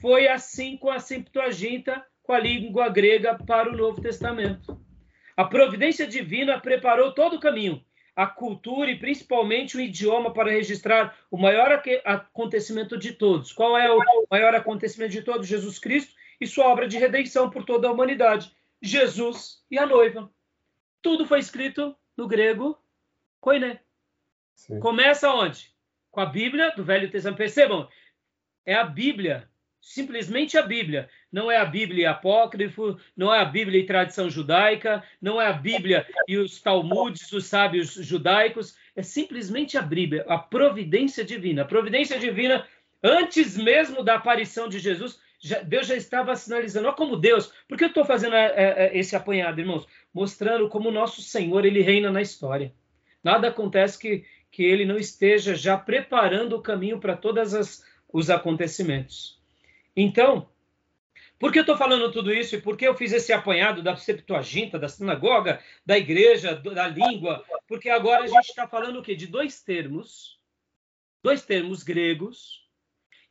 foi 0.00 0.28
assim 0.28 0.76
com 0.76 0.90
a 0.90 0.98
Septuaginta, 0.98 2.04
com 2.22 2.32
a 2.32 2.38
língua 2.38 2.88
grega 2.88 3.34
para 3.34 3.70
o 3.70 3.76
Novo 3.76 4.00
Testamento. 4.00 4.78
A 5.36 5.44
providência 5.44 6.06
divina 6.06 6.60
preparou 6.60 7.12
todo 7.12 7.36
o 7.36 7.40
caminho, 7.40 7.84
a 8.14 8.26
cultura 8.26 8.90
e 8.90 8.98
principalmente 8.98 9.76
o 9.76 9.80
idioma 9.80 10.32
para 10.32 10.50
registrar 10.50 11.16
o 11.30 11.36
maior 11.36 11.82
acontecimento 12.04 12.96
de 12.98 13.12
todos. 13.12 13.52
Qual 13.52 13.76
é 13.76 13.90
o 13.90 14.00
maior 14.30 14.54
acontecimento 14.54 15.12
de 15.12 15.22
todos? 15.22 15.46
Jesus 15.46 15.78
Cristo 15.78 16.14
e 16.40 16.46
sua 16.46 16.66
obra 16.66 16.88
de 16.88 16.98
redenção 16.98 17.50
por 17.50 17.64
toda 17.64 17.88
a 17.88 17.92
humanidade. 17.92 18.50
Jesus 18.82 19.62
e 19.70 19.78
a 19.78 19.86
noiva. 19.86 20.30
Tudo 21.00 21.26
foi 21.26 21.38
escrito 21.38 21.94
no 22.16 22.26
grego 22.26 22.78
koiné. 23.40 23.80
Começa 24.80 25.30
onde? 25.32 25.70
Com 26.10 26.20
a 26.20 26.26
Bíblia 26.26 26.72
do 26.76 26.84
Velho 26.84 27.10
Testamento. 27.10 27.38
Percebam, 27.38 27.88
é 28.64 28.74
a 28.74 28.84
Bíblia, 28.84 29.48
simplesmente 29.80 30.58
a 30.58 30.62
Bíblia. 30.62 31.08
Não 31.30 31.50
é 31.50 31.58
a 31.58 31.64
Bíblia 31.64 32.10
apócrifo, 32.10 32.98
não 33.16 33.32
é 33.32 33.40
a 33.40 33.44
Bíblia 33.44 33.80
e 33.80 33.86
tradição 33.86 34.28
judaica, 34.28 35.04
não 35.20 35.40
é 35.40 35.46
a 35.46 35.52
Bíblia 35.52 36.06
e 36.26 36.36
os 36.36 36.60
Talmudes, 36.60 37.30
os 37.32 37.46
sábios 37.46 37.94
judaicos. 37.94 38.76
É 38.96 39.02
simplesmente 39.02 39.76
a 39.76 39.82
Bíblia, 39.82 40.24
a 40.28 40.38
providência 40.38 41.24
divina. 41.24 41.62
A 41.62 41.66
providência 41.66 42.18
divina, 42.18 42.66
antes 43.02 43.56
mesmo 43.56 44.02
da 44.02 44.16
aparição 44.16 44.68
de 44.68 44.78
Jesus, 44.78 45.20
já, 45.38 45.60
Deus 45.60 45.86
já 45.86 45.94
estava 45.94 46.34
sinalizando. 46.34 46.88
Olha 46.88 46.96
como 46.96 47.16
Deus. 47.16 47.52
Por 47.68 47.76
que 47.76 47.84
eu 47.84 47.88
estou 47.88 48.04
fazendo 48.04 48.34
é, 48.34 48.54
é, 48.56 48.98
esse 48.98 49.14
apanhado, 49.14 49.60
irmãos? 49.60 49.86
Mostrando 50.12 50.68
como 50.68 50.88
o 50.88 50.92
nosso 50.92 51.20
Senhor 51.20 51.64
ele 51.64 51.82
reina 51.82 52.10
na 52.10 52.22
história. 52.22 52.72
Nada 53.22 53.48
acontece 53.48 53.98
que 53.98 54.24
que 54.56 54.64
ele 54.64 54.86
não 54.86 54.96
esteja 54.96 55.54
já 55.54 55.76
preparando 55.76 56.56
o 56.56 56.62
caminho 56.62 56.98
para 56.98 57.14
todos 57.14 57.84
os 58.10 58.30
acontecimentos. 58.30 59.38
Então, 59.94 60.48
por 61.38 61.52
que 61.52 61.58
eu 61.58 61.62
estou 61.62 61.76
falando 61.76 62.10
tudo 62.10 62.32
isso 62.32 62.56
e 62.56 62.62
por 62.62 62.74
que 62.74 62.88
eu 62.88 62.96
fiz 62.96 63.12
esse 63.12 63.34
apanhado 63.34 63.82
da 63.82 63.94
Septuaginta, 63.96 64.78
da 64.78 64.88
sinagoga, 64.88 65.62
da 65.84 65.98
igreja, 65.98 66.54
da 66.54 66.88
língua? 66.88 67.44
Porque 67.68 67.90
agora 67.90 68.24
a 68.24 68.26
gente 68.26 68.48
está 68.48 68.66
falando 68.66 69.00
o 69.00 69.02
quê? 69.02 69.14
De 69.14 69.26
dois 69.26 69.60
termos, 69.60 70.40
dois 71.22 71.44
termos 71.44 71.82
gregos, 71.82 72.66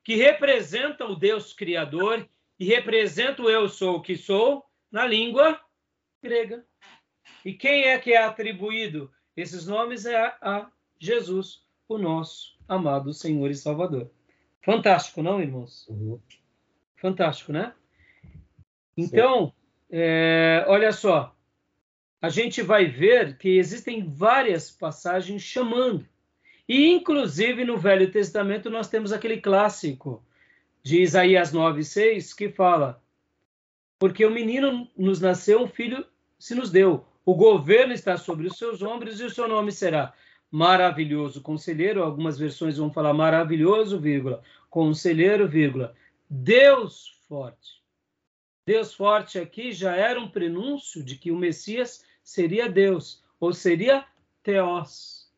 que 0.03 0.13
representam 0.13 1.13
o 1.13 1.15
Deus 1.15 1.53
Criador 1.53 2.29
e 2.59 2.65
representam 2.65 3.45
o 3.45 3.49
eu 3.49 3.67
sou 3.67 3.95
o 3.95 4.01
que 4.03 4.15
sou 4.15 4.63
na 4.91 5.07
língua 5.07 5.59
grega. 6.21 6.63
E 7.43 7.51
quem 7.51 7.85
é 7.85 7.97
que 7.97 8.13
é 8.13 8.17
atribuído 8.17 9.11
esses 9.35 9.65
nomes 9.65 10.05
é 10.05 10.17
a 10.39 10.69
Jesus, 11.05 11.63
o 11.87 11.97
nosso 11.97 12.57
amado 12.67 13.13
Senhor 13.13 13.49
e 13.49 13.55
Salvador. 13.55 14.09
Fantástico, 14.61 15.21
não, 15.21 15.39
irmãos? 15.39 15.87
Uhum. 15.87 16.19
Fantástico, 16.95 17.53
né? 17.53 17.73
Então, 18.97 19.53
é, 19.91 20.65
olha 20.67 20.91
só. 20.91 21.35
a 22.21 22.29
gente 22.29 22.63
vai 22.63 22.85
ver 22.85 23.37
que 23.37 23.57
existem 23.57 24.03
várias 24.07 24.71
passagens 24.71 25.43
chamando. 25.43 26.07
E, 26.67 26.87
inclusive, 26.89 27.63
no 27.63 27.77
Velho 27.77 28.11
Testamento, 28.11 28.71
nós 28.71 28.89
temos 28.89 29.13
aquele 29.13 29.39
clássico 29.39 30.25
de 30.81 31.01
Isaías 31.01 31.53
9,6 31.53 32.35
que 32.35 32.49
fala: 32.49 33.03
Porque 33.99 34.25
o 34.25 34.31
menino 34.31 34.89
nos 34.97 35.21
nasceu, 35.21 35.61
um 35.61 35.67
filho 35.67 36.03
se 36.39 36.55
nos 36.55 36.71
deu. 36.71 37.05
O 37.23 37.35
governo 37.35 37.93
está 37.93 38.17
sobre 38.17 38.47
os 38.47 38.57
seus 38.57 38.81
ombros 38.81 39.19
e 39.19 39.23
o 39.23 39.29
seu 39.29 39.47
nome 39.47 39.71
será 39.71 40.13
maravilhoso 40.55 41.41
conselheiro. 41.41 42.01
Algumas 42.01 42.37
versões 42.37 42.77
vão 42.77 42.89
falar 42.89 43.13
maravilhoso, 43.13 43.99
vírgula, 43.99 44.41
conselheiro, 44.69 45.49
vírgula, 45.49 45.93
Deus 46.29 47.09
forte. 47.27 47.83
Deus 48.65 48.93
forte 48.93 49.37
aqui 49.37 49.73
já 49.73 49.93
era 49.97 50.17
um 50.17 50.29
prenúncio 50.29 51.03
de 51.03 51.17
que 51.17 51.29
o 51.29 51.37
Messias 51.37 52.05
seria 52.23 52.69
Deus, 52.69 53.21
ou 53.37 53.53
seria 53.53 54.05
Teós. 54.41 55.29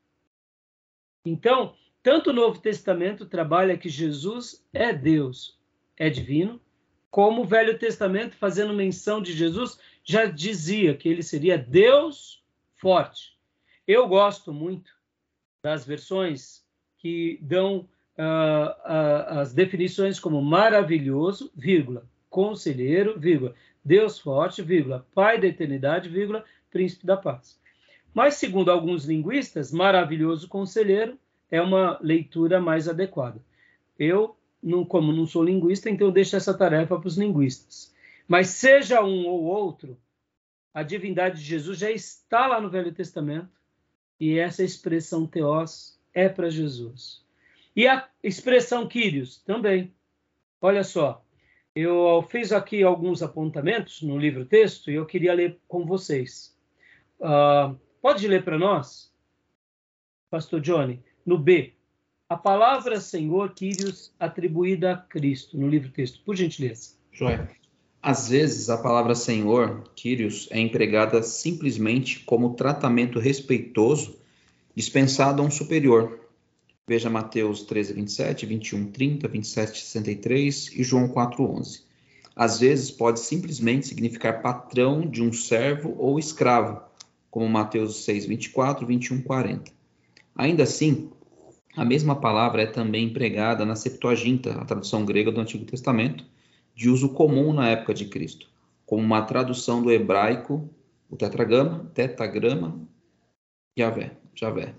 Então, 1.25 1.73
tanto 2.03 2.29
o 2.29 2.33
Novo 2.33 2.61
Testamento 2.61 3.25
trabalha 3.25 3.77
que 3.77 3.89
Jesus 3.89 4.63
é 4.71 4.93
Deus, 4.93 5.59
é 5.97 6.11
divino, 6.11 6.61
como 7.09 7.41
o 7.41 7.45
Velho 7.45 7.79
Testamento, 7.79 8.35
fazendo 8.35 8.71
menção 8.71 9.19
de 9.19 9.33
Jesus, 9.33 9.79
já 10.03 10.25
dizia 10.25 10.95
que 10.95 11.09
ele 11.09 11.23
seria 11.23 11.57
Deus 11.57 12.43
forte. 12.75 13.35
Eu 13.87 14.07
gosto 14.07 14.53
muito 14.53 14.96
das 15.67 15.85
versões 15.85 16.63
que 16.97 17.37
dão 17.41 17.79
uh, 17.79 17.81
uh, 18.21 19.39
as 19.39 19.53
definições 19.53 20.17
como 20.17 20.41
maravilhoso, 20.41 21.51
vírgula, 21.53 22.05
conselheiro, 22.29 23.19
vírgula, 23.19 23.53
Deus 23.83 24.17
forte, 24.17 24.61
vírgula, 24.61 25.05
Pai 25.13 25.37
da 25.37 25.45
eternidade, 25.45 26.07
vírgula, 26.07 26.45
príncipe 26.71 27.05
da 27.05 27.17
paz. 27.17 27.59
Mas, 28.13 28.35
segundo 28.35 28.71
alguns 28.71 29.03
linguistas, 29.03 29.69
maravilhoso 29.69 30.47
conselheiro 30.47 31.19
é 31.51 31.61
uma 31.61 31.99
leitura 32.01 32.61
mais 32.61 32.87
adequada. 32.87 33.41
Eu, 33.99 34.37
não, 34.63 34.85
como 34.85 35.11
não 35.11 35.25
sou 35.25 35.43
linguista, 35.43 35.89
então 35.89 36.11
deixo 36.11 36.37
essa 36.37 36.57
tarefa 36.57 36.97
para 36.97 37.07
os 37.09 37.17
linguistas. 37.17 37.93
Mas 38.25 38.47
seja 38.47 39.03
um 39.03 39.27
ou 39.27 39.43
outro, 39.43 39.97
a 40.73 40.81
divindade 40.81 41.39
de 41.39 41.45
Jesus 41.45 41.77
já 41.77 41.91
está 41.91 42.47
lá 42.47 42.61
no 42.61 42.69
Velho 42.69 42.93
Testamento 42.93 43.57
e 44.19 44.37
essa 44.37 44.63
expressão 44.63 45.25
teós 45.25 45.99
é 46.13 46.27
para 46.27 46.49
Jesus. 46.49 47.23
E 47.75 47.87
a 47.87 48.07
expressão 48.23 48.87
Kyrios 48.87 49.37
também. 49.43 49.93
Olha 50.59 50.83
só, 50.83 51.23
eu 51.75 52.25
fiz 52.29 52.51
aqui 52.51 52.81
alguns 52.81 53.21
apontamentos 53.21 54.01
no 54.01 54.17
livro 54.17 54.45
texto 54.45 54.89
e 54.89 54.95
eu 54.95 55.05
queria 55.05 55.33
ler 55.33 55.59
com 55.67 55.85
vocês. 55.85 56.57
Uh, 57.19 57.77
pode 58.01 58.27
ler 58.27 58.43
para 58.43 58.57
nós, 58.57 59.13
Pastor 60.29 60.59
Johnny, 60.59 61.03
no 61.23 61.37
B, 61.37 61.73
a 62.27 62.35
palavra 62.35 62.99
Senhor 62.99 63.53
Kyrios 63.53 64.13
atribuída 64.19 64.93
a 64.93 64.97
Cristo, 64.97 65.57
no 65.57 65.69
livro 65.69 65.91
texto, 65.91 66.19
por 66.25 66.35
gentileza. 66.35 66.97
Joia. 67.11 67.47
Às 68.01 68.29
vezes, 68.29 68.69
a 68.69 68.77
palavra 68.77 69.15
Senhor, 69.15 69.83
Kyrios, 69.95 70.47
é 70.51 70.59
empregada 70.59 71.21
simplesmente 71.23 72.19
como 72.21 72.53
tratamento 72.53 73.19
respeitoso 73.19 74.15
dispensado 74.75 75.41
a 75.41 75.45
um 75.45 75.51
superior. 75.51 76.19
Veja 76.87 77.09
Mateus 77.09 77.63
13, 77.63 77.93
27, 77.93 78.45
21, 78.45 78.91
30, 78.91 79.27
27, 79.27 79.79
63 79.79 80.71
e 80.73 80.83
João 80.83 81.07
4, 81.07 81.43
11. 81.43 81.81
Às 82.35 82.59
vezes, 82.59 82.91
pode 82.91 83.19
simplesmente 83.19 83.87
significar 83.87 84.41
patrão 84.41 85.01
de 85.01 85.23
um 85.23 85.33
servo 85.33 85.95
ou 85.97 86.19
escravo, 86.19 86.79
como 87.31 87.49
Mateus 87.49 88.05
6, 88.05 88.27
24, 88.27 88.85
21, 88.85 89.21
40. 89.23 89.71
Ainda 90.35 90.63
assim, 90.63 91.09
a 91.75 91.83
mesma 91.83 92.15
palavra 92.15 92.61
é 92.61 92.67
também 92.67 93.05
empregada 93.05 93.65
na 93.65 93.75
Septuaginta, 93.75 94.53
a 94.53 94.65
tradução 94.65 95.03
grega 95.03 95.31
do 95.31 95.41
Antigo 95.41 95.65
Testamento, 95.65 96.23
de 96.77 96.91
uso 96.91 97.09
comum 97.09 97.51
na 97.51 97.69
época 97.69 97.91
de 97.91 98.05
Cristo, 98.05 98.47
como 98.85 99.01
uma 99.01 99.23
tradução 99.23 99.81
do 99.81 99.91
hebraico, 99.91 100.69
o 101.09 101.15
tetragrama, 101.15 101.89
tetagrama, 101.95 102.79
Javé, 103.75 104.11
Javé, 104.35 104.75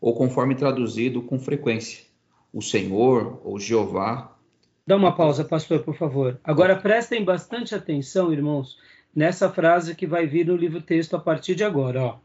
ou 0.00 0.12
conforme 0.12 0.56
traduzido 0.56 1.22
com 1.22 1.38
frequência, 1.38 2.04
o 2.52 2.60
Senhor 2.60 3.40
ou 3.44 3.60
Jeová. 3.60 4.36
Dá 4.84 4.96
uma 4.96 5.14
pausa, 5.14 5.44
pastor, 5.44 5.84
por 5.84 5.94
favor. 5.94 6.40
Agora 6.42 6.74
prestem 6.74 7.24
bastante 7.24 7.76
atenção, 7.76 8.32
irmãos, 8.32 8.76
nessa 9.14 9.48
frase 9.48 9.94
que 9.94 10.06
vai 10.06 10.26
vir 10.26 10.46
no 10.46 10.56
livro 10.56 10.82
texto 10.82 11.14
a 11.14 11.20
partir 11.20 11.54
de 11.54 11.62
agora. 11.62 12.02
Ó. 12.02 12.18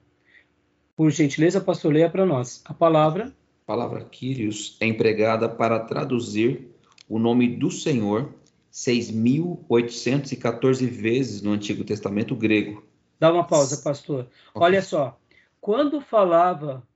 Por 0.95 1.11
gentileza, 1.11 1.61
pastor, 1.61 1.93
leia 1.93 2.09
para 2.09 2.25
nós. 2.25 2.63
A 2.65 2.73
palavra. 2.73 3.25
A 3.25 3.67
palavra 3.67 4.03
Kyrios 4.03 4.77
é 4.79 4.87
empregada 4.87 5.47
para 5.47 5.79
traduzir 5.79 6.71
o 7.07 7.19
nome 7.19 7.47
do 7.47 7.69
Senhor 7.69 8.40
6.814 8.71 10.87
vezes 10.87 11.41
no 11.41 11.51
Antigo 11.51 11.83
Testamento 11.83 12.33
grego. 12.35 12.85
Dá 13.19 13.31
uma 13.31 13.45
pausa, 13.45 13.83
pastor. 13.83 14.27
Okay. 14.53 14.61
Olha 14.61 14.81
só. 14.81 15.19
Quando 15.59 16.01
falava 16.01 16.87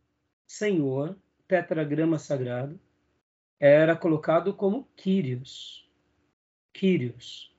Senhor, 0.48 1.16
tetragrama 1.48 2.18
sagrado, 2.18 2.80
era 3.60 3.96
colocado 3.96 4.54
como 4.54 4.88
Kyrios. 4.96 5.86
Kyrios. 6.74 7.54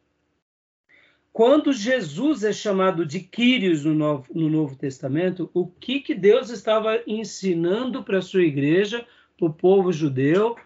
Quando 1.33 1.73
Jesus 1.73 2.45
é 2.45 2.53
chamado 2.53 3.05
de 3.05 3.21
Quírios 3.21 3.85
no 3.85 3.95
Novo, 3.95 4.27
no 4.35 4.49
Novo 4.49 4.75
Testamento, 4.75 5.51
o 5.53 5.67
que, 5.67 6.01
que 6.01 6.15
Deus 6.15 6.49
estava 6.49 7.03
ensinando 7.07 8.03
para 8.03 8.19
a 8.19 8.23
sua 8.23 8.43
igreja, 8.43 9.07
para 9.37 9.47
o 9.47 9.53
povo 9.53 9.93
judeu, 9.93 10.57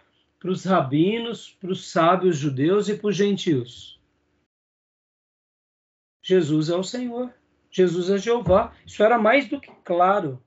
para 0.41 0.51
os 0.51 0.65
rabinos, 0.65 1.51
para 1.61 1.71
os 1.71 1.91
sábios 1.91 2.39
judeus 2.39 2.89
e 2.89 2.97
para 2.97 3.09
os 3.09 3.17
gentios? 3.17 4.01
Jesus 6.23 6.71
é 6.71 6.77
o 6.77 6.83
Senhor, 6.83 7.33
Jesus 7.71 8.09
é 8.09 8.17
Jeová. 8.17 8.75
Isso 8.87 9.03
era 9.03 9.19
mais 9.19 9.49
do 9.49 9.61
que 9.61 9.71
claro, 9.85 10.43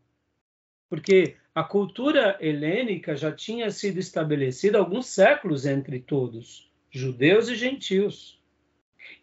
porque 0.89 1.35
a 1.53 1.63
cultura 1.63 2.37
helênica 2.41 3.15
já 3.15 3.31
tinha 3.31 3.69
sido 3.69 3.99
estabelecida 3.99 4.79
alguns 4.79 5.05
séculos 5.05 5.65
entre 5.65 5.99
todos, 5.99 6.71
judeus 6.89 7.47
e 7.47 7.55
gentios. 7.55 8.41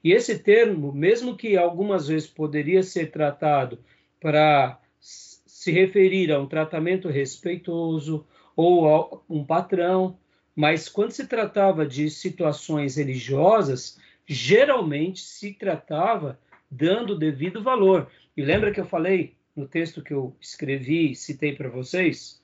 E 0.04 0.12
esse 0.12 0.38
termo, 0.38 0.92
mesmo 0.92 1.36
que 1.36 1.56
algumas 1.56 2.06
vezes 2.06 2.28
poderia 2.28 2.82
ser 2.82 3.10
tratado 3.10 3.78
para 4.20 4.80
se 5.00 5.72
referir 5.72 6.30
a 6.32 6.38
um 6.38 6.46
tratamento 6.46 7.08
respeitoso 7.08 8.26
ou 8.54 8.88
a 8.88 9.20
um 9.28 9.44
patrão, 9.44 10.18
mas 10.54 10.88
quando 10.88 11.12
se 11.12 11.26
tratava 11.26 11.86
de 11.86 12.10
situações 12.10 12.96
religiosas, 12.96 13.98
geralmente 14.26 15.20
se 15.20 15.52
tratava 15.54 16.38
dando 16.70 17.18
devido 17.18 17.62
valor. 17.62 18.10
E 18.36 18.42
lembra 18.42 18.72
que 18.72 18.80
eu 18.80 18.86
falei 18.86 19.34
no 19.54 19.66
texto 19.66 20.02
que 20.02 20.12
eu 20.12 20.36
escrevi 20.40 21.12
e 21.12 21.16
citei 21.16 21.54
para 21.54 21.68
vocês? 21.68 22.40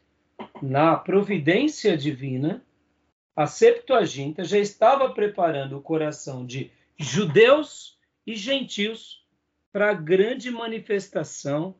Na 0.60 0.96
providência 0.96 1.96
divina, 1.96 2.62
a 3.34 3.46
Septuaginta 3.46 4.44
já 4.44 4.58
estava 4.58 5.10
preparando 5.10 5.76
o 5.76 5.82
coração 5.82 6.44
de 6.44 6.70
judeus 6.98 7.98
e 8.26 8.34
gentios 8.34 9.24
para 9.72 9.90
a 9.90 9.94
grande 9.94 10.50
manifestação 10.50 11.74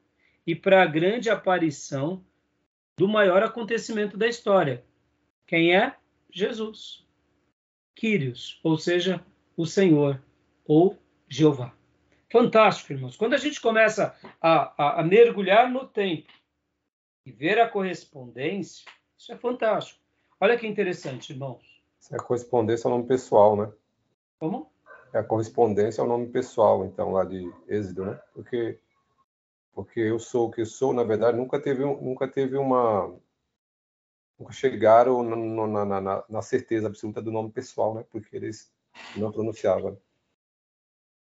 e 0.46 0.54
para 0.54 0.82
a 0.82 0.86
grande 0.86 1.30
aparição 1.30 2.22
do 2.96 3.08
maior 3.08 3.42
acontecimento 3.42 4.16
da 4.16 4.28
história. 4.28 4.84
Quem 5.46 5.74
é? 5.74 5.96
Jesus. 6.36 7.06
Quírios, 7.94 8.60
ou 8.62 8.76
seja, 8.76 9.24
o 9.56 9.64
Senhor 9.64 10.22
ou 10.66 10.98
Jeová. 11.28 11.72
Fantástico, 12.30 12.92
irmãos. 12.92 13.16
Quando 13.16 13.32
a 13.34 13.38
gente 13.38 13.60
começa 13.60 14.14
a, 14.40 14.74
a, 14.76 15.00
a 15.00 15.02
mergulhar 15.02 15.70
no 15.70 15.86
tempo 15.86 16.30
e 17.24 17.32
ver 17.32 17.58
a 17.58 17.68
correspondência, 17.68 18.84
isso 19.16 19.32
é 19.32 19.36
fantástico. 19.36 19.98
Olha 20.38 20.58
que 20.58 20.66
interessante, 20.66 21.32
irmãos. 21.32 21.62
A 22.12 22.18
correspondência 22.18 22.86
é 22.86 22.90
o 22.90 22.94
nome 22.94 23.06
pessoal, 23.06 23.56
né? 23.56 23.72
Como? 24.38 24.70
a 25.14 25.22
correspondência 25.22 26.02
é 26.02 26.04
o 26.04 26.08
nome 26.08 26.26
pessoal, 26.26 26.84
então, 26.84 27.12
lá 27.12 27.24
de 27.24 27.50
Êxodo, 27.68 28.04
né? 28.04 28.20
Porque, 28.34 28.78
porque 29.72 30.00
eu 30.00 30.18
sou 30.18 30.48
o 30.48 30.50
que 30.50 30.64
sou, 30.64 30.92
na 30.92 31.02
verdade, 31.02 31.38
nunca 31.38 31.58
teve, 31.60 31.82
nunca 31.84 32.28
teve 32.28 32.56
uma. 32.58 33.14
Nunca 34.38 34.52
chegaram 34.52 35.22
na, 35.22 35.84
na, 35.84 36.24
na, 36.28 36.42
certeza 36.42 36.88
absoluta 36.88 37.22
do 37.22 37.32
nome 37.32 37.50
pessoal, 37.50 37.94
né? 37.94 38.04
Porque 38.10 38.36
eles 38.36 38.70
não 39.16 39.32
pronunciavam. 39.32 39.98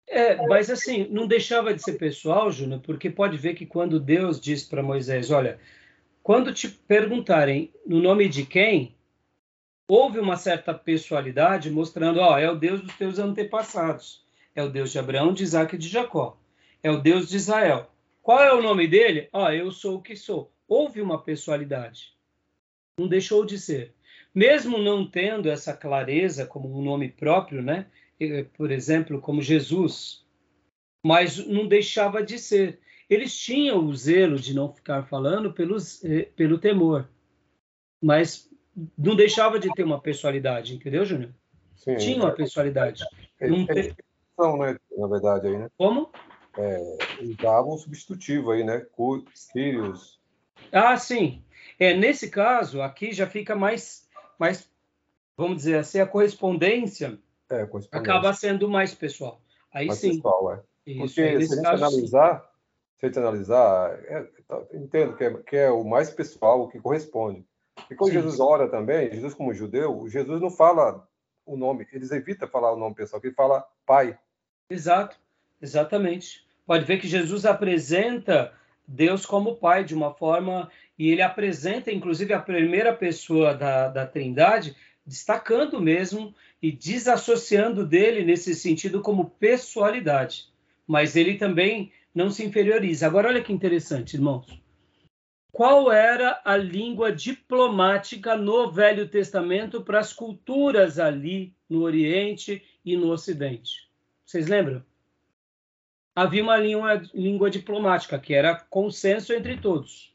É, 0.07 0.35
mas 0.47 0.69
assim, 0.69 1.07
não 1.09 1.27
deixava 1.27 1.73
de 1.73 1.81
ser 1.81 1.93
pessoal, 1.93 2.51
Júnior, 2.51 2.81
porque 2.81 3.09
pode 3.09 3.37
ver 3.37 3.55
que 3.55 3.65
quando 3.65 3.99
Deus 3.99 4.39
diz 4.39 4.63
para 4.63 4.83
Moisés: 4.83 5.31
Olha, 5.31 5.59
quando 6.21 6.53
te 6.53 6.69
perguntarem 6.69 7.73
no 7.85 8.01
nome 8.01 8.29
de 8.29 8.45
quem, 8.45 8.95
houve 9.87 10.19
uma 10.19 10.37
certa 10.37 10.73
pessoalidade 10.73 11.69
mostrando, 11.69 12.19
ó, 12.19 12.37
é 12.37 12.49
o 12.49 12.55
Deus 12.55 12.81
dos 12.81 12.95
teus 12.95 13.19
antepassados, 13.19 14.25
é 14.55 14.63
o 14.63 14.69
Deus 14.69 14.91
de 14.91 14.99
Abraão, 14.99 15.33
de 15.33 15.43
Isaac 15.43 15.75
e 15.75 15.77
de 15.77 15.89
Jacó, 15.89 16.37
é 16.81 16.89
o 16.89 17.01
Deus 17.01 17.27
de 17.27 17.35
Israel. 17.35 17.91
Qual 18.21 18.39
é 18.39 18.53
o 18.53 18.61
nome 18.61 18.87
dele? 18.87 19.27
Ah, 19.33 19.53
eu 19.53 19.69
sou 19.71 19.97
o 19.97 20.01
que 20.01 20.15
sou. 20.15 20.53
Houve 20.65 21.01
uma 21.01 21.21
pessoalidade. 21.21 22.12
Não 22.99 23.07
deixou 23.07 23.45
de 23.45 23.59
ser. 23.59 23.93
Mesmo 24.33 24.77
não 24.77 25.05
tendo 25.05 25.49
essa 25.49 25.75
clareza 25.75 26.45
como 26.45 26.67
um 26.67 26.83
nome 26.83 27.09
próprio, 27.09 27.61
né? 27.61 27.87
Por 28.55 28.71
exemplo, 28.71 29.19
como 29.19 29.41
Jesus, 29.41 30.25
mas 31.05 31.45
não 31.45 31.67
deixava 31.67 32.23
de 32.23 32.39
ser. 32.39 32.79
Eles 33.09 33.37
tinham 33.37 33.85
o 33.85 33.95
zelo 33.95 34.37
de 34.37 34.53
não 34.53 34.73
ficar 34.73 35.03
falando 35.03 35.53
pelos, 35.53 36.03
eh, 36.03 36.29
pelo 36.35 36.57
temor, 36.57 37.09
mas 38.01 38.49
não 38.97 39.15
deixava 39.15 39.59
de 39.59 39.71
ter 39.73 39.83
uma 39.83 39.99
pessoalidade, 39.99 40.73
entendeu, 40.73 41.05
Júnior? 41.05 41.31
Sim, 41.75 41.97
Tinha 41.97 42.17
uma 42.17 42.31
pessoalidade. 42.31 43.03
Eles, 43.39 43.57
Não 43.57 43.67
eles 43.69 43.93
são, 44.39 44.57
né, 44.57 44.77
na 44.97 45.07
verdade, 45.07 45.47
aí, 45.47 45.57
né? 45.57 45.69
Como? 45.77 46.09
É, 46.57 46.97
eles 47.19 47.35
davam 47.37 47.73
um 47.73 47.77
substitutivo 47.77 48.51
aí, 48.51 48.63
né? 48.63 48.85
Sirius. 49.33 50.19
Ah, 50.71 50.97
sim. 50.97 51.43
É, 51.79 51.93
nesse 51.93 52.29
caso, 52.29 52.81
aqui 52.81 53.11
já 53.11 53.27
fica 53.27 53.55
mais, 53.55 54.07
mais, 54.37 54.69
vamos 55.35 55.57
dizer 55.57 55.77
assim, 55.77 55.99
a 55.99 56.05
correspondência 56.07 57.19
É, 57.49 57.65
correspondência. 57.65 58.13
acaba 58.13 58.33
sendo 58.33 58.69
mais 58.69 58.93
pessoal. 58.93 59.41
Aí 59.73 59.87
mais 59.87 59.99
sim. 59.99 60.15
pessoal, 60.15 60.53
é. 60.53 60.61
Isso, 60.85 60.99
Porque 60.99 61.21
aí 61.21 61.45
se 61.45 61.53
a 61.53 61.55
gente 61.55 61.65
caso, 61.65 61.77
sim. 61.77 61.83
analisar, 61.83 62.51
se 62.99 63.05
a 63.05 63.07
gente 63.07 63.19
analisar, 63.19 63.99
é, 64.05 64.27
tá, 64.47 64.61
entendo 64.73 65.15
que 65.15 65.23
é, 65.23 65.33
que 65.33 65.55
é 65.55 65.71
o 65.71 65.83
mais 65.83 66.09
pessoal, 66.09 66.61
o 66.61 66.67
que 66.67 66.79
corresponde. 66.79 67.45
E 67.89 67.95
quando 67.95 68.11
Sim. 68.11 68.19
Jesus 68.21 68.39
ora 68.39 68.67
também, 68.69 69.11
Jesus 69.11 69.33
como 69.33 69.53
judeu, 69.53 70.07
Jesus 70.07 70.41
não 70.41 70.49
fala 70.49 71.07
o 71.45 71.57
nome, 71.57 71.87
eles 71.91 72.11
evitam 72.11 72.47
falar 72.47 72.71
o 72.71 72.77
nome 72.77 72.95
pessoal, 72.95 73.21
ele 73.23 73.33
fala 73.33 73.65
pai. 73.85 74.17
Exato, 74.69 75.17
exatamente. 75.61 76.45
Pode 76.65 76.85
ver 76.85 76.99
que 76.99 77.07
Jesus 77.07 77.45
apresenta 77.45 78.53
Deus 78.87 79.25
como 79.25 79.55
Pai 79.55 79.83
de 79.83 79.93
uma 79.93 80.13
forma, 80.13 80.69
e 80.97 81.09
ele 81.09 81.21
apresenta, 81.21 81.91
inclusive, 81.91 82.33
a 82.33 82.39
primeira 82.39 82.93
pessoa 82.93 83.53
da, 83.53 83.87
da 83.87 84.05
Trindade, 84.05 84.75
destacando 85.05 85.81
mesmo 85.81 86.33
e 86.61 86.71
desassociando 86.71 87.85
dele 87.85 88.23
nesse 88.23 88.55
sentido 88.55 89.01
como 89.01 89.31
pessoalidade. 89.31 90.47
Mas 90.87 91.15
ele 91.15 91.37
também 91.37 91.91
não 92.13 92.29
se 92.29 92.45
inferioriza. 92.45 93.07
Agora, 93.07 93.29
olha 93.29 93.41
que 93.41 93.51
interessante, 93.51 94.15
irmãos. 94.15 94.45
Qual 95.51 95.91
era 95.91 96.41
a 96.43 96.57
língua 96.57 97.11
diplomática 97.11 98.35
no 98.35 98.71
Velho 98.71 99.07
Testamento 99.07 99.81
para 99.81 99.99
as 99.99 100.11
culturas 100.11 100.97
ali 100.97 101.53
no 101.69 101.81
Oriente 101.81 102.63
e 102.83 102.97
no 102.97 103.11
Ocidente? 103.11 103.87
Vocês 104.25 104.47
lembram? 104.47 104.83
Havia 106.15 106.43
uma 106.43 106.57
língua, 106.57 107.01
língua 107.13 107.49
diplomática 107.49 108.17
que 108.19 108.33
era 108.33 108.55
consenso 108.55 109.33
entre 109.33 109.57
todos. 109.57 110.12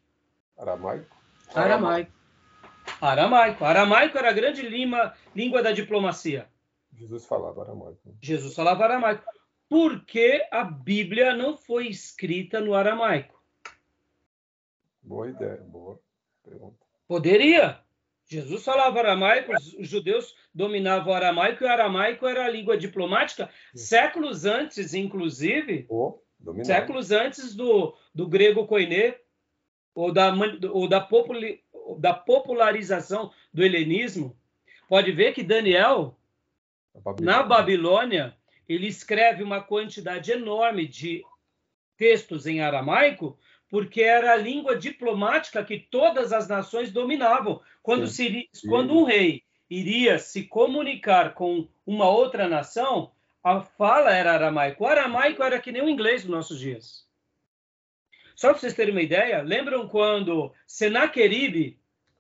Aramaico. 0.59 1.16
Aramaico. 1.54 2.12
Aramaico. 3.00 3.64
Aramaico 3.64 4.18
era 4.18 4.30
a 4.30 4.32
grande 4.32 4.62
língua, 4.62 5.14
língua 5.34 5.62
da 5.62 5.72
diplomacia. 5.72 6.48
Jesus 6.92 7.24
falava 7.26 7.62
aramaico. 7.62 8.16
Jesus 8.20 8.54
falava 8.54 8.84
aramaico. 8.84 9.22
Por 9.68 10.04
que 10.04 10.46
a 10.50 10.64
Bíblia 10.64 11.34
não 11.34 11.56
foi 11.56 11.86
escrita 11.86 12.61
no 12.61 12.74
aramaico? 12.74 13.40
Boa 15.02 15.28
ideia, 15.28 15.62
boa 15.68 16.00
pergunta. 16.42 16.76
Poderia. 17.06 17.80
Jesus 18.26 18.62
falava 18.62 18.98
aramaico, 18.98 19.52
os 19.78 19.88
judeus 19.88 20.34
dominavam 20.52 21.12
o 21.12 21.16
aramaico 21.16 21.64
e 21.64 21.66
o 21.66 21.70
aramaico 21.70 22.26
era 22.26 22.44
a 22.44 22.50
língua 22.50 22.76
diplomática 22.76 23.48
séculos 23.74 24.44
antes, 24.44 24.92
inclusive, 24.92 25.88
dominado. 26.38 26.66
séculos 26.66 27.11
antes 27.11 27.54
do, 27.54 27.96
do 28.14 28.28
grego 28.28 28.66
koiné 28.66 29.18
ou 29.99 30.12
da, 30.12 30.32
ou 30.70 30.88
da, 30.88 31.01
populi- 31.01 31.61
da 31.99 32.14
popularização 32.14 33.32
do 33.53 33.64
helenismo. 33.64 34.36
Pode 34.88 35.11
ver 35.11 35.32
que 35.32 35.42
Daniel, 35.42 36.16
Babilônia. 36.94 37.36
na 37.36 37.42
Babilônia, 37.42 38.36
ele 38.68 38.86
escreve 38.86 39.42
uma 39.42 39.61
quantidade 39.61 40.30
enorme 40.30 40.86
de 40.86 41.24
textos 41.96 42.46
em 42.46 42.61
aramaico, 42.61 43.36
porque 43.68 44.01
era 44.01 44.32
a 44.32 44.36
língua 44.36 44.76
diplomática 44.78 45.64
que 45.64 45.80
todas 45.80 46.32
as 46.32 46.46
nações 46.46 46.92
dominavam. 46.92 47.61
Quando, 47.82 48.07
se 48.07 48.49
quando 48.68 48.96
um 48.96 49.03
rei 49.03 49.42
iria 49.68 50.18
se 50.18 50.44
comunicar 50.44 51.34
com 51.34 51.66
uma 51.84 52.09
outra 52.09 52.46
nação, 52.49 53.11
a 53.42 53.62
fala 53.62 54.14
era 54.14 54.32
aramaico. 54.32 54.84
O 54.84 54.86
aramaico 54.86 55.42
era 55.42 55.59
que 55.59 55.72
nem 55.72 55.82
o 55.82 55.88
inglês 55.88 56.22
nos 56.22 56.30
nossos 56.30 56.61
dias. 56.61 57.07
Só 58.39 58.51
para 58.51 58.59
vocês 58.61 58.72
terem 58.72 58.93
uma 58.95 59.03
ideia, 59.03 59.43
lembram 59.43 59.89
quando 59.89 60.53
Senaqueribe, 60.64 61.76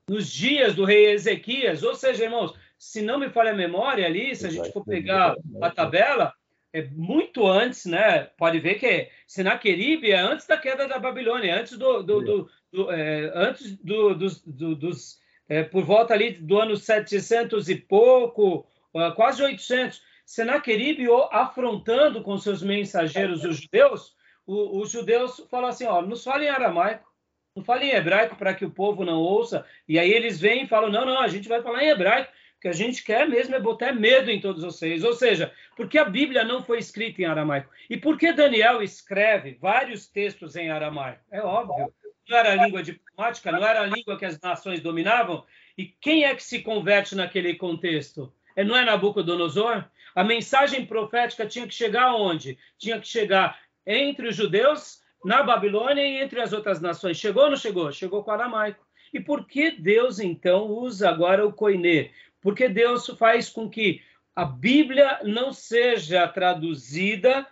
nos 0.08 0.28
dias 0.28 0.74
do 0.74 0.84
rei 0.84 1.12
Ezequias, 1.12 1.84
ou 1.84 1.94
seja, 1.94 2.24
irmãos, 2.24 2.52
se 2.76 3.00
não 3.02 3.20
me 3.20 3.28
falha 3.30 3.52
a 3.52 3.54
memória 3.56 4.04
ali, 4.04 4.34
se 4.34 4.44
a 4.44 4.50
gente 4.50 4.72
for 4.72 4.84
pegar 4.84 5.36
a 5.62 5.70
tabela, 5.70 6.32
é 6.72 6.82
muito 6.90 7.46
antes, 7.46 7.86
né? 7.86 8.22
Pode 8.36 8.58
ver 8.58 8.80
que 8.80 9.08
Senaqueribe 9.28 10.10
é 10.10 10.18
antes 10.18 10.44
da 10.44 10.56
queda 10.58 10.88
da 10.88 10.98
Babilônia, 10.98 11.54
antes 11.56 11.78
do, 11.78 12.02
do, 12.02 12.20
do- 12.20 12.50
do, 12.72 12.90
é, 12.90 13.30
antes 13.32 13.76
do, 13.76 14.12
dos, 14.12 14.42
do- 14.44 14.74
dos, 14.74 15.20
é, 15.48 15.62
por 15.62 15.84
volta 15.84 16.14
ali 16.14 16.32
do 16.32 16.58
ano 16.58 16.76
700 16.76 17.68
e 17.68 17.76
pouco, 17.76 18.66
ah, 18.96 19.12
quase 19.12 19.40
800. 19.40 20.02
Senaqueribe 20.26 21.06
afrontando 21.30 22.22
com 22.24 22.36
seus 22.38 22.60
mensageiros 22.60 23.44
os 23.44 23.60
judeus, 23.60 24.16
o- 24.48 24.80
os 24.80 24.90
judeus 24.90 25.46
falam 25.50 25.68
assim, 25.68 25.84
ó, 25.86 26.00
nos 26.00 26.24
falem 26.24 26.48
aramaico, 26.48 27.06
não 27.54 27.62
falem 27.62 27.90
hebraico 27.90 28.36
para 28.36 28.54
que 28.54 28.64
o 28.64 28.70
povo 28.70 29.04
não 29.04 29.18
ouça. 29.20 29.66
E 29.86 29.98
aí 29.98 30.10
eles 30.10 30.40
vêm 30.40 30.64
e 30.64 30.68
falam, 30.68 30.90
não, 30.90 31.04
não, 31.04 31.20
a 31.20 31.28
gente 31.28 31.48
vai 31.48 31.60
falar 31.62 31.84
em 31.84 31.88
hebraico, 31.88 32.30
o 32.56 32.60
que 32.60 32.68
a 32.68 32.72
gente 32.72 33.04
quer 33.04 33.28
mesmo 33.28 33.54
é 33.54 33.60
botar 33.60 33.92
medo 33.92 34.30
em 34.30 34.40
todos 34.40 34.62
vocês. 34.62 35.04
Ou 35.04 35.12
seja, 35.12 35.52
porque 35.76 35.98
a 35.98 36.04
Bíblia 36.04 36.44
não 36.44 36.62
foi 36.62 36.78
escrita 36.78 37.20
em 37.22 37.24
aramaico? 37.24 37.70
E 37.90 37.96
por 37.96 38.16
que 38.16 38.32
Daniel 38.32 38.82
escreve 38.82 39.58
vários 39.60 40.08
textos 40.08 40.56
em 40.56 40.70
aramaico? 40.70 41.20
É 41.30 41.40
óbvio. 41.42 41.92
Não 42.28 42.36
era 42.36 42.52
a 42.52 42.64
língua 42.64 42.82
diplomática, 42.82 43.52
não 43.52 43.64
era 43.66 43.80
a 43.82 43.86
língua 43.86 44.18
que 44.18 44.24
as 44.24 44.38
nações 44.40 44.80
dominavam. 44.80 45.44
E 45.76 45.86
quem 45.86 46.24
é 46.24 46.34
que 46.34 46.42
se 46.42 46.60
converte 46.60 47.14
naquele 47.14 47.54
contexto? 47.54 48.32
É, 48.56 48.64
não 48.64 48.76
é 48.76 48.84
Nabucodonosor? 48.84 49.84
A 50.14 50.24
mensagem 50.24 50.84
profética 50.84 51.46
tinha 51.46 51.66
que 51.66 51.74
chegar 51.74 52.04
aonde? 52.04 52.58
Tinha 52.76 53.00
que 53.00 53.06
chegar 53.06 53.58
entre 53.88 54.28
os 54.28 54.36
judeus, 54.36 55.02
na 55.24 55.42
Babilônia 55.42 56.06
e 56.06 56.20
entre 56.22 56.40
as 56.40 56.52
outras 56.52 56.80
nações. 56.80 57.16
Chegou 57.16 57.44
ou 57.44 57.50
não 57.50 57.56
chegou? 57.56 57.90
Chegou 57.90 58.22
com 58.22 58.30
o 58.30 58.34
aramaico. 58.34 58.86
E 59.12 59.18
por 59.18 59.46
que 59.46 59.70
Deus, 59.70 60.20
então, 60.20 60.66
usa 60.66 61.08
agora 61.08 61.46
o 61.46 61.52
koiné? 61.52 62.10
Porque 62.42 62.68
Deus 62.68 63.06
faz 63.18 63.48
com 63.48 63.68
que 63.68 64.02
a 64.36 64.44
Bíblia 64.44 65.20
não 65.24 65.52
seja 65.52 66.28
traduzida 66.28 67.46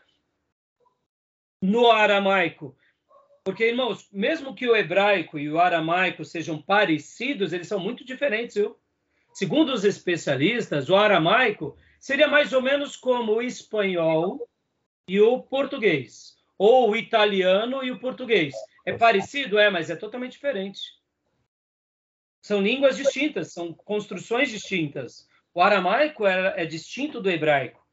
no 1.60 1.90
aramaico. 1.90 2.76
Porque, 3.42 3.68
irmãos, 3.68 4.08
mesmo 4.12 4.54
que 4.54 4.68
o 4.68 4.76
hebraico 4.76 5.38
e 5.38 5.48
o 5.48 5.58
aramaico 5.58 6.24
sejam 6.24 6.60
parecidos, 6.60 7.52
eles 7.52 7.66
são 7.66 7.80
muito 7.80 8.04
diferentes, 8.04 8.56
viu? 8.56 8.76
Segundo 9.32 9.72
os 9.72 9.84
especialistas, 9.84 10.90
o 10.90 10.96
aramaico 10.96 11.76
seria 11.98 12.28
mais 12.28 12.52
ou 12.52 12.60
menos 12.60 12.96
como 12.96 13.34
o 13.34 13.42
espanhol 13.42 14.48
e 15.08 15.20
o 15.20 15.40
português, 15.40 16.36
ou 16.58 16.90
o 16.90 16.96
italiano 16.96 17.84
e 17.84 17.90
o 17.90 17.98
português. 17.98 18.54
É 18.84 18.92
parecido, 18.92 19.58
é, 19.58 19.70
mas 19.70 19.90
é 19.90 19.96
totalmente 19.96 20.32
diferente. 20.32 20.80
São 22.42 22.60
línguas 22.60 22.96
distintas, 22.96 23.52
são 23.52 23.72
construções 23.72 24.50
distintas. 24.50 25.28
O 25.52 25.60
aramaico 25.60 26.26
é, 26.26 26.62
é 26.62 26.66
distinto 26.66 27.20
do 27.20 27.30
hebraico. 27.30 27.84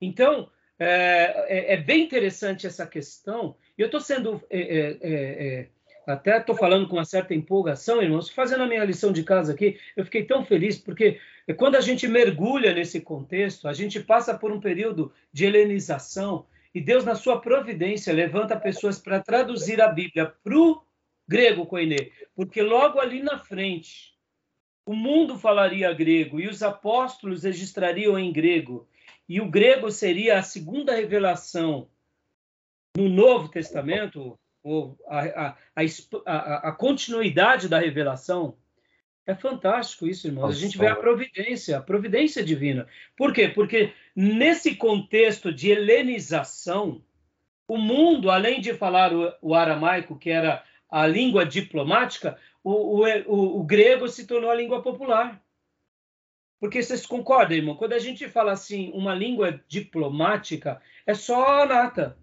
Então, 0.00 0.50
é, 0.78 1.46
é, 1.48 1.74
é 1.74 1.76
bem 1.76 2.04
interessante 2.04 2.66
essa 2.66 2.86
questão. 2.86 3.56
E 3.78 3.82
eu 3.82 3.86
estou 3.86 4.00
sendo. 4.00 4.42
é, 4.50 4.60
é, 4.60 4.98
é, 5.02 5.68
até 6.06 6.38
estou 6.38 6.54
falando 6.54 6.86
com 6.88 6.96
uma 6.96 7.04
certa 7.04 7.34
empolgação, 7.34 8.00
irmãos, 8.00 8.30
fazendo 8.30 8.62
a 8.62 8.66
minha 8.66 8.84
lição 8.84 9.12
de 9.12 9.24
casa 9.24 9.52
aqui, 9.52 9.78
eu 9.96 10.04
fiquei 10.04 10.24
tão 10.24 10.44
feliz, 10.44 10.78
porque 10.78 11.20
quando 11.54 11.76
a 11.76 11.80
gente 11.80 12.08
mergulha 12.08 12.74
nesse 12.74 13.00
contexto, 13.00 13.68
a 13.68 13.72
gente 13.72 14.00
passa 14.00 14.36
por 14.36 14.50
um 14.50 14.60
período 14.60 15.12
de 15.32 15.44
helenização, 15.44 16.46
e 16.74 16.80
Deus, 16.80 17.04
na 17.04 17.14
sua 17.14 17.40
providência, 17.40 18.12
levanta 18.12 18.58
pessoas 18.58 18.98
para 18.98 19.22
traduzir 19.22 19.80
a 19.80 19.88
Bíblia 19.88 20.34
para 20.42 20.58
o 20.58 20.82
grego 21.26 21.66
koiné, 21.66 22.10
porque 22.34 22.60
logo 22.62 23.00
ali 23.00 23.22
na 23.22 23.38
frente, 23.38 24.14
o 24.84 24.94
mundo 24.94 25.38
falaria 25.38 25.92
grego 25.92 26.38
e 26.40 26.46
os 26.46 26.62
apóstolos 26.62 27.44
registrariam 27.44 28.18
em 28.18 28.32
grego, 28.32 28.88
e 29.28 29.40
o 29.40 29.50
grego 29.50 29.90
seria 29.90 30.38
a 30.38 30.42
segunda 30.42 30.94
revelação 30.94 31.88
no 32.96 33.08
Novo 33.08 33.48
Testamento, 33.48 34.38
ou 34.62 34.98
a, 35.06 35.20
a, 35.46 35.56
a, 36.24 36.68
a, 36.68 36.72
continuidade 36.72 37.68
da 37.68 37.78
revelação. 37.78 38.56
É 39.26 39.34
fantástico 39.34 40.06
isso, 40.06 40.28
irmãos. 40.28 40.56
A 40.56 40.58
gente 40.58 40.78
vê 40.78 40.86
a 40.86 40.94
providência, 40.94 41.78
a 41.78 41.82
providência 41.82 42.44
divina. 42.44 42.86
Por 43.16 43.32
quê? 43.32 43.48
Porque 43.48 43.92
nesse 44.14 44.76
contexto 44.76 45.52
de 45.52 45.70
helenização, 45.70 47.02
o 47.66 47.76
mundo, 47.76 48.30
além 48.30 48.60
de 48.60 48.72
falar 48.72 49.12
o, 49.12 49.32
o 49.42 49.54
aramaico, 49.54 50.16
que 50.16 50.30
era 50.30 50.62
a 50.88 51.04
língua 51.08 51.44
diplomática, 51.44 52.38
o, 52.62 53.04
o, 53.04 53.60
o, 53.60 53.64
grego 53.64 54.08
se 54.08 54.28
tornou 54.28 54.48
a 54.48 54.54
língua 54.54 54.80
popular. 54.80 55.42
Porque 56.60 56.80
vocês 56.80 57.04
concordam, 57.04 57.56
irmão? 57.56 57.76
Quando 57.76 57.94
a 57.94 57.98
gente 57.98 58.28
fala 58.28 58.52
assim, 58.52 58.92
uma 58.94 59.14
língua 59.14 59.60
diplomática, 59.66 60.80
é 61.04 61.14
só 61.14 61.62
a 61.62 61.66
nata, 61.66 62.16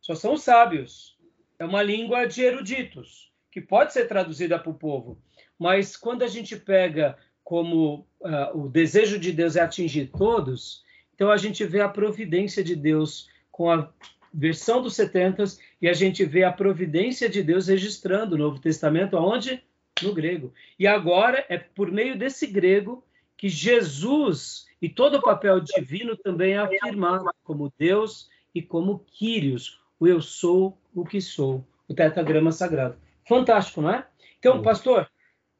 só 0.00 0.14
são 0.14 0.34
os 0.34 0.42
sábios. 0.42 1.18
É 1.58 1.64
uma 1.64 1.82
língua 1.82 2.26
de 2.26 2.42
eruditos, 2.42 3.32
que 3.50 3.60
pode 3.60 3.92
ser 3.92 4.06
traduzida 4.06 4.58
para 4.58 4.70
o 4.70 4.74
povo. 4.74 5.20
Mas 5.58 5.96
quando 5.96 6.22
a 6.22 6.26
gente 6.26 6.56
pega 6.56 7.16
como 7.42 8.06
uh, 8.20 8.58
o 8.58 8.68
desejo 8.68 9.18
de 9.18 9.32
Deus 9.32 9.56
é 9.56 9.60
atingir 9.60 10.06
todos, 10.06 10.82
então 11.14 11.30
a 11.30 11.36
gente 11.36 11.64
vê 11.64 11.80
a 11.80 11.88
providência 11.88 12.64
de 12.64 12.74
Deus 12.74 13.28
com 13.52 13.70
a 13.70 13.88
versão 14.32 14.82
dos 14.82 14.96
70 14.96 15.44
e 15.80 15.88
a 15.88 15.92
gente 15.92 16.24
vê 16.24 16.42
a 16.42 16.52
providência 16.52 17.28
de 17.28 17.42
Deus 17.42 17.68
registrando 17.68 18.34
o 18.34 18.38
Novo 18.38 18.58
Testamento 18.58 19.16
aonde? 19.16 19.62
No 20.02 20.12
grego. 20.12 20.52
E 20.76 20.88
agora 20.88 21.44
é 21.48 21.56
por 21.56 21.92
meio 21.92 22.18
desse 22.18 22.46
grego 22.48 23.04
que 23.36 23.48
Jesus 23.48 24.66
e 24.82 24.88
todo 24.88 25.18
o 25.18 25.22
papel 25.22 25.60
divino 25.60 26.16
também 26.16 26.54
é 26.54 26.58
afirmado 26.58 27.30
como 27.44 27.72
Deus 27.78 28.28
e 28.54 28.60
como 28.60 29.04
Quírios, 29.06 29.80
o 30.00 30.06
eu 30.06 30.20
sou 30.20 30.78
o 30.94 31.04
que 31.04 31.20
sou, 31.20 31.64
o 31.88 31.94
tetragrama 31.94 32.52
sagrado. 32.52 32.96
Fantástico, 33.26 33.80
não 33.80 33.90
é? 33.90 34.06
Então, 34.38 34.60
pastor, 34.62 35.10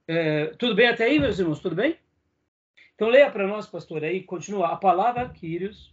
é, 0.06 0.46
tudo 0.58 0.74
bem 0.74 0.88
até 0.88 1.04
aí, 1.04 1.18
meus 1.18 1.38
irmãos? 1.38 1.60
Tudo 1.60 1.76
bem? 1.76 1.96
Então, 2.94 3.08
leia 3.08 3.30
para 3.30 3.46
nós, 3.46 3.66
pastor, 3.66 4.04
aí, 4.04 4.22
continua. 4.22 4.68
A 4.68 4.76
palavra 4.76 5.28
Quírios. 5.28 5.92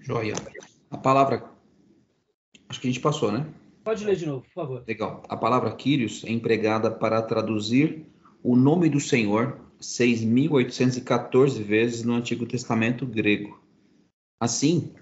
Joia. 0.00 0.34
A 0.90 0.98
palavra. 0.98 1.50
Acho 2.68 2.80
que 2.80 2.88
a 2.88 2.90
gente 2.90 3.00
passou, 3.00 3.32
né? 3.32 3.46
Pode 3.82 4.04
ler 4.04 4.16
de 4.16 4.26
novo, 4.26 4.42
por 4.42 4.52
favor. 4.52 4.84
Legal. 4.86 5.22
A 5.28 5.36
palavra 5.36 5.74
Quírios 5.74 6.24
é 6.24 6.30
empregada 6.30 6.90
para 6.90 7.22
traduzir 7.22 8.06
o 8.42 8.56
nome 8.56 8.88
do 8.88 9.00
Senhor 9.00 9.60
6.814 9.80 11.62
vezes 11.62 12.02
no 12.02 12.14
Antigo 12.14 12.46
Testamento 12.46 13.06
grego. 13.06 13.60
Assim, 14.40 14.94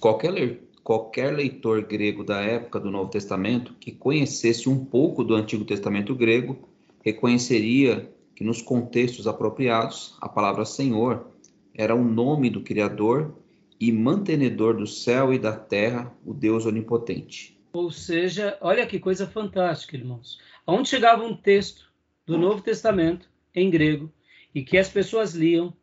qualquer, 0.00 0.60
qualquer 0.82 1.34
leitor 1.34 1.82
grego 1.82 2.24
da 2.24 2.40
época 2.40 2.80
do 2.80 2.90
Novo 2.90 3.10
Testamento 3.10 3.74
que 3.78 3.92
conhecesse 3.92 4.68
um 4.68 4.84
pouco 4.84 5.22
do 5.22 5.34
Antigo 5.34 5.64
Testamento 5.64 6.14
grego 6.14 6.68
reconheceria 7.04 8.12
que 8.34 8.44
nos 8.44 8.60
contextos 8.60 9.26
apropriados 9.26 10.16
a 10.20 10.28
palavra 10.28 10.64
Senhor 10.64 11.26
era 11.74 11.94
o 11.94 12.04
nome 12.04 12.50
do 12.50 12.62
Criador 12.62 13.34
e 13.80 13.90
mantenedor 13.90 14.76
do 14.76 14.86
céu 14.86 15.32
e 15.32 15.38
da 15.38 15.56
terra, 15.56 16.12
o 16.24 16.32
Deus 16.32 16.66
onipotente. 16.66 17.58
Ou 17.72 17.90
seja, 17.90 18.56
olha 18.60 18.86
que 18.86 19.00
coisa 19.00 19.26
fantástica, 19.26 19.96
irmãos. 19.96 20.38
Aonde 20.66 20.88
chegava 20.88 21.24
um 21.24 21.34
texto 21.34 21.90
do 22.26 22.38
Novo 22.38 22.62
Testamento 22.62 23.28
em 23.54 23.70
grego 23.70 24.12
e 24.54 24.62
que 24.62 24.78
as 24.78 24.88
pessoas 24.88 25.34
liam, 25.34 25.74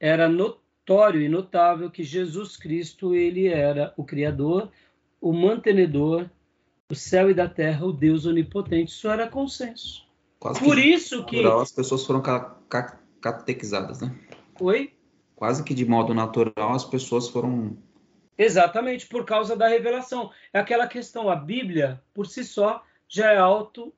era 0.00 0.28
notório 0.84 1.22
e 1.22 1.28
notável 1.28 1.90
que 1.90 2.04
Jesus 2.04 2.58
Cristo 2.58 3.14
ele 3.14 3.48
era 3.48 3.94
o 3.96 4.04
criador, 4.04 4.70
o 5.18 5.32
mantenedor 5.32 6.28
do 6.86 6.94
céu 6.94 7.30
e 7.30 7.34
da 7.34 7.48
terra, 7.48 7.86
o 7.86 7.92
Deus 7.92 8.26
onipotente. 8.26 8.92
Isso 8.92 9.08
era 9.08 9.26
consenso. 9.26 10.06
Quase 10.38 10.60
Por 10.60 10.76
que 10.76 10.82
isso 10.82 11.24
que 11.24 11.36
natural, 11.36 11.60
as 11.62 11.72
pessoas 11.72 12.04
foram 12.04 12.20
ca 12.20 12.58
ca 12.68 13.00
catequizadas, 13.22 14.02
né? 14.02 14.14
Oi? 14.60 14.92
Quase 15.34 15.64
que 15.64 15.72
de 15.72 15.86
modo 15.86 16.12
natural 16.12 16.74
as 16.74 16.84
pessoas 16.84 17.30
foram 17.30 17.78
Exatamente, 18.36 19.06
por 19.06 19.24
causa 19.24 19.56
da 19.56 19.68
revelação. 19.68 20.30
É 20.52 20.58
aquela 20.58 20.86
questão, 20.86 21.30
a 21.30 21.36
Bíblia, 21.36 22.02
por 22.12 22.26
si 22.26 22.44
só, 22.44 22.84
já 23.08 23.32
é 23.32 23.38
auto, 23.38 23.94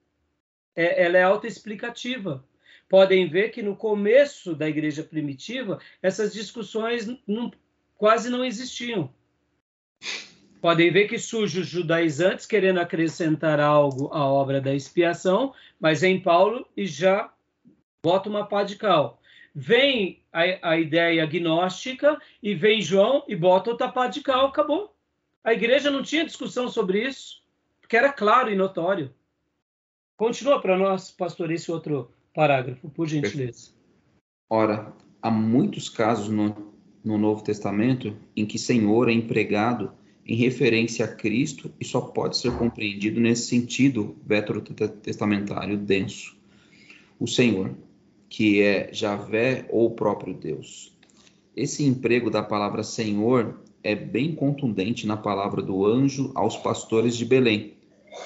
é, 0.77 1.05
ela 1.05 1.17
é 1.17 1.23
autoexplicativa. 1.23 2.45
Podem 2.89 3.29
ver 3.29 3.51
que 3.51 3.63
no 3.63 3.75
começo 3.75 4.55
da 4.55 4.69
igreja 4.69 5.03
primitiva, 5.03 5.81
essas 6.01 6.33
discussões 6.33 7.07
não, 7.27 7.51
quase 7.97 8.31
não 8.31 8.45
existiam. 8.45 9.13
Podem 10.61 10.91
ver 10.91 11.09
que 11.09 11.19
surge 11.19 11.61
os 11.61 11.67
judaizantes 11.67 12.47
querendo 12.47 12.81
acrescentar 12.81 13.61
algo 13.61 14.09
à 14.13 14.25
obra 14.25 14.61
da 14.61 14.75
expiação, 14.75 15.53
mas 15.79 16.03
em 16.03 16.21
Paulo 16.21 16.67
e 16.77 16.87
já 16.87 17.33
bota 18.03 18.29
uma 18.29 18.47
pá 18.47 18.63
de 18.63 18.77
cal. 18.77 19.21
Vem 19.55 20.23
a, 20.33 20.71
a 20.71 20.79
ideia 20.79 21.27
gnóstica 21.27 22.21
e 22.43 22.55
vem 22.55 22.81
João 22.81 23.25
e 23.27 23.35
bota 23.35 23.71
outra 23.71 23.89
pá 23.89 24.07
de 24.07 24.21
cal, 24.21 24.47
acabou. 24.47 24.95
A 25.43 25.53
igreja 25.53 25.91
não 25.91 26.03
tinha 26.03 26.25
discussão 26.25 26.69
sobre 26.69 27.07
isso, 27.07 27.43
porque 27.81 27.97
era 27.97 28.13
claro 28.13 28.51
e 28.51 28.57
notório. 28.57 29.15
Continua 30.17 30.61
para 30.61 30.77
nós, 30.77 31.11
pastor, 31.11 31.51
esse 31.51 31.71
outro 31.71 32.11
parágrafo, 32.37 32.91
por 32.91 33.09
gentileza. 33.09 33.71
Ora, 34.51 34.93
há 35.23 35.31
muitos 35.31 35.89
casos 35.89 36.29
no, 36.29 36.55
no 37.03 37.17
Novo 37.17 37.43
Testamento 37.43 38.15
em 38.37 38.45
que 38.45 38.59
Senhor 38.59 39.09
é 39.09 39.13
empregado 39.13 39.91
em 40.27 40.37
referência 40.37 41.07
a 41.07 41.09
Cristo 41.09 41.73
e 41.81 41.85
só 41.85 42.01
pode 42.01 42.37
ser 42.37 42.53
compreendido 42.59 43.19
nesse 43.21 43.49
sentido 43.49 44.17
veterotestamentário 44.27 45.79
denso. 45.79 46.37
O 47.19 47.27
Senhor, 47.27 47.75
que 48.29 48.61
é 48.61 48.91
Javé 48.93 49.67
ou 49.71 49.87
o 49.87 49.91
próprio 49.93 50.35
Deus. 50.35 50.95
Esse 51.57 51.85
emprego 51.85 52.29
da 52.29 52.43
palavra 52.43 52.83
Senhor 52.83 53.59
é 53.83 53.95
bem 53.95 54.35
contundente 54.35 55.07
na 55.07 55.17
palavra 55.17 55.63
do 55.63 55.87
anjo 55.87 56.33
aos 56.35 56.57
pastores 56.57 57.17
de 57.17 57.25
Belém. 57.25 57.76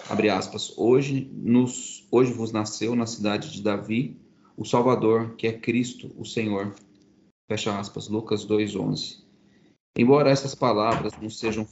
Abre 0.08 0.28
aspas. 0.28 0.72
Hoje, 0.76 1.30
nos, 1.32 2.06
hoje 2.10 2.32
vos 2.32 2.52
nasceu 2.52 2.94
na 2.94 3.06
cidade 3.06 3.52
de 3.52 3.62
Davi 3.62 4.20
o 4.56 4.64
Salvador, 4.64 5.36
que 5.36 5.46
é 5.46 5.52
Cristo, 5.52 6.12
o 6.16 6.24
Senhor. 6.24 6.74
Fecha 7.48 7.78
aspas. 7.78 8.08
Lucas 8.08 8.44
2:11. 8.44 9.24
Embora 9.96 10.30
essas 10.30 10.54
palavras 10.54 11.12
não 11.20 11.28
sejam 11.28 11.66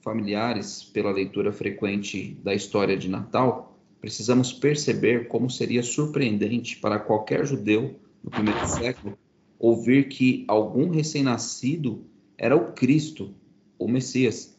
familiares 0.00 0.84
pela 0.84 1.10
leitura 1.10 1.52
frequente 1.52 2.34
da 2.42 2.54
história 2.54 2.96
de 2.96 3.08
Natal, 3.08 3.78
precisamos 4.00 4.52
perceber 4.52 5.28
como 5.28 5.48
seria 5.48 5.82
surpreendente 5.82 6.76
para 6.76 6.98
qualquer 6.98 7.46
judeu 7.46 7.98
no 8.22 8.30
primeiro 8.30 8.66
século 8.66 9.16
ouvir 9.58 10.08
que 10.08 10.44
algum 10.46 10.90
recém-nascido 10.90 12.04
era 12.36 12.54
o 12.54 12.72
Cristo, 12.72 13.34
o 13.78 13.88
Messias. 13.88 14.53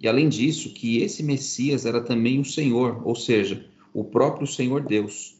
E 0.00 0.08
além 0.08 0.28
disso, 0.28 0.72
que 0.72 1.02
esse 1.02 1.22
Messias 1.22 1.84
era 1.84 2.00
também 2.00 2.40
o 2.40 2.44
Senhor, 2.44 3.06
ou 3.06 3.14
seja, 3.14 3.66
o 3.92 4.02
próprio 4.02 4.46
Senhor 4.46 4.82
Deus. 4.82 5.38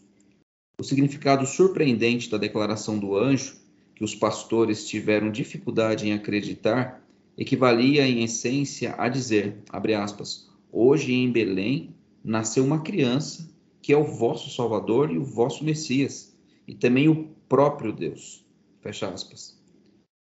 O 0.78 0.84
significado 0.84 1.46
surpreendente 1.46 2.30
da 2.30 2.36
declaração 2.36 2.98
do 2.98 3.16
anjo 3.16 3.56
que 3.94 4.04
os 4.04 4.14
pastores 4.14 4.86
tiveram 4.86 5.30
dificuldade 5.30 6.06
em 6.06 6.12
acreditar 6.12 7.02
equivalia 7.36 8.06
em 8.06 8.22
essência 8.22 8.94
a 8.98 9.08
dizer, 9.08 9.62
abre 9.70 9.94
aspas, 9.94 10.50
hoje 10.70 11.14
em 11.14 11.32
Belém 11.32 11.94
nasceu 12.22 12.62
uma 12.62 12.82
criança 12.82 13.48
que 13.80 13.94
é 13.94 13.96
o 13.96 14.04
vosso 14.04 14.50
Salvador 14.50 15.10
e 15.10 15.16
o 15.16 15.24
vosso 15.24 15.64
Messias, 15.64 16.36
e 16.68 16.74
também 16.74 17.08
o 17.08 17.30
próprio 17.48 17.92
Deus. 17.92 18.44
Fecha 18.82 19.08
aspas. 19.08 19.58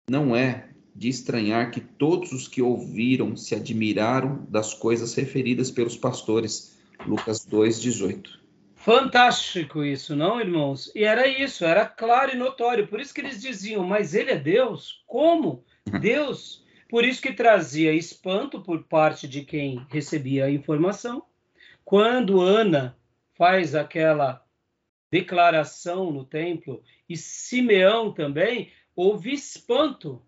Não 0.10 0.36
é 0.36 0.70
de 0.96 1.10
estranhar 1.10 1.72
que 1.72 1.82
todos 1.82 2.32
os 2.32 2.48
que 2.48 2.62
ouviram 2.62 3.36
se 3.36 3.54
admiraram 3.54 4.46
das 4.50 4.74
coisas 4.74 5.14
referidas 5.14 5.70
pelos 5.70 5.98
pastores. 5.98 6.78
Lucas 7.06 7.46
2:18. 7.46 8.40
Fantástico 8.76 9.84
isso, 9.84 10.16
não, 10.16 10.40
irmãos? 10.40 10.92
E 10.96 11.04
era 11.04 11.28
isso, 11.28 11.66
era 11.66 11.86
claro 11.86 12.34
e 12.34 12.38
notório. 12.38 12.88
Por 12.88 13.02
isso 13.02 13.14
que 13.14 13.20
eles 13.20 13.42
diziam, 13.42 13.84
mas 13.84 14.14
ele 14.14 14.32
é 14.32 14.38
Deus? 14.38 15.04
Como? 15.08 15.66
Deus? 16.00 16.64
Por 16.88 17.04
isso 17.04 17.22
que 17.22 17.34
trazia 17.34 17.94
espanto 17.94 18.62
por 18.62 18.84
parte 18.84 19.28
de 19.28 19.44
quem 19.44 19.86
recebia 19.90 20.46
a 20.46 20.52
informação. 20.52 21.24
Quando 21.84 22.42
Ana 22.42 22.96
faz 23.34 23.76
aquela 23.76 24.46
declaração 25.12 26.12
no 26.12 26.24
templo, 26.24 26.82
e 27.10 27.18
Simeão 27.18 28.12
também, 28.14 28.72
houve 28.96 29.34
espanto. 29.34 30.22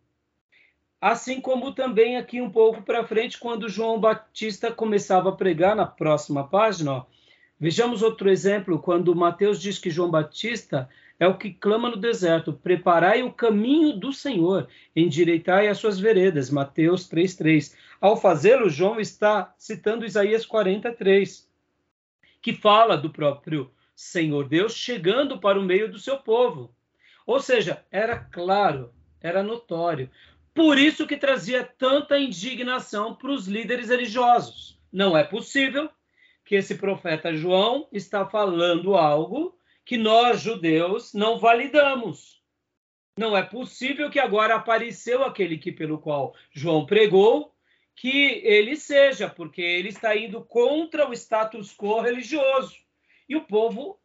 Assim 1.00 1.40
como 1.40 1.74
também 1.74 2.18
aqui 2.18 2.42
um 2.42 2.50
pouco 2.50 2.82
para 2.82 3.06
frente, 3.06 3.40
quando 3.40 3.70
João 3.70 4.00
Batista 4.00 4.72
começava 4.72 5.30
a 5.30 5.36
pregar, 5.36 5.76
na 5.76 5.86
próxima 5.86 6.48
página, 6.48 6.94
ó, 6.94 7.06
Vejamos 7.60 8.04
outro 8.04 8.30
exemplo, 8.30 8.78
quando 8.78 9.16
Mateus 9.16 9.60
diz 9.60 9.80
que 9.80 9.90
João 9.90 10.12
Batista 10.12 10.88
é 11.20 11.28
o 11.28 11.38
que 11.38 11.52
clama 11.52 11.90
no 11.90 11.98
deserto: 11.98 12.54
preparai 12.54 13.24
o 13.24 13.34
caminho 13.34 13.94
do 13.94 14.14
Senhor, 14.14 14.68
endireitai 14.96 15.68
as 15.68 15.80
suas 15.80 16.00
veredas. 16.00 16.52
Mateus 16.52 17.10
3,3. 17.10 17.76
Ao 18.00 18.16
fazê-lo, 18.16 18.70
João 18.70 19.00
está 19.00 19.56
citando 19.58 20.06
Isaías 20.06 20.46
43, 20.46 21.50
que 22.44 22.54
fala 22.54 22.96
do 22.96 23.10
próprio 23.10 23.72
Senhor 23.96 24.48
Deus 24.48 24.76
chegando 24.76 25.40
para 25.40 25.60
o 25.60 25.64
meio 25.64 25.92
do 25.92 25.98
seu 25.98 26.18
povo. 26.18 26.72
Ou 27.26 27.40
seja, 27.40 27.84
era 27.90 28.20
claro, 28.20 28.94
era 29.20 29.42
notório. 29.42 30.12
Por 30.58 30.80
isso 30.80 31.06
que 31.06 31.16
trazia 31.16 31.64
tanta 31.64 32.18
indignação 32.18 33.14
para 33.14 33.30
os 33.30 33.48
líderes 33.48 33.90
religiosos. 33.90 34.82
Não 34.92 35.16
é 35.16 35.24
possível 35.24 35.88
que 36.44 36.56
esse 36.56 36.74
profeta 36.74 37.32
João 37.32 37.88
está 37.92 38.26
falando 38.26 38.96
algo 38.96 39.56
que 39.86 39.98
nós 39.98 40.42
judeus 40.42 41.14
não 41.14 41.38
validamos. 41.38 42.42
Não 43.20 43.38
é 43.38 43.44
possível 43.44 44.10
que 44.10 44.18
agora 44.18 44.56
apareceu 44.56 45.24
aquele 45.24 45.60
que 45.60 45.72
pelo 45.72 46.00
qual 46.00 46.34
João 46.52 46.88
pregou 46.88 47.54
que 47.96 48.42
ele 48.44 48.76
seja, 48.76 49.30
porque 49.30 49.62
ele 49.62 49.90
está 49.90 50.18
indo 50.18 50.44
contra 50.44 51.08
o 51.08 51.14
status 51.14 51.72
quo 51.72 52.02
religioso. 52.02 52.76
E 53.30 53.36
o 53.36 53.46
povo 53.46 54.00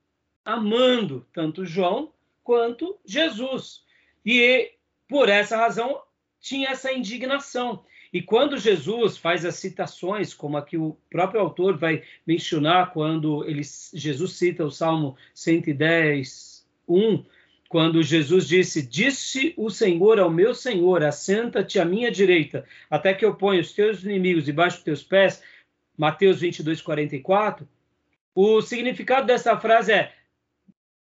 amando 0.44 1.26
tanto 1.32 1.64
João 1.64 2.12
quanto 2.44 3.00
Jesus. 3.07 3.86
E 4.22 4.74
por 5.09 5.30
essa 5.30 5.57
razão 5.57 6.03
tinha 6.43 6.70
essa 6.70 6.93
indignação. 6.93 7.84
E 8.12 8.20
quando 8.20 8.59
Jesus 8.59 9.16
faz 9.16 9.45
as 9.45 9.55
citações, 9.55 10.34
como 10.34 10.59
aqui 10.59 10.76
o 10.76 10.99
próprio 11.09 11.40
autor 11.40 11.78
vai 11.78 12.03
mencionar 12.26 12.93
quando 12.93 13.43
ele, 13.49 13.62
Jesus 13.95 14.32
cita 14.32 14.64
o 14.64 14.70
Salmo 14.70 15.16
110, 15.32 16.66
1, 16.86 17.24
quando 17.70 18.03
Jesus 18.03 18.47
disse: 18.47 18.86
Disse 18.86 19.55
o 19.57 19.70
Senhor 19.70 20.18
ao 20.18 20.30
meu 20.30 20.55
Senhor, 20.55 21.03
assenta-te 21.03 21.78
à 21.78 21.86
minha 21.86 22.11
direita, 22.11 22.66
até 22.90 23.14
que 23.14 23.24
eu 23.24 23.34
ponha 23.34 23.62
os 23.62 23.72
teus 23.72 24.05
inimigos 24.05 24.45
debaixo 24.45 24.76
dos 24.76 24.84
teus 24.84 25.03
pés. 25.03 25.43
Mateus 25.97 26.40
22, 26.40 26.82
44. 26.82 27.66
O 28.34 28.61
significado 28.61 29.26
dessa 29.26 29.59
frase 29.59 29.93
é: 29.93 30.12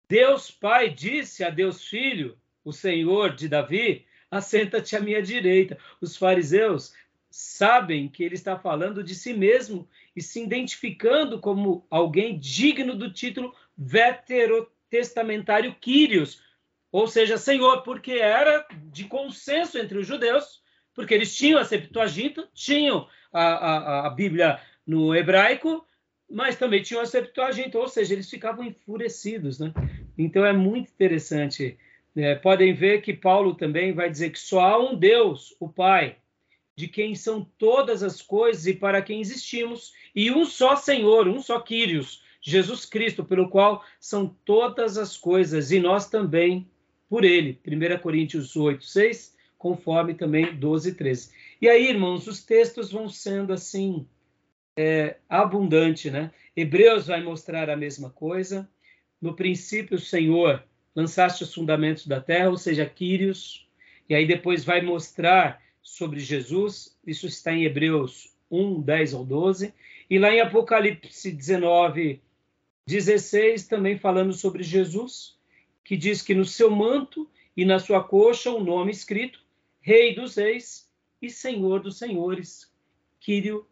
Deus 0.08 0.50
Pai 0.50 0.88
disse 0.88 1.44
a 1.44 1.50
Deus 1.50 1.84
Filho, 1.84 2.38
o 2.64 2.72
Senhor 2.72 3.34
de 3.34 3.48
Davi, 3.48 4.05
assenta-te 4.30 4.96
à 4.96 5.00
minha 5.00 5.22
direita. 5.22 5.78
Os 6.00 6.16
fariseus 6.16 6.92
sabem 7.30 8.08
que 8.08 8.24
ele 8.24 8.34
está 8.34 8.58
falando 8.58 9.04
de 9.04 9.14
si 9.14 9.34
mesmo 9.34 9.88
e 10.14 10.22
se 10.22 10.42
identificando 10.42 11.38
como 11.38 11.86
alguém 11.90 12.38
digno 12.38 12.96
do 12.96 13.12
título 13.12 13.54
veterotestamentário 13.76 15.74
Quírios, 15.74 16.42
ou 16.90 17.06
seja, 17.06 17.36
Senhor, 17.36 17.82
porque 17.82 18.12
era 18.12 18.66
de 18.90 19.04
consenso 19.04 19.78
entre 19.78 19.98
os 19.98 20.06
judeus, 20.06 20.62
porque 20.94 21.12
eles 21.12 21.36
tinham 21.36 21.60
a 21.60 21.64
Septuaginta, 21.64 22.48
tinham 22.54 23.06
a, 23.30 23.42
a, 23.42 24.06
a 24.06 24.10
Bíblia 24.10 24.58
no 24.86 25.14
hebraico, 25.14 25.86
mas 26.30 26.56
também 26.56 26.82
tinham 26.82 27.02
a 27.02 27.06
Septuaginta, 27.06 27.78
ou 27.78 27.88
seja, 27.88 28.14
eles 28.14 28.30
ficavam 28.30 28.64
enfurecidos, 28.64 29.58
né? 29.58 29.72
Então 30.16 30.44
é 30.44 30.52
muito 30.52 30.90
interessante. 30.90 31.78
É, 32.16 32.34
podem 32.34 32.72
ver 32.72 33.02
que 33.02 33.12
Paulo 33.12 33.54
também 33.54 33.92
vai 33.92 34.08
dizer 34.08 34.30
que 34.30 34.38
só 34.38 34.60
há 34.60 34.78
um 34.78 34.96
Deus, 34.96 35.54
o 35.60 35.68
Pai, 35.68 36.16
de 36.74 36.88
quem 36.88 37.14
são 37.14 37.44
todas 37.58 38.02
as 38.02 38.22
coisas 38.22 38.66
e 38.66 38.72
para 38.72 39.02
quem 39.02 39.20
existimos, 39.20 39.92
e 40.14 40.30
um 40.30 40.44
só 40.44 40.76
Senhor, 40.76 41.28
um 41.28 41.40
só 41.40 41.60
Quírios, 41.60 42.22
Jesus 42.40 42.86
Cristo, 42.86 43.24
pelo 43.24 43.50
qual 43.50 43.84
são 44.00 44.34
todas 44.44 44.96
as 44.96 45.16
coisas, 45.16 45.70
e 45.70 45.78
nós 45.78 46.08
também 46.08 46.70
por 47.08 47.24
ele. 47.24 47.60
1 47.66 47.98
Coríntios 48.00 48.56
8, 48.56 48.84
6, 48.84 49.36
conforme 49.58 50.14
também 50.14 50.54
12, 50.54 50.94
13. 50.94 51.30
E 51.60 51.68
aí, 51.68 51.88
irmãos, 51.88 52.26
os 52.26 52.44
textos 52.44 52.92
vão 52.92 53.08
sendo 53.08 53.52
assim, 53.52 54.06
é, 54.76 55.16
abundante, 55.28 56.10
né? 56.10 56.30
Hebreus 56.54 57.06
vai 57.06 57.22
mostrar 57.22 57.68
a 57.68 57.76
mesma 57.76 58.10
coisa. 58.10 58.68
No 59.20 59.34
princípio, 59.34 59.96
o 59.96 60.00
Senhor 60.00 60.62
lançaste 60.96 61.44
os 61.44 61.54
fundamentos 61.54 62.06
da 62.06 62.20
terra, 62.20 62.50
ou 62.50 62.56
seja, 62.56 62.84
Quírios. 62.84 63.68
E 64.08 64.14
aí 64.14 64.26
depois 64.26 64.64
vai 64.64 64.80
mostrar 64.80 65.62
sobre 65.80 66.18
Jesus. 66.18 66.96
Isso 67.06 67.28
está 67.28 67.52
em 67.52 67.64
Hebreus 67.64 68.34
1, 68.50 68.80
10 68.80 69.14
ao 69.14 69.24
12. 69.24 69.72
E 70.10 70.18
lá 70.18 70.32
em 70.32 70.40
Apocalipse 70.40 71.30
19, 71.30 72.20
16, 72.86 73.68
também 73.68 73.98
falando 73.98 74.32
sobre 74.32 74.62
Jesus 74.62 75.36
que 75.86 75.96
diz 75.96 76.20
que 76.20 76.34
no 76.34 76.44
seu 76.44 76.68
manto 76.68 77.30
e 77.56 77.64
na 77.64 77.78
sua 77.78 78.02
coxa 78.02 78.50
o 78.50 78.58
um 78.58 78.64
nome 78.64 78.90
escrito 78.90 79.38
Rei 79.80 80.16
dos 80.16 80.34
Reis 80.34 80.90
e 81.22 81.30
Senhor 81.30 81.80
dos 81.80 81.96
Senhores, 81.96 82.68
Quírio 83.20 83.64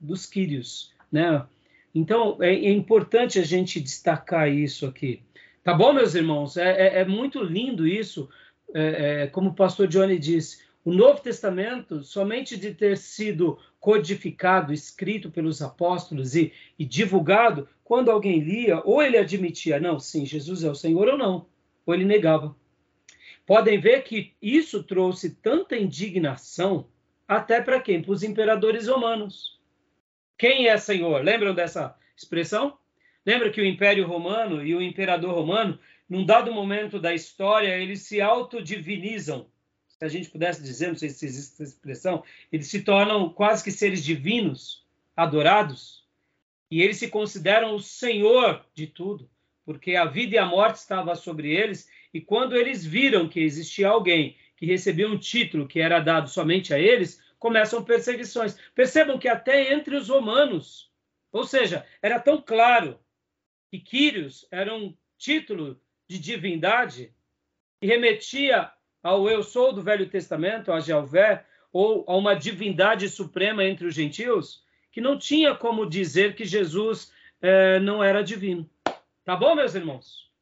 dos 0.00 0.24
Quírios, 0.24 0.94
né? 1.12 1.46
Então 1.94 2.42
é, 2.42 2.54
é, 2.54 2.70
importante 2.70 3.38
a 3.38 3.42
gente 3.42 3.78
destacar 3.78 4.50
isso 4.50 4.86
aqui, 4.86 5.22
tá 5.68 5.74
bom, 5.74 5.92
meus 5.92 6.14
irmãos? 6.14 6.56
É, 6.56 6.70
é, 6.70 7.00
é 7.00 7.04
muito 7.04 7.42
lindo 7.42 7.86
isso, 7.86 8.26
é, 8.74 9.24
é, 9.24 9.26
como 9.26 9.50
o 9.50 9.54
Pastor 9.54 9.86
Johnny 9.86 10.18
disse. 10.18 10.62
O 10.82 10.90
Novo 10.90 11.20
Testamento, 11.20 12.02
somente 12.02 12.56
de 12.56 12.72
ter 12.72 12.96
sido 12.96 13.58
codificado, 13.78 14.72
escrito 14.72 15.30
pelos 15.30 15.60
apóstolos 15.60 16.34
e, 16.34 16.54
e 16.78 16.86
divulgado, 16.86 17.68
quando 17.84 18.10
alguém 18.10 18.40
lia, 18.40 18.80
ou 18.82 19.02
ele 19.02 19.18
admitia, 19.18 19.78
não, 19.78 20.00
sim, 20.00 20.24
Jesus 20.24 20.64
é 20.64 20.70
o 20.70 20.74
Senhor 20.74 21.06
ou 21.06 21.18
não 21.18 21.46
ou 21.84 21.94
ele 21.94 22.04
negava. 22.04 22.54
Podem 23.46 23.78
ver 23.78 24.04
que 24.04 24.34
isso 24.40 24.82
trouxe 24.82 25.36
tanta 25.36 25.74
indignação 25.76 26.86
até 27.26 27.62
para 27.62 27.78
quem? 27.80 28.02
Para 28.02 28.12
os 28.12 28.22
imperadores 28.22 28.88
romanos. 28.88 29.58
Quem 30.38 30.68
é 30.68 30.78
Senhor? 30.78 31.22
Lembram 31.22 31.54
dessa 31.54 31.94
expressão? 32.14 32.78
Lembra 33.28 33.50
que 33.50 33.60
o 33.60 33.66
Império 33.66 34.06
Romano 34.06 34.64
e 34.64 34.74
o 34.74 34.80
imperador 34.80 35.34
romano, 35.34 35.78
num 36.08 36.24
dado 36.24 36.50
momento 36.50 36.98
da 36.98 37.12
história, 37.12 37.76
eles 37.76 38.00
se 38.00 38.22
autodivinizam. 38.22 39.46
Se 39.86 40.02
a 40.02 40.08
gente 40.08 40.30
pudesse 40.30 40.62
dizer, 40.62 40.86
não 40.86 40.96
sei 40.96 41.10
se 41.10 41.26
existe 41.26 41.52
essa 41.52 41.62
expressão, 41.62 42.24
eles 42.50 42.68
se 42.68 42.80
tornam 42.80 43.28
quase 43.28 43.62
que 43.62 43.70
seres 43.70 44.02
divinos, 44.02 44.82
adorados, 45.14 46.06
e 46.70 46.80
eles 46.80 46.96
se 46.96 47.08
consideram 47.08 47.74
o 47.74 47.80
Senhor 47.80 48.64
de 48.74 48.86
tudo 48.86 49.28
porque 49.62 49.94
a 49.94 50.06
vida 50.06 50.36
e 50.36 50.38
a 50.38 50.46
morte 50.46 50.76
estavam 50.76 51.14
sobre 51.14 51.54
eles, 51.54 51.86
e 52.14 52.22
quando 52.22 52.56
eles 52.56 52.82
viram 52.82 53.28
que 53.28 53.40
existia 53.40 53.90
alguém 53.90 54.38
que 54.56 54.64
recebia 54.64 55.06
um 55.06 55.18
título 55.18 55.68
que 55.68 55.80
era 55.80 56.00
dado 56.00 56.30
somente 56.30 56.72
a 56.72 56.78
eles, 56.78 57.22
começam 57.38 57.84
perseguições. 57.84 58.56
Percebam 58.74 59.18
que 59.18 59.28
até 59.28 59.74
entre 59.74 59.94
os 59.96 60.08
romanos, 60.08 60.90
ou 61.30 61.44
seja, 61.44 61.84
era 62.00 62.18
tão 62.18 62.40
claro 62.40 62.98
que 63.70 63.78
Quírios 63.78 64.46
era 64.50 64.74
um 64.74 64.96
título 65.16 65.80
de 66.08 66.18
divindade 66.18 67.14
que 67.80 67.86
remetia 67.86 68.72
ao 69.02 69.28
eu 69.28 69.42
sou 69.42 69.72
do 69.72 69.82
Velho 69.82 70.08
Testamento, 70.08 70.72
a 70.72 70.80
Jeová, 70.80 71.44
ou 71.72 72.04
a 72.08 72.16
uma 72.16 72.34
divindade 72.34 73.08
suprema 73.08 73.62
entre 73.64 73.86
os 73.86 73.94
gentios, 73.94 74.64
que 74.90 75.00
não 75.00 75.18
tinha 75.18 75.54
como 75.54 75.88
dizer 75.88 76.34
que 76.34 76.44
Jesus 76.44 77.12
eh, 77.40 77.78
não 77.80 78.02
era 78.02 78.24
divino. 78.24 78.68
Tá 79.24 79.36
bom, 79.36 79.54
meus 79.54 79.74
irmãos? 79.74 80.32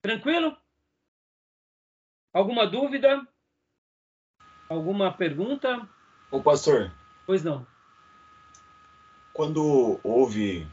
Tranquilo? 0.00 0.56
Alguma 2.32 2.66
dúvida? 2.66 3.26
Alguma 4.68 5.12
pergunta? 5.12 5.88
Ô, 6.30 6.42
pastor. 6.42 6.92
Pois 7.26 7.44
não. 7.44 7.66
Quando 9.32 10.00
houve 10.02 10.66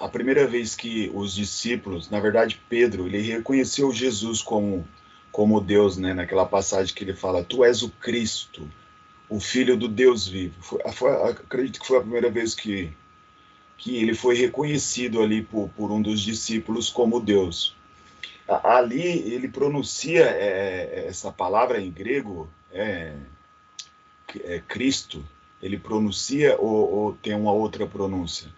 a 0.00 0.08
primeira 0.08 0.46
vez 0.46 0.74
que 0.74 1.10
os 1.14 1.34
discípulos, 1.34 2.10
na 2.10 2.20
verdade 2.20 2.60
Pedro, 2.68 3.06
ele 3.06 3.20
reconheceu 3.20 3.92
Jesus 3.92 4.42
como 4.42 4.86
como 5.32 5.60
Deus, 5.60 5.96
né? 5.96 6.14
Naquela 6.14 6.46
passagem 6.46 6.94
que 6.94 7.02
ele 7.02 7.14
fala: 7.14 7.42
"Tu 7.44 7.64
és 7.64 7.82
o 7.82 7.90
Cristo, 7.90 8.70
o 9.28 9.40
Filho 9.40 9.76
do 9.76 9.88
Deus 9.88 10.28
vivo". 10.28 10.54
Foi, 10.60 10.80
foi, 10.92 11.10
acredito 11.30 11.80
que 11.80 11.86
foi 11.86 11.98
a 11.98 12.02
primeira 12.02 12.30
vez 12.30 12.54
que 12.54 12.92
que 13.76 13.96
ele 13.96 14.14
foi 14.14 14.36
reconhecido 14.36 15.20
ali 15.20 15.42
por, 15.42 15.68
por 15.70 15.90
um 15.90 16.00
dos 16.00 16.20
discípulos 16.20 16.88
como 16.88 17.20
Deus. 17.20 17.76
Ali 18.46 19.02
ele 19.02 19.48
pronuncia 19.48 20.22
é, 20.22 21.06
essa 21.08 21.32
palavra 21.32 21.80
em 21.80 21.90
grego, 21.90 22.48
é, 22.72 23.14
é 24.44 24.58
Cristo, 24.60 25.24
ele 25.62 25.78
pronuncia 25.78 26.56
ou, 26.58 26.92
ou, 26.92 27.12
tem 27.14 27.34
uma 27.34 27.52
outra 27.52 27.86
pronúncia? 27.86 28.48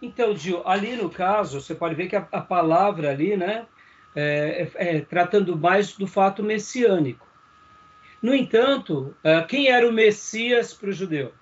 Então, 0.00 0.36
Gil, 0.36 0.66
ali 0.66 0.96
no 0.96 1.10
caso, 1.10 1.60
você 1.60 1.74
pode 1.74 1.94
ver 1.94 2.08
que 2.08 2.16
a, 2.16 2.26
a 2.30 2.40
palavra 2.40 3.10
ali, 3.10 3.36
né, 3.36 3.66
é, 4.14 4.68
é, 4.74 4.96
é 4.96 5.00
tratando 5.00 5.56
mais 5.56 5.92
do 5.92 6.06
fato 6.06 6.42
messiânico. 6.42 7.26
No 8.22 8.34
entanto, 8.34 9.14
é, 9.22 9.42
quem 9.42 9.68
era 9.68 9.88
o 9.88 9.92
Messias 9.92 10.72
para 10.72 10.88
o 10.88 10.92
judeu? 10.92 11.32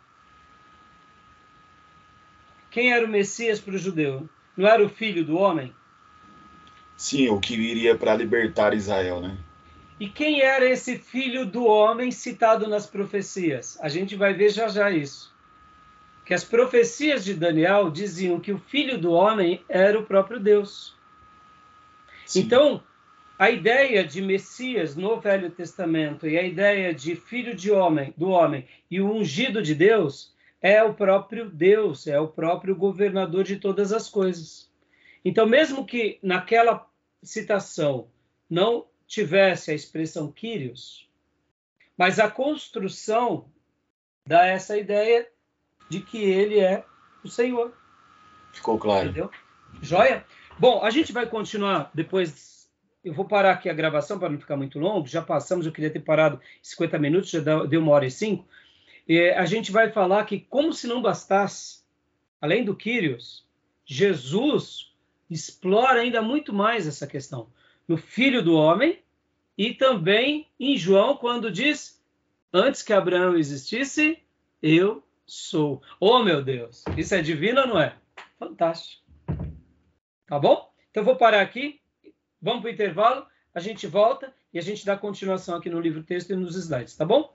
Quem 2.71 2.93
era 2.93 3.07
o 3.07 3.09
Messias 3.09 3.59
para 3.59 3.75
o 3.75 3.79
judeu? 3.79 4.29
Não 4.57 4.67
era 4.69 4.85
o 4.85 4.89
filho 4.89 5.25
do 5.25 5.39
homem? 5.39 5.75
Sim, 6.97 7.29
o 7.29 7.41
que 7.41 7.57
viria 7.57 7.97
para 7.97 8.15
libertar 8.15 8.75
Israel, 8.75 9.21
né? 9.21 9.37
E 9.99 10.09
quem 10.09 10.43
era 10.43 10.69
esse 10.69 10.99
filho 10.99 11.47
do 11.47 11.65
homem 11.65 12.11
citado 12.11 12.69
nas 12.69 12.87
profecias? 12.87 13.79
A 13.81 13.89
gente 13.89 14.15
vai 14.15 14.35
ver 14.35 14.51
já 14.51 14.69
já 14.69 14.91
isso. 14.91 15.35
Que 16.27 16.35
as 16.35 16.45
profecias 16.45 17.25
de 17.25 17.35
Daniel 17.35 17.89
diziam 17.89 18.41
que 18.41 18.53
o 18.53 18.59
filho 18.59 18.99
do 18.99 19.13
homem 19.13 19.65
era 19.69 19.99
o 19.99 20.05
próprio 20.05 20.41
Deus. 20.41 20.95
Sim. 22.27 22.41
Então, 22.41 22.83
a 23.39 23.49
ideia 23.49 24.05
de 24.05 24.21
Messias 24.21 24.97
no 24.97 25.21
Velho 25.21 25.51
Testamento 25.51 26.27
e 26.27 26.37
a 26.37 26.43
ideia 26.43 26.93
de 26.93 27.15
filho 27.15 27.55
de 27.55 27.71
homem, 27.71 28.13
do 28.17 28.29
homem 28.31 28.67
e 28.91 29.01
o 29.01 29.09
ungido 29.09 29.63
de 29.63 29.73
Deus 29.73 30.35
é 30.61 30.83
o 30.83 30.95
próprio 30.95 31.49
Deus, 31.49 32.09
é 32.09 32.19
o 32.19 32.27
próprio 32.27 32.75
governador 32.75 33.45
de 33.45 33.57
todas 33.57 33.93
as 33.93 34.09
coisas. 34.09 34.69
Então, 35.25 35.47
mesmo 35.47 35.87
que 35.87 36.19
naquela 36.21 36.89
citação 37.23 38.09
não 38.51 38.87
tivesse 39.07 39.71
a 39.71 39.75
expressão 39.75 40.33
Kyrios, 40.33 41.09
mas 41.97 42.19
a 42.19 42.29
construção 42.29 43.49
dá 44.27 44.45
essa 44.45 44.77
ideia 44.77 45.29
de 45.89 46.01
que 46.01 46.19
ele 46.19 46.59
é 46.59 46.85
o 47.23 47.29
Senhor. 47.29 47.73
Ficou 48.53 48.79
claro. 48.79 49.05
Entendeu? 49.05 49.31
Joia? 49.81 50.25
Bom, 50.59 50.83
a 50.83 50.91
gente 50.91 51.13
vai 51.13 51.27
continuar 51.27 51.91
depois. 51.93 52.71
Eu 53.05 53.13
vou 53.13 53.25
parar 53.25 53.53
aqui 53.53 53.69
a 53.69 53.75
gravação 53.75 54.19
para 54.19 54.29
não 54.29 54.39
ficar 54.39 54.57
muito 54.57 54.79
longo. 54.79 55.07
Já 55.07 55.23
passamos, 55.23 55.67
eu 55.67 55.73
queria 55.73 55.91
ter 55.91 56.01
parado 56.01 56.41
50 56.63 56.99
minutos, 56.99 57.31
já 57.31 57.41
deu 57.41 57.81
uma 57.81 57.93
hora 57.93 58.07
e 58.07 58.11
cinco. 58.11 58.47
E 59.07 59.31
a 59.31 59.45
gente 59.45 59.71
vai 59.71 59.91
falar 59.91 60.25
que, 60.25 60.41
como 60.41 60.73
se 60.73 60.87
não 60.89 61.01
bastasse, 61.01 61.85
além 62.41 62.65
do 62.65 62.75
Kyrios, 62.75 63.47
Jesus 63.85 64.93
explora 65.31 66.01
ainda 66.01 66.21
muito 66.21 66.53
mais 66.53 66.87
essa 66.87 67.07
questão 67.07 67.49
no 67.87 67.97
Filho 67.97 68.43
do 68.43 68.55
Homem 68.55 69.01
e 69.57 69.73
também 69.73 70.49
em 70.59 70.77
João, 70.77 71.17
quando 71.17 71.51
diz: 71.51 72.03
Antes 72.53 72.83
que 72.83 72.93
Abraão 72.93 73.37
existisse, 73.37 74.19
eu 74.63 75.03
sou. 75.27 75.83
Oh, 76.01 76.23
meu 76.23 76.43
Deus! 76.43 76.85
Isso 76.97 77.15
é 77.15 77.21
divino 77.21 77.63
ou 77.63 77.67
não 77.67 77.81
é? 77.81 77.97
Fantástico. 78.39 79.05
Tá 80.27 80.39
bom? 80.39 80.73
Então 80.91 81.05
vou 81.05 81.17
parar 81.17 81.41
aqui. 81.41 81.81
Vamos 82.41 82.63
para 82.63 82.71
o 82.71 82.73
intervalo. 82.73 83.27
A 83.55 83.61
gente 83.61 83.87
volta 83.87 84.35
e 84.53 84.59
a 84.59 84.63
gente 84.63 84.85
dá 84.85 84.97
continuação 84.97 85.57
aqui 85.57 85.69
no 85.69 85.81
livro 85.81 86.03
texto 86.03 86.31
e 86.31 86.37
nos 86.37 86.57
slides, 86.57 86.97
tá 86.97 87.05
bom? 87.05 87.35